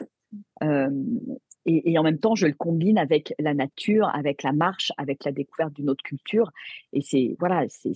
Et, 1.69 1.99
en 1.99 2.05
même 2.05 2.21
temps, 2.21 2.37
je 2.37 2.47
le 2.47 2.53
combine 2.53 2.97
avec 2.97 3.35
la 3.41 3.53
nature, 3.53 4.09
avec 4.15 4.45
la 4.45 4.53
marche, 4.53 4.93
avec 4.99 5.25
la 5.25 5.33
découverte 5.33 5.73
d'une 5.73 5.91
autre 5.91 6.05
culture. 6.05 6.53
Et 6.93 7.01
c'est 7.01 7.35
voilà, 7.41 7.65
c'est 7.69 7.95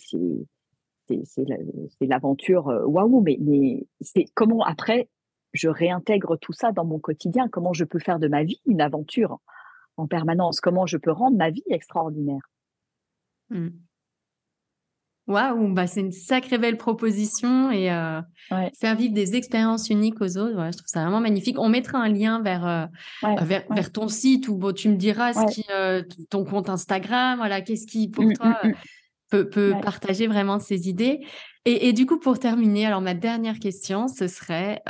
c'est 1.25 2.07
l'aventure 2.07 2.67
waouh. 2.87 3.21
Mais, 3.23 3.39
mais 3.41 3.87
c'est 4.01 4.27
comment 4.35 4.63
après 4.63 5.09
je 5.53 5.69
réintègre 5.69 6.39
tout 6.41 6.53
ça 6.53 6.73
dans 6.73 6.85
mon 6.85 6.99
quotidien? 6.99 7.49
Comment 7.49 7.73
je 7.73 7.85
peux 7.85 7.99
faire 7.99 8.19
de 8.19 8.29
ma 8.29 8.45
vie 8.45 8.61
une 8.67 8.81
aventure 8.81 9.39
en 9.97 10.07
permanence, 10.07 10.61
comment 10.61 10.87
je 10.87 10.97
peux 10.97 11.13
rendre 11.13 11.37
ma 11.37 11.51
vie 11.51 11.65
extraordinaire? 11.69 12.43
Mmh. 13.51 13.69
Waouh, 15.27 15.73
bah 15.73 15.87
c'est 15.87 16.01
une 16.01 16.11
sacrée 16.11 16.59
belle 16.59 16.77
proposition 16.77 17.71
et 17.71 17.93
euh, 17.93 18.21
faire 18.81 18.97
vivre 18.97 19.15
des 19.15 19.37
expériences 19.37 19.89
uniques 19.89 20.21
aux 20.21 20.39
autres, 20.39 20.57
je 20.73 20.77
trouve 20.77 20.87
ça 20.87 21.03
vraiment 21.03 21.21
magnifique. 21.21 21.57
On 21.61 21.69
mettra 21.69 21.99
un 21.99 22.09
lien 22.09 22.43
vers, 22.43 22.67
euh, 22.67 22.87
vers, 23.43 23.93
ton 23.93 24.09
site 24.09 24.51
bon, 24.51 24.75
tu 24.75 24.89
me 24.89 24.97
diras 24.97 25.33
ce 25.35 25.55
qui, 25.55 25.65
euh, 25.71 26.03
ton 26.31 26.45
compte 26.45 26.69
Instagram, 26.69 27.39
voilà, 27.39 27.61
qu'est-ce 27.61 27.87
qui 27.87 28.09
pour 28.09 28.25
mmh, 28.25 28.33
toi 28.33 28.61
peut, 29.31 29.75
partager 29.83 30.27
vraiment 30.27 30.59
ces 30.59 30.89
idées. 30.89 31.21
Et, 31.65 31.89
et, 31.89 31.93
du 31.93 32.07
coup, 32.07 32.19
pour 32.19 32.39
terminer, 32.39 32.87
alors 32.87 33.01
ma 33.01 33.15
dernière 33.15 33.59
question, 33.59 34.09
ce 34.09 34.29
serait 34.29 34.83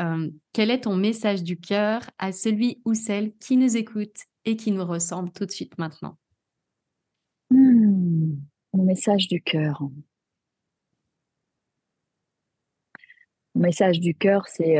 quel 0.52 0.70
est 0.70 0.82
ton 0.82 0.96
message 0.96 1.42
du 1.42 1.58
cœur 1.58 2.02
à 2.18 2.32
celui 2.32 2.80
ou 2.84 2.94
celle 2.94 3.32
qui 3.36 3.56
nous 3.56 3.76
écoute 3.76 4.16
et 4.44 4.56
qui 4.56 4.72
nous 4.72 4.84
ressemble 4.84 5.30
tout 5.30 5.46
de 5.46 5.50
suite 5.50 5.78
maintenant? 5.78 6.16
Mmh, 7.50 8.36
Mon 8.72 8.84
message 8.84 9.28
du 9.28 9.42
cœur. 9.42 9.82
Mon 13.54 13.62
message 13.62 14.00
du 14.00 14.14
cœur, 14.14 14.46
c'est 14.46 14.78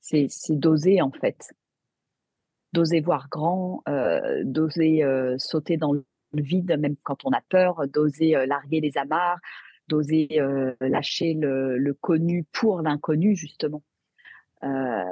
c'est 0.00 0.28
d'oser 0.50 1.00
en 1.00 1.10
fait. 1.10 1.54
D'oser 2.72 3.00
voir 3.00 3.28
grand, 3.30 3.82
euh, 3.88 4.42
d'oser 4.44 5.02
sauter 5.38 5.76
dans 5.76 5.92
le 5.92 6.04
vide 6.34 6.76
même 6.78 6.96
quand 7.02 7.24
on 7.24 7.30
a 7.30 7.40
peur, 7.48 7.86
d'oser 7.88 8.46
larguer 8.46 8.80
les 8.80 8.96
amarres, 8.98 9.38
d'oser 9.88 10.40
lâcher 10.80 11.34
le, 11.34 11.92
connu 12.00 12.44
pour 12.52 12.82
l'inconnu 12.82 13.36
justement. 13.36 13.82
Euh, 14.64 15.04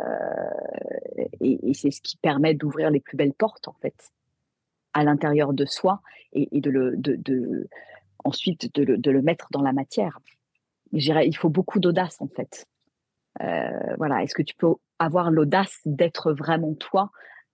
et, 1.41 1.75
c'est 1.75 1.91
ce 1.91 2.01
qui 2.01 2.17
permet 2.17 2.55
d'ouvrir 2.55 2.91
les 2.91 3.01
plus 3.01 3.17
belles 3.17 3.33
portes, 3.33 3.69
en 3.69 3.75
fait, 3.81 4.11
à 4.93 5.05
l'intérieur 5.05 5.53
de 5.53 5.65
soi 5.65 6.03
et, 6.33 6.61
de 6.61 6.71
le, 6.71 6.97
de, 6.97 7.69
ensuite 8.25 8.75
de 8.75 9.11
le, 9.11 9.23
mettre 9.23 9.49
dans 9.51 9.63
la 9.63 9.73
matière. 9.73 10.21
il 10.93 11.37
faut 11.37 11.49
beaucoup 11.49 11.81
d'audace, 11.81 12.21
en 12.21 12.29
fait. 12.29 12.67
Euh, 13.41 13.95
voilà, 13.97 14.23
est-ce 14.23 14.35
que 14.35 14.43
tu 14.43 14.55
peux 14.55 14.75
avoir 14.99 15.31
l'audace 15.31 15.81
d'être 15.85 16.33
vraiment 16.33 16.75
toi, 16.75 17.11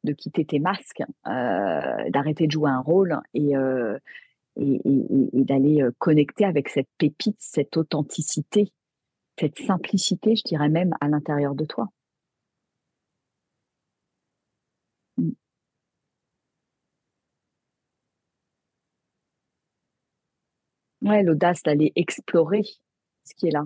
de 0.06 0.12
quitter 0.14 0.44
tes 0.46 0.58
masques, 0.58 1.02
euh, 1.26 2.10
d'arrêter 2.10 2.46
de 2.46 2.52
jouer 2.52 2.70
un 2.70 2.80
rôle 2.80 3.20
et, 3.34 3.52
et, 4.56 4.80
et 4.86 5.44
d'aller 5.44 5.86
connecter 5.98 6.46
avec 6.46 6.70
cette 6.70 6.88
pépite, 6.98 7.36
cette 7.40 7.76
authenticité 7.76 8.72
cette 9.38 9.58
simplicité, 9.60 10.34
je 10.36 10.42
dirais 10.44 10.68
même, 10.68 10.94
à 11.00 11.08
l'intérieur 11.08 11.54
de 11.54 11.64
toi. 11.64 11.88
Mm. 15.18 15.32
Ouais, 21.02 21.22
l'audace 21.22 21.62
d'aller 21.62 21.92
explorer 21.96 22.62
ce 23.24 23.34
qui 23.34 23.48
est 23.48 23.50
là. 23.50 23.64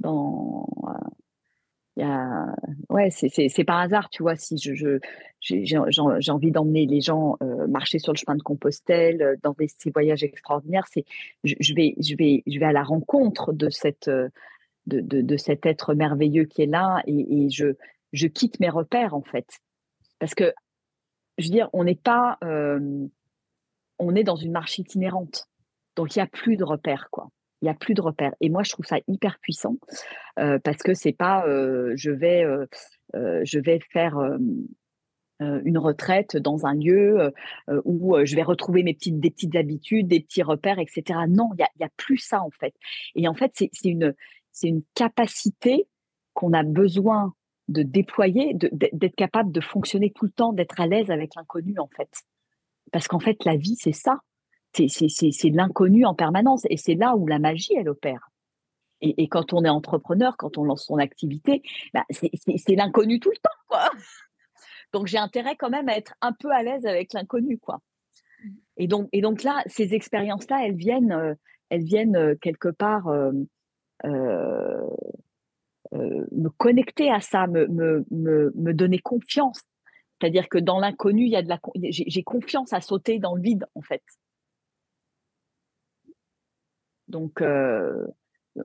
Dans, 0.00 0.66
y 2.02 2.04
a, 2.04 2.54
ouais, 2.90 3.10
c'est 3.10 3.70
un 3.70 3.78
hasard, 3.78 4.10
tu 4.10 4.22
vois, 4.22 4.36
si 4.36 4.58
je, 4.58 4.74
je 4.74 4.98
j'ai 5.40 6.30
envie 6.30 6.50
d'emmener 6.50 6.86
les 6.86 7.00
gens 7.00 7.36
marcher 7.68 7.98
sur 7.98 8.12
le 8.12 8.18
chemin 8.18 8.36
de 8.36 8.42
Compostelle, 8.42 9.38
dans 9.42 9.52
des, 9.52 9.68
ces 9.78 9.90
voyages 9.90 10.24
extraordinaires, 10.24 10.86
je, 11.44 11.74
vais, 11.74 11.94
je 12.00 12.16
vais, 12.16 12.42
je 12.46 12.58
vais 12.58 12.66
à 12.66 12.72
la 12.72 12.82
rencontre 12.82 13.52
de 13.52 13.70
cette, 13.70 14.08
de, 14.08 14.30
de, 14.86 15.20
de 15.20 15.36
cet 15.36 15.66
être 15.66 15.94
merveilleux 15.94 16.44
qui 16.44 16.62
est 16.62 16.66
là, 16.66 17.02
et, 17.06 17.44
et, 17.44 17.50
je, 17.50 17.74
je 18.12 18.26
quitte 18.26 18.60
mes 18.60 18.70
repères 18.70 19.14
en 19.14 19.22
fait, 19.22 19.46
parce 20.18 20.34
que, 20.34 20.52
je 21.38 21.46
veux 21.46 21.52
dire, 21.52 21.70
on 21.72 21.84
n'est 21.84 21.94
pas, 21.94 22.38
on 23.98 24.14
est 24.14 24.24
dans 24.24 24.36
une 24.36 24.52
marche 24.52 24.78
itinérante, 24.78 25.48
donc 25.94 26.16
il 26.16 26.18
y 26.18 26.22
a 26.22 26.26
plus 26.26 26.56
de 26.56 26.64
repères, 26.64 27.08
quoi 27.10 27.30
il 27.62 27.66
n'y 27.66 27.70
a 27.70 27.74
plus 27.74 27.94
de 27.94 28.02
repères. 28.02 28.34
Et 28.40 28.50
moi, 28.50 28.62
je 28.62 28.70
trouve 28.70 28.86
ça 28.86 28.98
hyper 29.08 29.38
puissant 29.40 29.76
parce 30.36 30.82
que 30.82 30.94
c'est 30.94 31.12
pas 31.12 31.44
je 31.46 32.10
vais 32.10 32.44
je 33.14 33.58
vais 33.58 33.80
faire 33.92 34.18
une 35.40 35.78
retraite 35.78 36.36
dans 36.36 36.66
un 36.66 36.74
lieu 36.74 37.32
où 37.84 38.16
je 38.24 38.36
vais 38.36 38.42
retrouver 38.42 38.82
mes 38.82 38.94
petites 38.94 39.20
des 39.20 39.30
petites 39.30 39.56
habitudes, 39.56 40.08
des 40.08 40.20
petits 40.20 40.42
repères, 40.42 40.78
etc. 40.78 41.20
Non, 41.28 41.50
il 41.54 41.64
n'y 41.78 41.84
a, 41.84 41.86
a, 41.86 41.90
plus 41.96 42.18
ça 42.18 42.42
en 42.42 42.50
fait. 42.50 42.74
Et 43.14 43.26
en 43.28 43.34
fait, 43.34 43.52
c'est 43.54 43.70
une 43.84 44.14
c'est 44.52 44.68
une 44.68 44.82
capacité 44.94 45.86
qu'on 46.32 46.52
a 46.52 46.62
besoin 46.62 47.34
de 47.68 47.82
déployer, 47.82 48.54
d'être 48.54 49.16
capable 49.16 49.50
de 49.50 49.60
fonctionner 49.60 50.12
tout 50.14 50.24
le 50.24 50.30
temps, 50.30 50.52
d'être 50.52 50.80
à 50.80 50.86
l'aise 50.86 51.10
avec 51.10 51.34
l'inconnu 51.34 51.78
en 51.78 51.88
fait. 51.88 52.08
Parce 52.92 53.08
qu'en 53.08 53.18
fait, 53.18 53.44
la 53.44 53.56
vie, 53.56 53.76
c'est 53.76 53.92
ça 53.92 54.20
c'est 54.76 55.50
l'inconnu 55.50 56.04
en 56.04 56.14
permanence. 56.14 56.62
Et 56.70 56.76
c'est 56.76 56.94
là 56.94 57.16
où 57.16 57.26
la 57.26 57.38
magie, 57.38 57.74
elle 57.76 57.88
opère. 57.88 58.30
Et, 59.02 59.28
quand 59.28 59.52
on 59.52 59.64
est 59.64 59.68
entrepreneur, 59.68 60.36
quand 60.36 60.56
on 60.56 60.64
lance 60.64 60.86
son 60.86 60.96
activité, 60.96 61.62
bah, 61.92 62.04
c'est 62.10 62.74
l'inconnu 62.74 63.20
tout 63.20 63.30
le 63.30 63.36
temps. 63.36 63.50
Quoi. 63.68 63.90
Donc 64.92 65.06
j'ai 65.06 65.18
intérêt 65.18 65.56
quand 65.56 65.68
même 65.68 65.88
à 65.88 65.96
être 65.96 66.14
un 66.22 66.32
peu 66.32 66.50
à 66.50 66.62
l'aise 66.62 66.86
avec 66.86 67.12
l'inconnu. 67.12 67.58
quoi. 67.58 67.80
Et 68.76 68.86
donc, 68.86 69.08
et 69.12 69.20
donc 69.20 69.42
là, 69.42 69.62
ces 69.66 69.94
expériences-là, 69.94 70.64
elles 70.64 70.76
viennent, 70.76 71.12
euh, 71.12 71.34
elles 71.68 71.84
viennent 71.84 72.16
euh, 72.16 72.34
quelque 72.40 72.68
part 72.68 73.08
euh, 73.08 73.32
me 75.92 76.48
connecter 76.48 77.10
à 77.10 77.20
ça, 77.20 77.46
me, 77.46 77.66
me, 77.66 78.04
me, 78.10 78.52
me 78.54 78.72
donner 78.72 78.98
confiance. 78.98 79.62
C'est-à-dire 80.20 80.48
que 80.48 80.58
dans 80.58 80.78
l'inconnu, 80.78 81.24
il 81.24 81.30
y 81.30 81.36
a 81.36 81.42
de 81.42 81.48
la, 81.48 81.60
j'ai 81.74 82.22
confiance 82.22 82.72
à 82.72 82.80
sauter 82.80 83.18
dans 83.18 83.34
le 83.34 83.42
vide, 83.42 83.66
en 83.74 83.82
fait. 83.82 84.02
Donc, 87.08 87.40
euh, 87.40 88.06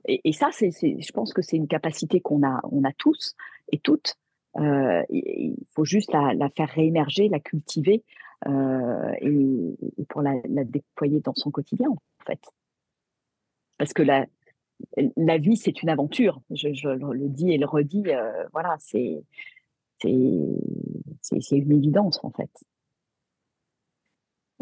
et, 0.06 0.32
ça, 0.32 0.48
c'est, 0.52 0.70
je 0.70 1.12
pense 1.12 1.32
que 1.32 1.42
c'est 1.42 1.56
une 1.56 1.68
capacité 1.68 2.20
qu'on 2.20 2.46
a, 2.46 2.60
on 2.70 2.84
a 2.84 2.92
tous 2.92 3.34
et 3.70 3.78
toutes. 3.78 4.16
Euh, 4.58 5.02
il 5.10 5.56
faut 5.74 5.84
juste 5.84 6.12
la, 6.12 6.48
faire 6.50 6.68
réémerger, 6.68 7.28
la 7.28 7.40
cultiver 7.40 8.04
euh, 8.46 9.12
et, 9.20 10.04
pour 10.08 10.22
la, 10.22 10.34
déployer 10.64 11.20
dans 11.20 11.34
son 11.34 11.50
quotidien, 11.50 11.88
en 11.88 12.24
fait. 12.26 12.40
Parce 13.78 13.92
que 13.92 14.02
la, 14.02 14.26
la 15.16 15.38
vie, 15.38 15.56
c'est 15.56 15.82
une 15.82 15.88
aventure. 15.88 16.40
Je, 16.50 16.68
le 16.88 17.28
dis 17.28 17.52
et 17.52 17.58
le 17.58 17.66
redis. 17.66 18.04
voilà, 18.52 18.76
c'est, 18.78 19.22
c'est, 20.00 20.10
c'est 21.20 21.56
une 21.56 21.72
évidence, 21.72 22.20
en 22.22 22.30
fait. 22.30 22.50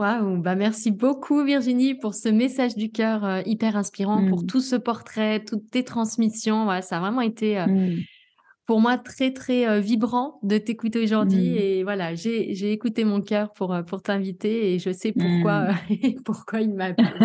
Waouh, 0.01 0.39
bah 0.39 0.55
merci 0.55 0.93
beaucoup 0.93 1.45
Virginie 1.45 1.95
pour 1.95 2.15
ce 2.15 2.31
message 2.31 2.75
du 2.75 2.91
cœur 2.91 3.23
euh, 3.23 3.43
hyper 3.45 3.77
inspirant, 3.77 4.27
pour 4.27 4.45
mmh. 4.45 4.47
tout 4.47 4.63
ce 4.63 4.75
portrait, 4.75 5.45
toutes 5.45 5.71
tes 5.71 5.85
transmissions. 5.85 6.69
ça 6.81 6.97
a 6.97 7.01
vraiment 7.01 7.21
été 7.21 7.61
euh, 7.61 7.67
mmh. 7.67 7.99
pour 8.65 8.81
moi 8.81 8.97
très 8.97 9.35
très 9.35 9.69
euh, 9.69 9.81
vibrant 9.81 10.39
de 10.43 10.57
t'écouter 10.57 11.03
aujourd'hui. 11.03 11.51
Mmh. 11.51 11.59
Et 11.59 11.83
voilà, 11.83 12.15
j'ai 12.15 12.73
écouté 12.73 13.05
mon 13.05 13.21
cœur 13.21 13.53
pour, 13.53 13.79
pour 13.87 14.01
t'inviter 14.01 14.73
et 14.73 14.79
je 14.79 14.91
sais 14.91 15.13
pourquoi, 15.13 15.69
pourquoi 16.25 16.63
il 16.63 16.73
m'a 16.73 16.87
appelé. 16.87 17.07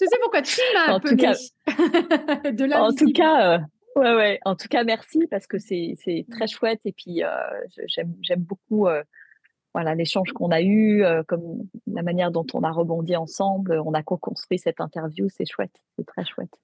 je 0.00 0.06
sais 0.06 0.18
pourquoi 0.22 0.42
tu 0.42 0.60
m'as 0.74 0.94
appelé. 0.94 1.16
de 2.52 2.72
en 2.72 2.94
tout 2.94 3.10
cas, 3.10 3.58
ouais, 3.96 4.14
ouais. 4.14 4.38
En 4.44 4.54
tout 4.54 4.68
cas, 4.68 4.84
merci 4.84 5.26
parce 5.28 5.48
que 5.48 5.58
c'est 5.58 5.96
très 6.30 6.46
chouette 6.46 6.82
et 6.84 6.92
puis 6.92 7.22
j'aime 7.88 8.44
beaucoup 8.44 8.86
voilà 9.74 9.94
l'échange 9.94 10.32
qu'on 10.32 10.50
a 10.50 10.62
eu, 10.62 11.02
euh, 11.02 11.22
comme 11.26 11.42
la 11.86 12.02
manière 12.02 12.30
dont 12.30 12.46
on 12.54 12.62
a 12.62 12.70
rebondi 12.70 13.16
ensemble, 13.16 13.82
on 13.84 13.92
a 13.92 14.02
co-construit 14.02 14.58
cette 14.58 14.80
interview, 14.80 15.26
c'est 15.28 15.44
chouette, 15.46 15.82
c'est 15.96 16.06
très 16.06 16.24
chouette. 16.24 16.56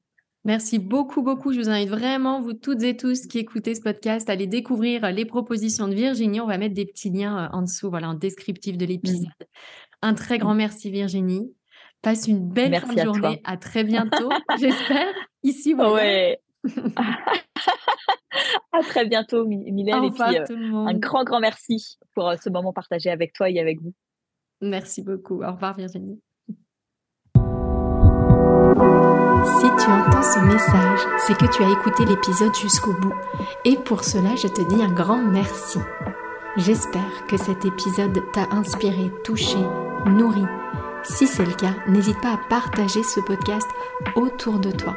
Merci 0.45 0.79
beaucoup, 0.79 1.21
beaucoup. 1.21 1.53
Je 1.53 1.61
vous 1.61 1.69
invite 1.69 1.91
vraiment, 1.91 2.41
vous 2.41 2.55
toutes 2.55 2.83
et 2.83 2.97
tous 2.97 3.27
qui 3.27 3.39
écoutez 3.39 3.75
ce 3.75 3.83
podcast, 3.83 4.31
à 4.31 4.33
aller 4.33 4.47
découvrir 4.47 5.11
les 5.13 5.27
propositions 5.27 5.87
de 5.87 5.95
Virginie. 5.95 6.41
On 6.41 6.47
va 6.47 6.57
mettre 6.57 6.75
des 6.75 6.87
petits 6.87 7.11
liens 7.11 7.45
euh, 7.45 7.49
en 7.57 7.63
dessous, 7.63 7.91
voilà, 7.91 8.09
en 8.09 8.15
descriptif 8.15 8.79
de 8.79 8.87
l'épisode. 8.87 9.27
Mmh. 9.27 9.45
Un 10.03 10.15
très 10.15 10.39
grand 10.39 10.55
merci, 10.55 10.91
Virginie. 10.91 11.53
Passe 12.01 12.27
une 12.27 12.49
belle 12.49 12.75
fin 12.81 12.95
de 12.95 13.03
journée. 13.03 13.43
À, 13.45 13.59
très 13.59 13.85
bientôt, 13.85 14.31
j'espère. 14.59 15.13
Ici. 15.43 15.75
Ouais. 15.75 16.39
à 18.73 18.83
très 18.83 19.07
bientôt, 19.07 19.47
Mylène. 19.47 20.05
et 20.05 20.11
puis, 20.11 20.39
euh, 20.39 20.45
un 20.87 20.95
grand, 20.95 21.25
grand 21.25 21.41
merci 21.41 21.99
pour 22.15 22.29
euh, 22.29 22.37
ce 22.43 22.51
moment 22.51 22.73
partagé 22.73 23.11
avec 23.11 23.33
toi 23.33 23.51
et 23.51 23.59
avec 23.59 23.81
vous. 23.81 23.93
Merci 24.61 25.03
beaucoup. 25.03 25.43
Au 25.43 25.53
revoir, 25.53 25.75
Virginie. 25.75 26.21
Si 29.43 29.67
tu 29.67 29.91
entends 29.91 30.23
ce 30.23 30.39
message, 30.45 31.01
c'est 31.19 31.37
que 31.37 31.51
tu 31.51 31.63
as 31.63 31.71
écouté 31.71 32.05
l'épisode 32.05 32.55
jusqu'au 32.55 32.93
bout. 32.93 33.15
Et 33.65 33.77
pour 33.77 34.05
cela, 34.05 34.37
je 34.37 34.49
te 34.49 34.61
dis 34.69 34.83
un 34.83 34.93
grand 34.93 35.23
merci. 35.23 35.79
J'espère 36.57 37.27
que 37.27 37.37
cet 37.37 37.65
épisode 37.65 38.21
t'a 38.33 38.49
inspiré, 38.51 39.11
touché, 39.25 39.59
nourri. 40.07 40.45
Si 41.03 41.27
c'est 41.27 41.47
le 41.47 41.55
cas, 41.55 41.75
n'hésite 41.89 42.21
pas 42.21 42.35
à 42.35 42.41
partager 42.49 43.03
ce 43.03 43.21
podcast 43.21 43.69
autour 44.17 44.59
de 44.59 44.71
toi 44.71 44.97